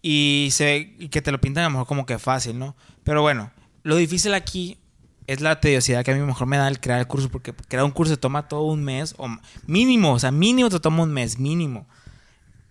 y, 0.00 0.48
se, 0.52 0.94
y 0.98 1.08
que 1.08 1.22
te 1.22 1.32
lo 1.32 1.40
pintan 1.40 1.64
a 1.64 1.66
lo 1.66 1.72
mejor 1.72 1.86
como 1.86 2.06
que 2.06 2.18
fácil, 2.18 2.58
¿no? 2.58 2.76
Pero 3.04 3.22
bueno, 3.22 3.50
lo 3.82 3.96
difícil 3.96 4.34
aquí 4.34 4.78
es 5.26 5.40
la 5.40 5.60
tediosidad 5.60 6.04
que 6.04 6.12
a 6.12 6.14
mí 6.14 6.20
mejor 6.20 6.46
me 6.46 6.56
da 6.56 6.68
el 6.68 6.80
crear 6.80 7.00
el 7.00 7.06
curso, 7.06 7.28
porque 7.28 7.52
crear 7.52 7.84
un 7.84 7.90
curso 7.90 8.14
te 8.14 8.20
toma 8.20 8.48
todo 8.48 8.62
un 8.62 8.82
mes, 8.82 9.14
o 9.18 9.28
mínimo, 9.66 10.14
o 10.14 10.18
sea, 10.18 10.30
mínimo 10.30 10.70
te 10.70 10.80
toma 10.80 11.02
un 11.02 11.12
mes, 11.12 11.38
mínimo. 11.38 11.86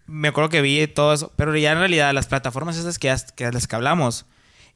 Me 0.07 0.29
acuerdo 0.29 0.49
que 0.49 0.61
vi 0.61 0.87
todo 0.87 1.13
eso, 1.13 1.31
pero 1.35 1.55
ya 1.55 1.73
en 1.73 1.79
realidad 1.79 2.13
las 2.13 2.27
plataformas 2.27 2.77
esas 2.77 2.97
que, 2.97 3.13
que 3.35 3.51
las 3.51 3.67
que 3.67 3.75
hablamos, 3.75 4.25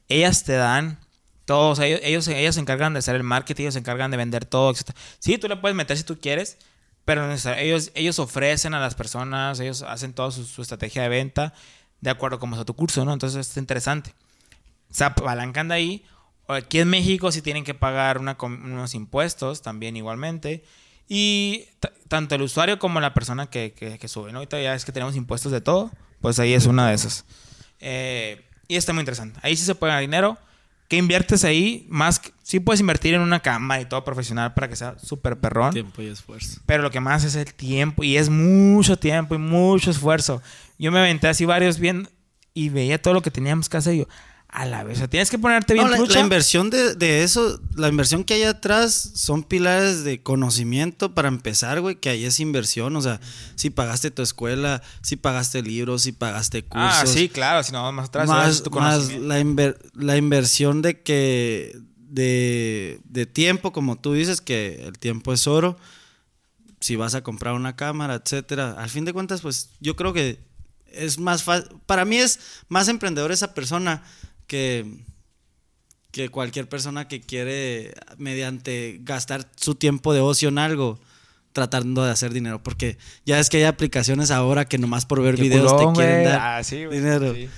ellas 0.08 0.44
te 0.44 0.52
dan 0.52 0.98
todo, 1.44 1.70
o 1.70 1.76
sea, 1.76 1.86
ellos, 1.86 2.00
ellos, 2.02 2.28
ellas 2.28 2.54
se 2.54 2.60
encargan 2.60 2.92
de 2.92 3.00
hacer 3.00 3.16
el 3.16 3.22
marketing, 3.22 3.62
ellos 3.62 3.74
se 3.74 3.80
encargan 3.80 4.10
de 4.10 4.16
vender 4.16 4.44
todo, 4.44 4.70
etc. 4.70 4.90
Sí, 5.18 5.38
tú 5.38 5.48
le 5.48 5.56
puedes 5.56 5.74
meter 5.74 5.96
si 5.96 6.04
tú 6.04 6.18
quieres, 6.20 6.58
pero 7.04 7.32
ellos, 7.56 7.90
ellos 7.94 8.18
ofrecen 8.18 8.74
a 8.74 8.80
las 8.80 8.94
personas, 8.94 9.58
ellos 9.60 9.82
hacen 9.82 10.12
toda 10.12 10.30
su, 10.30 10.62
estrategia 10.62 11.02
de 11.02 11.08
venta. 11.08 11.54
de 12.00 12.10
acuerdo 12.10 12.36
a 12.36 12.40
cómo 12.40 12.54
está 12.56 12.64
tu 12.64 12.74
curso, 12.74 13.04
¿no? 13.04 13.12
Entonces 13.12 13.48
es 13.48 13.56
interesante. 13.56 14.14
Se 14.90 15.04
apalancan 15.04 15.68
de 15.68 15.74
ahí. 15.74 16.04
Aquí 16.48 16.80
en 16.80 16.88
México 16.88 17.32
sí 17.32 17.42
tienen 17.42 17.64
que 17.64 17.74
pagar 17.74 18.18
unos 18.18 18.94
impuestos 18.94 19.62
también 19.62 19.96
igualmente. 19.96 20.64
Y 21.14 21.66
tanto 22.08 22.34
el 22.36 22.40
usuario 22.40 22.78
como 22.78 22.98
la 22.98 23.12
persona 23.12 23.46
que, 23.50 23.74
que, 23.76 23.98
que 23.98 24.08
sube, 24.08 24.32
¿no? 24.32 24.38
Ahorita 24.38 24.58
ya 24.62 24.74
es 24.74 24.86
que 24.86 24.92
tenemos 24.92 25.14
impuestos 25.14 25.52
de 25.52 25.60
todo, 25.60 25.90
pues 26.22 26.38
ahí 26.38 26.54
es 26.54 26.64
una 26.64 26.88
de 26.88 26.94
esas. 26.94 27.26
Eh, 27.80 28.42
y 28.66 28.76
está 28.76 28.94
muy 28.94 29.00
interesante. 29.02 29.38
Ahí 29.42 29.54
sí 29.54 29.66
se 29.66 29.74
puede 29.74 29.90
ganar 29.90 30.00
dinero. 30.00 30.38
¿Qué 30.88 30.96
inviertes 30.96 31.44
ahí? 31.44 31.84
Más, 31.90 32.18
que- 32.18 32.30
sí 32.42 32.60
puedes 32.60 32.80
invertir 32.80 33.12
en 33.12 33.20
una 33.20 33.40
cámara 33.40 33.82
y 33.82 33.84
todo 33.84 34.04
profesional 34.04 34.54
para 34.54 34.68
que 34.68 34.76
sea 34.76 34.96
súper 34.98 35.38
perrón. 35.38 35.74
Tiempo 35.74 36.00
y 36.00 36.06
esfuerzo. 36.06 36.60
Pero 36.64 36.82
lo 36.82 36.90
que 36.90 37.00
más 37.00 37.24
es 37.24 37.34
el 37.34 37.52
tiempo. 37.52 38.04
Y 38.04 38.16
es 38.16 38.30
mucho 38.30 38.96
tiempo 38.98 39.34
y 39.34 39.38
mucho 39.38 39.90
esfuerzo. 39.90 40.40
Yo 40.78 40.92
me 40.92 40.98
aventé 40.98 41.28
así 41.28 41.44
varios 41.44 41.78
bien 41.78 42.08
y 42.54 42.70
veía 42.70 43.00
todo 43.02 43.12
lo 43.12 43.20
que 43.20 43.30
teníamos 43.30 43.68
que 43.68 43.76
hacer. 43.76 43.94
Y 43.94 43.98
yo, 43.98 44.08
a 44.54 44.66
la 44.66 44.84
vez, 44.84 44.96
o 44.96 44.98
sea, 44.98 45.08
tienes 45.08 45.30
que 45.30 45.38
ponerte 45.38 45.72
bien 45.72 45.86
No, 45.88 46.06
la, 46.06 46.20
inversión 46.20 46.68
de, 46.68 46.94
de 46.94 47.22
eso, 47.22 47.58
la 47.74 47.88
inversión 47.88 48.22
que 48.22 48.34
hay 48.34 48.42
atrás 48.42 49.12
son 49.14 49.44
pilares 49.44 50.04
de 50.04 50.22
conocimiento 50.22 51.14
para 51.14 51.28
empezar, 51.28 51.80
güey, 51.80 51.96
que 51.96 52.10
ahí 52.10 52.26
es 52.26 52.38
inversión. 52.38 52.94
O 52.96 53.00
sea, 53.00 53.18
si 53.54 53.70
pagaste 53.70 54.10
tu 54.10 54.20
escuela, 54.20 54.82
si 55.00 55.16
pagaste 55.16 55.62
libros, 55.62 56.02
si 56.02 56.12
pagaste 56.12 56.64
cursos. 56.64 56.90
Ah, 56.92 57.06
sí, 57.06 57.30
claro. 57.30 57.62
Si 57.62 57.72
no, 57.72 57.90
más 57.92 58.10
atrás 58.10 58.28
más, 58.28 58.62
tu 58.62 58.70
más 58.70 59.10
la, 59.14 59.40
inver- 59.40 59.78
la 59.94 60.18
inversión 60.18 60.82
de 60.82 61.00
que 61.00 61.74
de, 61.96 63.00
de 63.04 63.24
tiempo, 63.24 63.72
como 63.72 63.96
tú 63.96 64.12
dices, 64.12 64.42
que 64.42 64.84
el 64.86 64.98
tiempo 64.98 65.32
es 65.32 65.46
oro. 65.46 65.78
Si 66.78 66.94
vas 66.96 67.14
a 67.14 67.22
comprar 67.22 67.54
una 67.54 67.74
cámara, 67.74 68.16
etcétera. 68.22 68.72
Al 68.72 68.90
fin 68.90 69.06
de 69.06 69.14
cuentas, 69.14 69.40
pues 69.40 69.70
yo 69.80 69.96
creo 69.96 70.12
que 70.12 70.40
es 70.90 71.18
más 71.18 71.42
fácil. 71.42 71.68
Para 71.86 72.04
mí 72.04 72.16
es 72.18 72.38
más 72.68 72.88
emprendedor 72.88 73.32
esa 73.32 73.54
persona 73.54 74.02
que, 74.46 74.86
que 76.10 76.28
cualquier 76.28 76.68
persona 76.68 77.08
que 77.08 77.20
quiere, 77.20 77.94
mediante 78.18 78.98
gastar 79.02 79.48
su 79.56 79.74
tiempo 79.74 80.12
de 80.14 80.20
ocio 80.20 80.48
en 80.48 80.58
algo, 80.58 80.98
tratando 81.52 82.04
de 82.04 82.10
hacer 82.10 82.32
dinero. 82.32 82.62
Porque 82.62 82.98
ya 83.24 83.38
es 83.38 83.48
que 83.48 83.58
hay 83.58 83.64
aplicaciones 83.64 84.30
ahora 84.30 84.64
que 84.64 84.78
nomás 84.78 85.06
por 85.06 85.22
ver 85.22 85.36
Qué 85.36 85.42
videos 85.42 85.76
te 85.76 85.84
quieren 85.92 86.24
dar 86.24 86.40
Ah, 86.40 86.64
sí, 86.64 86.84
dinero. 86.86 87.34
Sí. 87.34 87.48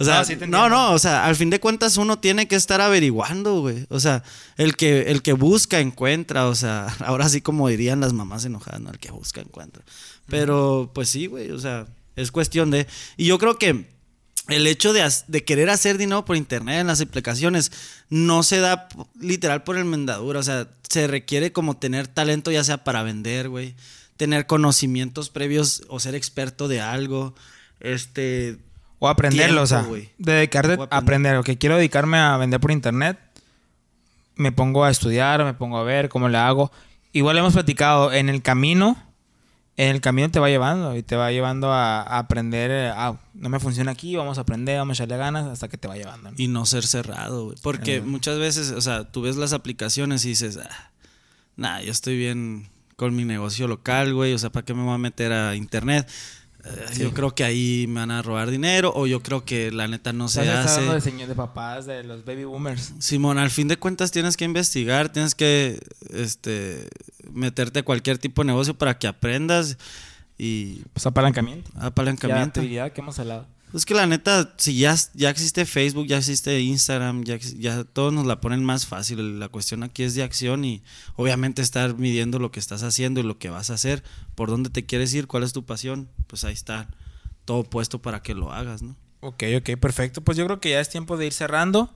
O 0.00 0.04
sea, 0.04 0.18
No, 0.18 0.24
sí 0.24 0.36
no, 0.46 0.92
o 0.92 0.98
sea, 0.98 1.26
al 1.26 1.34
fin 1.34 1.50
de 1.50 1.58
cuentas 1.58 1.96
uno 1.96 2.20
tiene 2.20 2.46
que 2.46 2.54
estar 2.54 2.80
averiguando, 2.80 3.60
güey. 3.60 3.86
O 3.88 3.98
sea, 3.98 4.22
el 4.56 4.76
que, 4.76 5.10
el 5.10 5.22
que 5.22 5.32
busca 5.32 5.80
encuentra, 5.80 6.46
o 6.46 6.54
sea, 6.54 6.86
ahora 7.04 7.28
sí 7.28 7.40
como 7.40 7.68
dirían 7.68 8.00
las 8.00 8.12
mamás 8.12 8.44
enojadas, 8.44 8.80
¿no? 8.80 8.90
El 8.90 8.98
que 8.98 9.10
busca 9.10 9.40
encuentra. 9.40 9.82
Pero, 10.26 10.90
pues 10.94 11.08
sí, 11.08 11.26
güey, 11.26 11.50
o 11.50 11.58
sea, 11.58 11.86
es 12.14 12.30
cuestión 12.30 12.70
de... 12.70 12.86
Y 13.16 13.26
yo 13.26 13.38
creo 13.38 13.58
que 13.58 13.88
el 14.48 14.66
hecho 14.66 14.92
de, 14.92 15.44
querer 15.44 15.70
hacer 15.70 15.98
dinero 15.98 16.24
por 16.24 16.36
internet 16.36 16.80
en 16.80 16.86
las 16.86 17.00
aplicaciones 17.00 17.70
no 18.08 18.42
se 18.42 18.58
da 18.60 18.88
literal 19.20 19.62
por 19.62 19.76
el 19.76 19.84
mendadura, 19.84 20.40
o 20.40 20.42
sea, 20.42 20.68
se 20.88 21.06
requiere 21.06 21.52
como 21.52 21.76
tener 21.76 22.08
talento 22.08 22.50
ya 22.50 22.64
sea 22.64 22.82
para 22.82 23.02
vender, 23.02 23.50
güey, 23.50 23.74
tener 24.16 24.46
conocimientos 24.46 25.28
previos 25.28 25.82
o 25.88 26.00
ser 26.00 26.14
experto 26.14 26.66
de 26.66 26.80
algo, 26.80 27.34
este... 27.80 28.58
O 29.00 29.08
aprenderlo, 29.08 29.62
o 29.62 29.66
sea, 29.66 29.84
Tiempo, 29.84 30.10
dedicarte 30.18 30.74
O 30.74 30.88
a 30.90 30.96
aprender. 30.96 31.36
O 31.36 31.44
que 31.44 31.56
quiero 31.56 31.76
dedicarme 31.76 32.18
a 32.18 32.36
vender 32.36 32.58
por 32.58 32.72
internet, 32.72 33.16
me 34.34 34.50
pongo 34.50 34.84
a 34.84 34.90
estudiar, 34.90 35.44
me 35.44 35.54
pongo 35.54 35.78
a 35.78 35.84
ver 35.84 36.08
cómo 36.08 36.28
le 36.28 36.38
hago. 36.38 36.72
Igual 37.12 37.38
hemos 37.38 37.52
platicado, 37.52 38.12
en 38.12 38.28
el 38.28 38.42
camino, 38.42 38.96
en 39.78 39.88
el 39.94 40.00
camino 40.00 40.28
te 40.30 40.40
va 40.40 40.48
llevando 40.50 40.94
y 40.96 41.02
te 41.02 41.14
va 41.16 41.30
llevando 41.32 41.72
a, 41.72 42.02
a 42.02 42.18
aprender. 42.18 42.70
eh, 42.70 42.92
Ah, 42.94 43.14
no 43.32 43.48
me 43.48 43.60
funciona 43.60 43.92
aquí, 43.92 44.16
vamos 44.16 44.36
a 44.36 44.40
aprender, 44.40 44.76
vamos 44.76 44.98
a 44.98 45.04
echarle 45.04 45.16
ganas 45.16 45.46
hasta 45.46 45.68
que 45.68 45.78
te 45.78 45.86
va 45.88 45.96
llevando. 45.96 46.30
¿no? 46.32 46.36
Y 46.36 46.48
no 46.48 46.66
ser 46.66 46.84
cerrado, 46.84 47.44
güey. 47.46 47.56
Porque 47.62 48.00
muchas 48.00 48.38
veces, 48.38 48.72
o 48.72 48.80
sea, 48.80 49.04
tú 49.10 49.22
ves 49.22 49.36
las 49.36 49.52
aplicaciones 49.52 50.24
y 50.24 50.30
dices, 50.30 50.58
ah, 50.58 50.90
nah, 51.56 51.80
yo 51.80 51.92
estoy 51.92 52.16
bien 52.18 52.68
con 52.96 53.14
mi 53.14 53.24
negocio 53.24 53.68
local, 53.68 54.12
güey. 54.14 54.34
O 54.34 54.38
sea, 54.38 54.50
¿para 54.50 54.66
qué 54.66 54.74
me 54.74 54.82
voy 54.82 54.94
a 54.94 54.98
meter 54.98 55.32
a 55.32 55.54
internet? 55.54 56.10
Eh, 56.64 56.98
Yo 56.98 57.14
creo 57.14 57.32
que 57.36 57.44
ahí 57.44 57.86
me 57.88 58.00
van 58.00 58.10
a 58.10 58.20
robar 58.20 58.50
dinero 58.50 58.92
o 58.96 59.06
yo 59.06 59.22
creo 59.22 59.44
que 59.44 59.70
la 59.70 59.86
neta 59.86 60.12
no 60.12 60.26
se 60.26 60.40
Estás 60.40 60.72
hablando 60.72 60.92
de 60.94 60.98
hace. 60.98 61.10
señor 61.12 61.28
de 61.28 61.36
papás, 61.36 61.86
de 61.86 62.02
los 62.02 62.24
baby 62.24 62.42
boomers. 62.44 62.94
Simón, 62.98 63.38
al 63.38 63.50
fin 63.50 63.68
de 63.68 63.76
cuentas 63.76 64.10
tienes 64.10 64.36
que 64.36 64.44
investigar, 64.44 65.10
tienes 65.12 65.36
que 65.36 65.78
este, 66.12 66.88
meterte 67.32 67.80
a 67.80 67.82
cualquier 67.82 68.18
tipo 68.18 68.42
de 68.42 68.46
negocio 68.46 68.76
para 68.76 68.98
que 68.98 69.06
aprendas 69.06 69.76
y 70.38 70.82
Pues 70.92 71.06
apalancamiento. 71.06 71.70
apalancamiento. 71.76 72.60
Ya, 72.60 72.62
habilidad 72.62 72.92
que 72.92 73.00
hemos 73.00 73.18
hablado. 73.18 73.46
Es 73.74 73.84
que 73.84 73.92
la 73.92 74.06
neta, 74.06 74.54
si 74.56 74.78
ya, 74.78 74.96
ya 75.12 75.28
existe 75.28 75.66
Facebook, 75.66 76.06
ya 76.06 76.16
existe 76.16 76.58
Instagram, 76.60 77.24
ya, 77.24 77.84
todos 77.84 78.14
nos 78.14 78.24
la 78.24 78.40
ponen 78.40 78.64
más 78.64 78.86
fácil. 78.86 79.38
La 79.38 79.48
cuestión 79.48 79.82
aquí 79.82 80.04
es 80.04 80.14
de 80.14 80.22
acción 80.22 80.64
y 80.64 80.82
obviamente 81.16 81.60
estar 81.60 81.94
midiendo 81.94 82.38
lo 82.38 82.50
que 82.50 82.60
estás 82.60 82.82
haciendo 82.82 83.20
y 83.20 83.24
lo 83.24 83.38
que 83.38 83.50
vas 83.50 83.68
a 83.68 83.74
hacer, 83.74 84.02
por 84.34 84.48
dónde 84.48 84.70
te 84.70 84.86
quieres 84.86 85.12
ir, 85.12 85.26
cuál 85.26 85.42
es 85.42 85.52
tu 85.52 85.66
pasión, 85.66 86.08
pues 86.28 86.44
ahí 86.44 86.54
está 86.54 86.88
todo 87.44 87.62
puesto 87.62 88.00
para 88.00 88.22
que 88.22 88.34
lo 88.34 88.52
hagas, 88.52 88.80
¿no? 88.80 88.96
Ok, 89.20 89.44
ok, 89.58 89.76
perfecto. 89.78 90.22
Pues 90.22 90.38
yo 90.38 90.46
creo 90.46 90.60
que 90.60 90.70
ya 90.70 90.80
es 90.80 90.88
tiempo 90.88 91.18
de 91.18 91.26
ir 91.26 91.32
cerrando. 91.34 91.92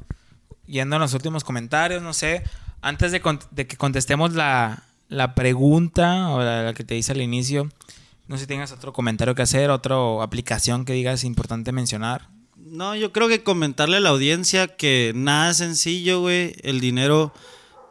Yendo 0.66 0.96
a 0.96 0.98
los 0.98 1.14
últimos 1.14 1.42
comentarios, 1.42 2.02
no 2.02 2.12
sé. 2.12 2.42
Antes 2.82 3.12
de 3.12 3.20
que 3.66 3.76
contestemos 3.76 4.34
la, 4.34 4.82
la 5.12 5.34
pregunta 5.34 6.30
o 6.30 6.42
la, 6.42 6.72
que 6.74 6.84
te 6.84 6.96
hice 6.96 7.12
al 7.12 7.20
inicio, 7.20 7.68
no 8.28 8.36
sé 8.36 8.42
si 8.42 8.46
tengas 8.46 8.72
otro 8.72 8.92
comentario 8.92 9.34
que 9.34 9.42
hacer, 9.42 9.70
otra 9.70 9.96
aplicación 10.22 10.84
que 10.84 10.94
digas 10.94 11.24
importante 11.24 11.70
mencionar. 11.70 12.30
No, 12.56 12.96
yo 12.96 13.12
creo 13.12 13.28
que 13.28 13.42
comentarle 13.42 13.98
a 13.98 14.00
la 14.00 14.08
audiencia 14.08 14.68
que 14.68 15.12
nada 15.14 15.50
es 15.50 15.58
sencillo, 15.58 16.20
güey. 16.20 16.54
El 16.62 16.80
dinero 16.80 17.34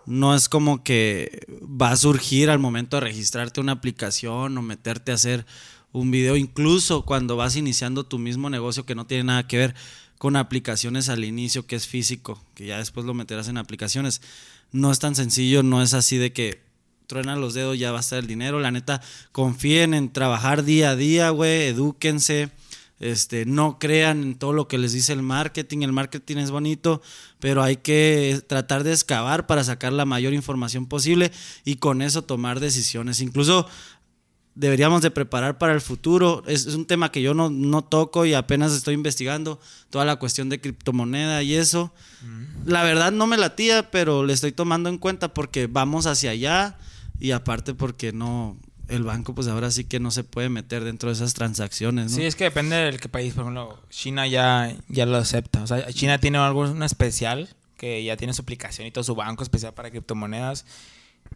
no 0.07 0.34
es 0.34 0.49
como 0.49 0.84
que 0.84 1.45
va 1.62 1.91
a 1.91 1.97
surgir 1.97 2.49
al 2.49 2.57
momento 2.57 2.97
de 2.97 3.01
registrarte 3.01 3.62
una 3.62 3.73
aplicación 3.73 4.57
o 4.57 4.62
meterte 4.63 5.12
a 5.12 5.15
hacer 5.15 5.45
un 5.91 6.10
video, 6.10 6.38
incluso 6.38 7.03
cuando 7.03 7.36
vas 7.36 7.55
iniciando 7.55 8.05
tu 8.05 8.17
mismo 8.17 8.49
negocio 8.49 8.86
que 8.86 8.95
no 8.95 9.05
tiene 9.05 9.25
nada 9.25 9.47
que 9.47 9.57
ver 9.57 9.75
con 10.17 10.36
aplicaciones 10.36 11.10
al 11.10 11.23
inicio, 11.23 11.67
que 11.67 11.75
es 11.75 11.86
físico, 11.86 12.41
que 12.55 12.65
ya 12.65 12.77
después 12.77 13.05
lo 13.05 13.13
meterás 13.13 13.47
en 13.47 13.57
aplicaciones. 13.57 14.21
No 14.71 14.91
es 14.91 14.99
tan 14.99 15.15
sencillo, 15.15 15.62
no 15.62 15.84
es 15.84 15.93
así 15.93 16.17
de 16.17 16.31
que 16.31 16.70
truenan 17.12 17.41
los 17.41 17.54
dedos, 17.54 17.78
ya 17.78 17.91
va 17.91 17.97
a 17.97 18.00
estar 18.00 18.19
el 18.19 18.28
dinero. 18.28 18.62
La 18.62 18.71
neta, 18.71 19.02
confíen 19.34 19.93
en 19.93 20.13
trabajar 20.13 20.63
día 20.63 20.91
a 20.91 20.95
día, 20.95 21.30
güey, 21.30 21.63
edúquense. 21.63 22.52
Este, 23.02 23.45
no 23.45 23.80
crean 23.80 24.24
en 24.24 24.36
todo 24.36 24.54
lo 24.54 24.69
que 24.69 24.78
les 24.78 24.93
dice 24.93 25.12
el 25.12 25.21
marketing. 25.21 25.80
El 25.82 25.91
marketing 25.91 26.38
es 26.38 26.52
bonito, 26.52 27.02
pero 27.39 27.63
hay 27.63 27.78
que 27.78 28.41
tratar 28.47 28.86
de 28.86 28.93
excavar 28.93 29.45
para 29.45 29.65
sacar 29.65 29.91
la 29.91 30.06
mayor 30.06 30.34
información 30.34 30.86
posible 30.86 31.34
y 31.65 31.76
con 31.76 32.02
eso 32.02 32.21
tomar 32.21 32.62
decisiones. 32.62 33.19
Incluso 33.19 33.67
deberíamos 34.56 35.02
de 35.02 35.12
preparar 35.12 35.58
para 35.58 35.74
el 35.74 35.82
futuro. 35.82 36.43
Es, 36.47 36.65
es 36.65 36.76
un 36.76 36.86
tema 36.86 37.12
que 37.12 37.21
yo 37.21 37.34
no, 37.34 37.50
no 37.50 37.84
toco 37.84 38.26
y 38.26 38.36
apenas 38.36 38.71
estoy 38.71 38.93
investigando 38.93 39.60
toda 39.89 40.06
la 40.06 40.15
cuestión 40.15 40.47
de 40.47 40.62
criptomoneda 40.62 41.43
y 41.43 41.56
eso. 41.56 41.93
La 42.65 42.84
verdad 42.84 43.12
no 43.12 43.28
me 43.28 43.36
latía, 43.36 43.91
pero 43.91 44.24
le 44.26 44.32
estoy 44.32 44.54
tomando 44.54 44.88
en 44.88 44.97
cuenta 44.97 45.34
porque 45.34 45.67
vamos 45.67 46.06
hacia 46.06 46.32
allá 46.32 46.78
y 47.21 47.31
aparte 47.31 47.75
porque 47.75 48.12
no, 48.12 48.57
el 48.88 49.03
banco 49.03 49.36
pues 49.36 49.47
ahora 49.47 49.69
sí 49.69 49.84
que 49.84 49.99
no 49.99 50.10
se 50.10 50.23
puede 50.23 50.49
meter 50.49 50.84
dentro 50.84 51.10
de 51.10 51.13
esas 51.13 51.36
transacciones. 51.36 52.12
¿no? 52.12 52.17
Sí, 52.17 52.25
es 52.25 52.36
que 52.36 52.45
depende 52.45 52.75
del 52.75 52.99
qué 52.99 53.10
país. 53.10 53.36
Por 53.36 53.43
ejemplo, 53.43 53.79
China 53.91 54.25
ya, 54.25 54.75
ya 54.89 55.05
lo 55.05 55.17
acepta. 55.17 55.62
O 55.62 55.67
sea, 55.67 55.86
China 55.93 56.17
tiene 56.17 56.39
algo 56.39 56.65
especial 56.84 57.47
que 57.77 58.03
ya 58.03 58.17
tiene 58.17 58.34
su 58.34 58.41
aplicación 58.41 58.88
y 58.88 58.91
todo 58.91 59.03
su 59.03 59.13
banco 59.13 59.43
especial 59.43 59.73
para 59.75 59.91
criptomonedas. 59.91 60.65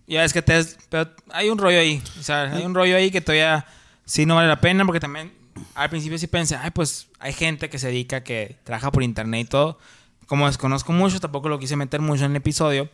Ya 0.07 0.23
es 0.23 0.33
que 0.33 0.41
te 0.41 0.59
pero 0.89 1.11
hay 1.31 1.49
un 1.49 1.59
rollo 1.59 1.79
ahí. 1.79 2.01
O 2.19 2.23
sea, 2.23 2.51
hay 2.51 2.65
un 2.65 2.73
rollo 2.73 2.97
ahí 2.97 3.11
que 3.11 3.21
todavía 3.21 3.67
sí 4.05 4.25
no 4.25 4.35
vale 4.35 4.47
la 4.47 4.59
pena 4.59 4.85
porque 4.85 4.99
también 4.99 5.31
al 5.75 5.91
principio 5.91 6.17
sí 6.17 6.25
pensé, 6.25 6.55
ay, 6.55 6.71
pues 6.71 7.09
hay 7.19 7.31
gente 7.31 7.69
que 7.69 7.77
se 7.77 7.87
dedica, 7.87 8.23
que 8.23 8.57
trabaja 8.63 8.91
por 8.91 9.03
internet 9.03 9.45
y 9.45 9.49
todo. 9.49 9.77
Como 10.25 10.47
desconozco 10.47 10.91
mucho, 10.93 11.19
tampoco 11.19 11.47
lo 11.47 11.59
quise 11.59 11.75
meter 11.75 12.01
mucho 12.01 12.25
en 12.25 12.31
el 12.31 12.37
episodio 12.37 12.89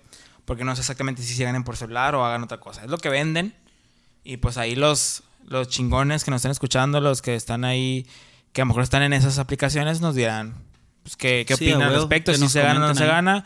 porque 0.46 0.64
no 0.64 0.76
sé 0.76 0.82
exactamente 0.82 1.22
si 1.24 1.34
se 1.34 1.44
ganen 1.44 1.64
por 1.64 1.78
celular 1.78 2.16
o 2.16 2.26
hagan 2.26 2.44
otra 2.44 2.60
cosa. 2.60 2.84
Es 2.84 2.90
lo 2.90 2.98
que 2.98 3.10
venden 3.10 3.54
y 4.24 4.38
pues 4.38 4.58
ahí 4.58 4.76
los, 4.76 5.24
los 5.48 5.68
chingones 5.68 6.24
que 6.24 6.32
nos 6.32 6.40
están 6.40 6.52
escuchando, 6.52 7.00
los 7.02 7.22
que 7.22 7.36
están 7.36 7.64
ahí, 7.66 8.06
que 8.54 8.62
a 8.62 8.66
lo 8.66 8.68
mejor 8.70 8.84
están 8.84 9.04
en 9.04 9.14
esas 9.14 9.40
aplicaciones, 9.40 10.02
nos 10.02 10.16
dirán 10.16 10.56
pues, 11.04 11.16
qué, 11.18 11.46
qué 11.48 11.56
Sí, 11.56 11.66
opinan 11.72 11.90
al 11.90 11.96
respecto, 11.96 12.34
si 12.34 12.48
se 12.50 12.62
gana 12.62 12.86
o 12.86 12.88
no 12.90 12.96
se 12.96 13.04
ahí. 13.04 13.10
gana. 13.10 13.46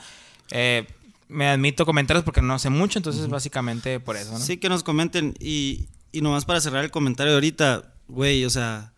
Eh, 0.52 0.88
me 1.28 1.48
admito 1.48 1.86
comentarios 1.86 2.24
porque 2.24 2.42
no 2.42 2.60
sé 2.60 2.70
mucho, 2.70 3.00
entonces 3.00 3.28
básicamente 3.30 4.00
por 4.00 4.16
eso, 4.16 4.34
¿no? 4.34 4.40
Sí, 4.40 4.58
que 4.58 4.70
nos 4.70 4.84
comenten. 4.84 5.34
Y, 5.40 5.88
y 6.12 6.22
nomás 6.22 6.46
para 6.46 6.62
cerrar 6.62 6.84
el 6.84 6.92
comentario 6.92 7.32
de 7.32 7.38
ahorita, 7.38 7.94
güey, 8.08 8.46
o 8.46 8.50
sea, 8.50 8.94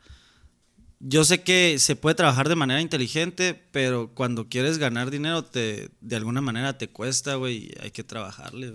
yo 0.99 1.23
sé 1.23 1.43
que 1.43 1.77
se 1.79 1.95
puede 1.95 2.15
trabajar 2.15 2.49
de 2.49 2.55
manera 2.55 2.81
inteligente, 2.81 3.53
pero 3.71 4.09
cuando 4.13 4.47
quieres 4.49 4.77
ganar 4.77 5.11
dinero, 5.11 5.43
te, 5.43 5.89
de 6.01 6.15
alguna 6.15 6.41
manera 6.41 6.77
te 6.77 6.89
cuesta, 6.89 7.35
güey, 7.35 7.71
hay 7.81 7.91
que 7.91 8.03
trabajarle. 8.03 8.73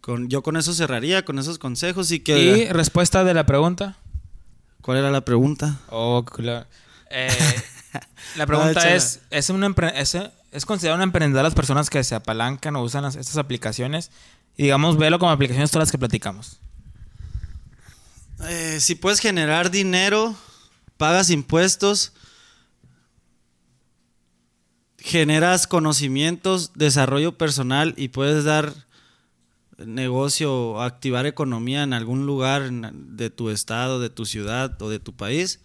Con, 0.00 0.28
yo 0.28 0.42
con 0.42 0.56
eso 0.56 0.72
cerraría, 0.74 1.24
con 1.24 1.38
esos 1.38 1.58
consejos 1.58 2.10
y 2.10 2.20
que... 2.20 2.38
Y 2.40 2.68
respuesta 2.72 3.22
de 3.22 3.34
la 3.34 3.46
pregunta. 3.46 3.96
¿Cuál 4.80 4.98
era 4.98 5.10
la 5.10 5.20
pregunta? 5.24 5.78
Oh, 5.88 6.24
claro. 6.24 6.66
Eh, 7.10 7.28
la 8.36 8.46
pregunta 8.46 8.70
échala. 8.72 8.94
es, 8.94 9.20
¿es, 9.30 9.50
un 9.50 9.60
empre- 9.62 9.92
es, 9.94 10.16
¿es 10.52 10.64
considerado 10.64 10.96
un 10.96 11.02
emprendedor 11.02 11.44
las 11.44 11.54
personas 11.54 11.90
que 11.90 12.02
se 12.02 12.14
apalancan 12.14 12.74
o 12.76 12.82
usan 12.82 13.02
las- 13.02 13.16
estas 13.16 13.36
aplicaciones? 13.36 14.10
Y 14.56 14.64
digamos, 14.64 14.96
velo 14.96 15.18
como 15.18 15.30
aplicaciones 15.32 15.70
todas 15.70 15.86
las 15.88 15.92
que 15.92 15.98
platicamos. 15.98 16.58
Eh, 18.48 18.78
si 18.80 18.94
puedes 18.94 19.20
generar 19.20 19.70
dinero, 19.70 20.34
pagas 21.00 21.30
impuestos, 21.30 22.12
generas 24.98 25.66
conocimientos, 25.66 26.72
desarrollo 26.74 27.38
personal 27.38 27.94
y 27.96 28.08
puedes 28.08 28.44
dar 28.44 28.74
negocio 29.78 30.54
o 30.54 30.82
activar 30.82 31.24
economía 31.24 31.84
en 31.84 31.94
algún 31.94 32.26
lugar 32.26 32.70
de 32.70 33.30
tu 33.30 33.48
estado, 33.48 33.98
de 33.98 34.10
tu 34.10 34.26
ciudad 34.26 34.76
o 34.82 34.90
de 34.90 34.98
tu 34.98 35.16
país, 35.16 35.60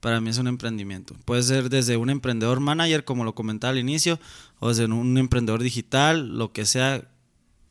para 0.00 0.20
mí 0.20 0.28
es 0.28 0.36
un 0.36 0.48
emprendimiento. 0.48 1.16
Puede 1.24 1.44
ser 1.44 1.70
desde 1.70 1.96
un 1.96 2.10
emprendedor 2.10 2.60
manager, 2.60 3.06
como 3.06 3.24
lo 3.24 3.34
comentaba 3.34 3.70
al 3.70 3.78
inicio, 3.78 4.20
o 4.58 4.68
desde 4.68 4.84
un 4.84 5.16
emprendedor 5.16 5.62
digital, 5.62 6.36
lo 6.36 6.52
que 6.52 6.66
sea 6.66 7.08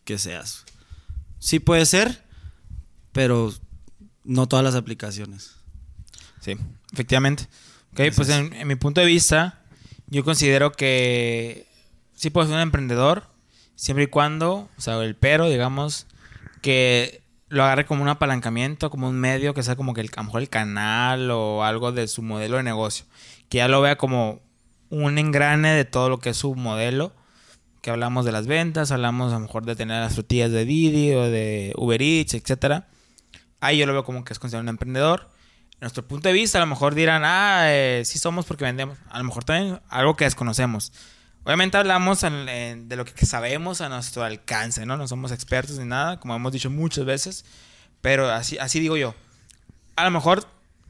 que 0.04 0.18
seas. 0.18 0.66
Sí 1.38 1.60
puede 1.60 1.86
ser, 1.86 2.24
pero 3.12 3.54
no 4.24 4.48
todas 4.48 4.66
las 4.66 4.74
aplicaciones. 4.74 5.57
Sí, 6.48 6.58
efectivamente. 6.94 7.44
Ok, 7.92 8.00
Eso 8.00 8.16
pues 8.16 8.30
es. 8.30 8.36
en, 8.36 8.54
en 8.54 8.68
mi 8.68 8.76
punto 8.76 9.02
de 9.02 9.08
vista, 9.08 9.60
yo 10.08 10.24
considero 10.24 10.72
que 10.72 11.68
sí 12.14 12.30
puedes 12.30 12.48
ser 12.48 12.56
un 12.56 12.62
emprendedor, 12.62 13.24
siempre 13.76 14.06
y 14.06 14.08
cuando, 14.08 14.70
o 14.78 14.82
sea, 14.82 15.02
el 15.04 15.16
pero, 15.16 15.50
digamos, 15.50 16.08
que 16.62 17.22
lo 17.50 17.64
agarre 17.66 17.86
como 17.86 18.02
un 18.02 18.08
apalancamiento, 18.08 18.90
como 18.90 19.10
un 19.10 19.20
medio, 19.20 19.54
que 19.54 19.62
sea 19.62 19.76
como 19.76 19.94
que 19.94 20.00
el, 20.00 20.10
a 20.16 20.22
lo 20.22 20.26
mejor 20.26 20.42
el 20.42 20.50
canal 20.50 21.30
o 21.32 21.66
algo 21.66 21.92
de 21.92 22.08
su 22.08 22.22
modelo 22.22 22.56
de 22.56 22.64
negocio. 22.64 23.06
Que 23.50 23.58
ya 23.58 23.68
lo 23.68 23.82
vea 23.82 23.98
como 23.98 24.40
un 24.90 25.18
engrane 25.18 25.72
de 25.72 25.84
todo 25.84 26.08
lo 26.10 26.20
que 26.20 26.30
es 26.30 26.38
su 26.38 26.56
modelo. 26.56 27.14
Que 27.82 27.92
hablamos 27.92 28.24
de 28.26 28.32
las 28.32 28.48
ventas, 28.48 28.92
hablamos 28.92 29.32
a 29.34 29.36
lo 29.36 29.42
mejor 29.42 29.66
de 29.66 29.76
tener 29.76 30.02
las 30.02 30.14
frutillas 30.14 30.52
de 30.52 30.64
Didi 30.64 31.14
o 31.14 31.24
de 31.24 31.74
Uber 31.78 32.02
Eats, 32.02 32.34
etcétera. 32.34 32.88
Ahí 33.60 33.78
yo 33.78 33.86
lo 33.86 33.92
veo 33.94 34.06
como 34.06 34.24
que 34.24 34.32
es 34.32 34.40
considerado 34.40 34.64
un 34.64 34.70
emprendedor. 34.70 35.30
Nuestro 35.80 36.08
punto 36.08 36.28
de 36.28 36.34
vista, 36.34 36.58
a 36.58 36.62
lo 36.62 36.68
mejor 36.68 36.96
dirán, 36.96 37.22
ah, 37.26 37.66
eh, 37.72 38.02
sí 38.06 38.18
somos 38.18 38.46
porque 38.46 38.66
vendemos. 38.66 38.98
A 39.10 39.20
lo 39.20 39.24
mejor 39.26 39.44
también 39.44 39.80
algo 39.90 40.16
que 40.16 40.26
desconocemos. 40.26 40.92
Obviamente 41.44 41.78
hablamos 41.78 42.24
en- 42.24 42.50
en- 42.50 42.90
de 42.90 42.96
lo 42.96 43.06
que 43.06 43.26
sabemos 43.26 43.80
a 43.82 43.88
nuestro 43.90 44.24
alcance, 44.24 44.86
¿no? 44.86 44.98
No 44.98 45.08
somos 45.08 45.32
expertos 45.32 45.78
ni 45.78 45.86
nada, 45.86 46.20
como 46.20 46.36
hemos 46.36 46.52
dicho 46.52 46.70
muchas 46.70 47.06
veces. 47.06 47.46
Pero 48.02 48.30
así, 48.32 48.58
así 48.58 48.80
digo 48.80 48.98
yo. 48.98 49.14
A 49.96 50.04
lo 50.04 50.12
mejor 50.12 50.48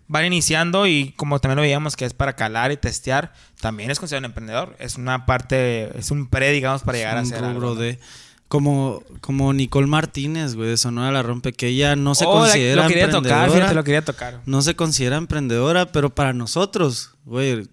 van 0.07 0.25
iniciando 0.25 0.87
y 0.87 1.11
como 1.17 1.39
también 1.39 1.57
lo 1.57 1.61
veíamos 1.63 1.95
que 1.97 2.05
es 2.05 2.13
para 2.13 2.35
calar 2.37 2.71
y 2.71 2.77
testear, 2.77 3.33
también 3.59 3.91
es 3.91 3.99
considerado 3.99 4.21
un 4.21 4.31
emprendedor. 4.31 4.75
Es 4.79 4.95
una 4.95 5.25
parte, 5.25 5.97
es 5.99 6.11
un 6.11 6.27
pre, 6.27 6.51
digamos, 6.51 6.83
para 6.83 6.97
llegar 6.97 7.17
a 7.17 7.25
ser 7.25 7.43
algo, 7.43 7.75
de 7.75 7.99
como 8.47 9.03
como 9.21 9.51
Nicole 9.53 9.87
Martínez, 9.87 10.55
güey, 10.55 10.69
de 10.69 10.77
Sonora 10.77 11.11
la 11.11 11.23
rompe 11.23 11.53
que 11.53 11.67
ella 11.67 11.95
no 11.95 12.15
se 12.15 12.25
Oh, 12.25 12.31
considera 12.31 12.83
lo 12.83 12.87
quería 12.87 13.05
tocar, 13.09 13.17
emprendedora. 13.23 13.53
fíjate, 13.53 13.75
lo 13.75 13.83
quería 13.83 14.05
tocar. 14.05 14.41
No 14.45 14.61
se 14.61 14.75
considera 14.75 15.17
emprendedora, 15.17 15.91
pero 15.91 16.13
para 16.15 16.33
nosotros, 16.33 17.11
güey, 17.25 17.67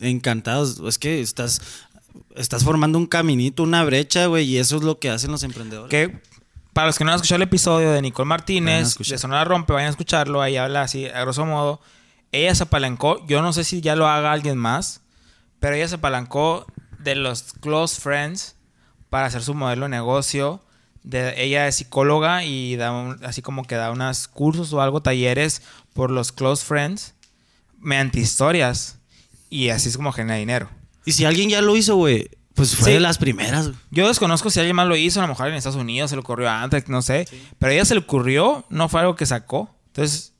encantados, 0.00 0.80
es 0.86 0.98
que 0.98 1.20
estás 1.20 1.60
estás 2.36 2.62
formando 2.64 2.98
un 2.98 3.06
caminito, 3.06 3.62
una 3.62 3.84
brecha, 3.84 4.26
güey, 4.26 4.44
y 4.46 4.58
eso 4.58 4.76
es 4.76 4.82
lo 4.82 4.98
que 4.98 5.10
hacen 5.10 5.30
los 5.30 5.42
emprendedores. 5.42 5.90
Que 5.90 6.20
para 6.72 6.86
los 6.88 6.98
que 6.98 7.04
no 7.04 7.10
han 7.10 7.16
escuchado 7.16 7.36
el 7.36 7.42
episodio 7.42 7.90
de 7.90 8.00
Nicole 8.02 8.28
Martínez, 8.28 8.96
de 8.96 9.18
Sonora 9.18 9.44
Rompe, 9.44 9.72
vayan 9.72 9.88
a 9.88 9.90
escucharlo. 9.90 10.40
Ahí 10.42 10.56
habla 10.56 10.82
así, 10.82 11.06
a 11.06 11.20
grosso 11.22 11.44
modo. 11.44 11.80
Ella 12.30 12.54
se 12.54 12.62
apalancó. 12.64 13.26
Yo 13.26 13.42
no 13.42 13.52
sé 13.52 13.64
si 13.64 13.80
ya 13.80 13.96
lo 13.96 14.06
haga 14.06 14.32
alguien 14.32 14.56
más, 14.58 15.00
pero 15.58 15.74
ella 15.74 15.88
se 15.88 15.96
apalancó 15.96 16.66
de 17.00 17.14
los 17.16 17.54
close 17.60 18.00
friends 18.00 18.54
para 19.10 19.26
hacer 19.26 19.42
su 19.42 19.54
modelo 19.54 19.84
de 19.84 19.90
negocio. 19.90 20.62
De, 21.02 21.42
ella 21.42 21.66
es 21.68 21.76
psicóloga 21.76 22.44
y 22.44 22.76
da 22.76 22.92
un- 22.92 23.24
así 23.24 23.40
como 23.42 23.64
que 23.64 23.76
da 23.76 23.90
unos 23.90 24.28
cursos 24.28 24.72
o 24.72 24.80
algo, 24.82 25.00
talleres 25.00 25.62
por 25.94 26.10
los 26.10 26.32
close 26.32 26.64
friends 26.64 27.14
mediante 27.78 28.20
historias. 28.20 28.98
Y 29.50 29.70
así 29.70 29.88
es 29.88 29.96
como 29.96 30.12
genera 30.12 30.38
dinero. 30.38 30.68
Y 31.06 31.12
si 31.12 31.24
alguien 31.24 31.48
ya 31.48 31.62
lo 31.62 31.74
hizo, 31.76 31.96
güey, 31.96 32.28
pues 32.54 32.76
fue 32.76 32.86
Sí. 32.88 32.92
de 32.94 33.00
las 33.00 33.16
primeras. 33.18 33.70
Yo 33.90 34.08
desconozco 34.08 34.50
si 34.50 34.58
alguien 34.60 34.76
más 34.76 34.88
lo 34.88 34.96
hizo, 34.96 35.20
a 35.20 35.22
lo 35.22 35.28
mejor 35.28 35.48
en 35.48 35.54
Estados 35.54 35.78
Unidos 35.80 36.10
se 36.10 36.16
le 36.16 36.20
ocurrió 36.20 36.50
antes, 36.50 36.88
no 36.88 37.00
sé. 37.00 37.26
Pero 37.58 37.70
a 37.70 37.74
ella 37.74 37.84
se 37.84 37.94
le 37.94 38.00
ocurrió, 38.00 38.66
no 38.68 38.88
fue 38.88 39.00
algo 39.00 39.16
que 39.16 39.24
sacó. 39.24 39.74
Entonces, 39.86 40.34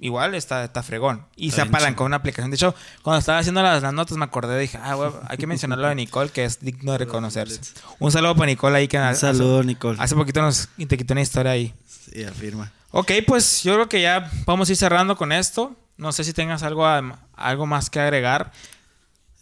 igual 0.00 0.34
está, 0.34 0.64
está 0.64 0.82
fregón. 0.82 1.26
Y 1.36 1.48
Está 1.50 1.62
se 1.62 1.68
apalancó 1.68 2.04
una 2.04 2.16
aplicación. 2.16 2.50
De 2.50 2.56
hecho, 2.56 2.74
cuando 3.02 3.18
estaba 3.20 3.38
haciendo 3.38 3.62
las, 3.62 3.82
las 3.82 3.92
notas 3.92 4.16
me 4.16 4.24
acordé, 4.24 4.58
dije, 4.58 4.78
ah, 4.82 4.94
güey, 4.94 5.10
hay 5.28 5.36
que 5.36 5.46
mencionarlo 5.46 5.86
de 5.88 5.94
Nicole, 5.94 6.30
que 6.30 6.44
es 6.44 6.60
digno 6.60 6.92
de 6.92 6.98
reconocerse. 6.98 7.60
Un 7.98 8.10
saludo 8.10 8.34
para 8.34 8.46
Nicole 8.46 8.78
ahí 8.78 8.88
que 8.88 8.96
Un 8.98 9.04
hace- 9.04 9.20
saludo, 9.20 9.62
Nicole. 9.62 9.98
Hace 10.00 10.14
poquito 10.14 10.40
nos 10.42 10.68
te 10.88 10.96
quitó 10.96 11.14
una 11.14 11.22
historia 11.22 11.52
ahí. 11.52 11.74
Sí, 12.12 12.24
afirma. 12.24 12.72
Ok, 12.92 13.12
pues 13.26 13.62
yo 13.62 13.74
creo 13.74 13.88
que 13.88 14.02
ya 14.02 14.30
vamos 14.46 14.68
a 14.68 14.72
ir 14.72 14.76
cerrando 14.76 15.16
con 15.16 15.30
esto. 15.32 15.76
No 15.96 16.12
sé 16.12 16.24
si 16.24 16.32
tengas 16.32 16.62
algo, 16.62 16.86
a- 16.86 17.18
algo 17.34 17.66
más 17.66 17.90
que 17.90 18.00
agregar. 18.00 18.52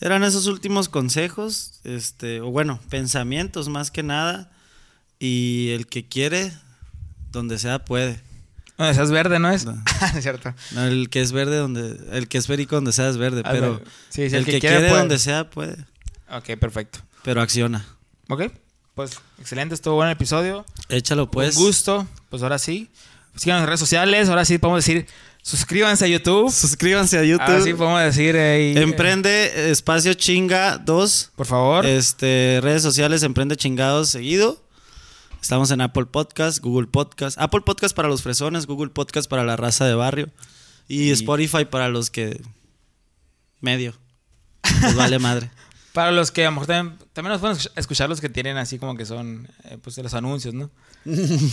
Eran 0.00 0.22
esos 0.22 0.46
últimos 0.46 0.88
consejos, 0.88 1.80
este, 1.84 2.40
o 2.40 2.50
bueno, 2.50 2.78
pensamientos 2.90 3.68
más 3.68 3.90
que 3.90 4.02
nada. 4.02 4.50
Y 5.18 5.70
el 5.70 5.86
que 5.88 6.06
quiere, 6.08 6.52
donde 7.32 7.58
sea 7.58 7.84
puede. 7.84 8.20
Seas 8.78 9.10
verde, 9.10 9.38
¿no 9.38 9.50
es? 9.50 9.64
No. 9.64 9.76
es 10.16 10.22
cierto. 10.22 10.54
No, 10.72 10.84
el 10.86 11.10
que 11.10 11.20
es 11.20 11.32
verde 11.32 11.56
donde, 11.56 11.96
el 12.12 12.28
que 12.28 12.38
es 12.38 12.46
perico 12.46 12.76
donde 12.76 12.92
sea 12.92 13.08
es 13.08 13.16
verde, 13.16 13.42
Ah, 13.44 13.50
pero. 13.52 13.82
Sí, 14.08 14.30
sí, 14.30 14.36
el, 14.36 14.44
que, 14.44 14.60
quiere, 14.60 14.88
puede. 14.88 14.98
donde 15.00 15.18
sea 15.18 15.50
puede, 15.50 15.76
Ok, 16.30 16.56
perfecto. 16.60 17.00
pero 17.24 17.40
acciona. 17.42 17.84
Ok, 18.28 18.44
pues 18.94 19.18
excelente, 19.40 19.74
estuvo 19.74 19.94
bueno 19.96 20.10
el 20.10 20.16
episodio. 20.16 20.64
Échalo 20.88 21.30
pues. 21.30 21.56
Un 21.56 21.64
gusto, 21.64 22.06
pues 22.30 22.42
ahora 22.42 22.58
sí. 22.58 22.88
Síganos 23.34 23.62
en 23.62 23.66
redes 23.68 23.80
sociales, 23.80 24.28
ahora 24.28 24.44
sí 24.44 24.58
podemos 24.58 24.84
decir, 24.84 25.06
suscríbanse 25.42 26.04
a 26.04 26.08
YouTube. 26.08 26.50
Suscríbanse 26.52 27.18
a 27.18 27.24
YouTube. 27.24 27.42
Ahora 27.46 27.62
sí 27.62 27.72
podemos 27.74 28.00
decir, 28.02 28.34
eh, 28.36 28.80
Emprende 28.80 29.70
espacio 29.70 30.14
chinga 30.14 30.78
2. 30.78 31.32
por 31.36 31.46
favor. 31.46 31.86
Este, 31.86 32.58
redes 32.62 32.82
sociales 32.82 33.22
Emprende 33.22 33.56
chingados 33.56 34.08
seguido. 34.08 34.62
Estamos 35.40 35.70
en 35.70 35.80
Apple 35.80 36.06
Podcast, 36.06 36.58
Google 36.60 36.88
Podcast. 36.88 37.38
Apple 37.38 37.60
Podcast 37.62 37.94
para 37.94 38.08
los 38.08 38.22
fresones, 38.22 38.66
Google 38.66 38.90
Podcast 38.90 39.28
para 39.30 39.44
la 39.44 39.56
raza 39.56 39.86
de 39.86 39.94
barrio. 39.94 40.28
Y, 40.88 41.04
Y- 41.08 41.10
Spotify 41.10 41.64
para 41.64 41.88
los 41.88 42.10
que. 42.10 42.40
medio. 43.60 43.94
Pues 44.80 44.94
vale 44.94 45.18
madre. 45.20 45.50
Para 45.92 46.12
los 46.12 46.30
que 46.30 46.42
a 46.44 46.50
lo 46.50 46.52
mejor 46.52 46.66
también, 46.66 46.98
también 47.12 47.32
nos 47.32 47.40
pueden 47.40 47.56
escuch- 47.56 47.72
escuchar 47.76 48.08
los 48.08 48.20
que 48.20 48.28
tienen 48.28 48.56
así 48.56 48.78
como 48.78 48.96
que 48.96 49.04
son, 49.04 49.48
eh, 49.64 49.78
pues, 49.82 49.96
los 49.98 50.14
anuncios, 50.14 50.54
¿no? 50.54 50.70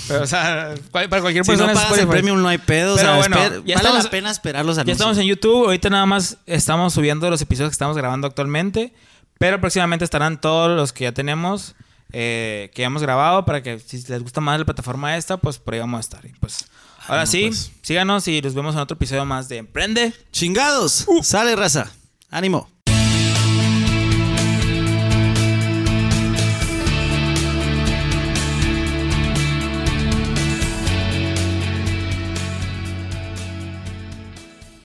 Pero, 0.07 0.23
o 0.23 0.27
sea, 0.27 0.75
cual- 0.91 1.09
para 1.09 1.21
cualquier 1.21 1.45
si 1.45 1.51
no 1.51 1.57
persona 1.57 1.73
pagas 1.73 1.97
el 1.99 2.07
premium 2.07 2.41
no 2.41 2.47
hay 2.47 2.57
pedo. 2.57 2.95
Pero 2.95 3.17
o 3.17 3.23
sea, 3.23 3.29
bueno, 3.29 3.37
ya 3.37 3.49
vale 3.49 3.73
estamos- 3.73 4.03
la 4.03 4.09
pena 4.09 4.31
esperar 4.31 4.65
los 4.65 4.75
Ya 4.75 4.81
anuncios. 4.81 4.97
estamos 4.99 5.17
en 5.19 5.25
YouTube. 5.27 5.65
Ahorita 5.65 5.89
nada 5.89 6.05
más 6.05 6.37
estamos 6.45 6.93
subiendo 6.93 7.29
los 7.29 7.41
episodios 7.41 7.69
que 7.69 7.73
estamos 7.75 7.95
grabando 7.97 8.27
actualmente. 8.27 8.93
Pero 9.37 9.59
próximamente 9.59 10.05
estarán 10.05 10.39
todos 10.39 10.75
los 10.77 10.93
que 10.93 11.03
ya 11.05 11.11
tenemos, 11.11 11.75
eh, 12.11 12.71
que 12.73 12.83
hemos 12.83 13.01
grabado, 13.01 13.45
para 13.45 13.61
que 13.63 13.79
si 13.79 14.01
les 14.07 14.21
gusta 14.21 14.41
más 14.41 14.59
la 14.59 14.65
plataforma 14.65 15.17
esta, 15.17 15.37
pues 15.37 15.57
por 15.57 15.73
ahí 15.73 15.79
vamos 15.79 15.97
a 15.97 16.01
estar. 16.01 16.25
Y 16.25 16.29
pues 16.39 16.65
ahora 17.07 17.21
no, 17.21 17.27
sí, 17.27 17.47
pues. 17.47 17.71
síganos 17.81 18.27
y 18.27 18.41
nos 18.41 18.53
vemos 18.53 18.75
en 18.75 18.81
otro 18.81 18.95
episodio 18.95 19.25
más 19.25 19.49
de 19.49 19.57
Emprende. 19.57 20.13
Chingados. 20.31 21.05
Sale 21.21 21.55
raza. 21.55 21.91
Ánimo. 22.29 22.74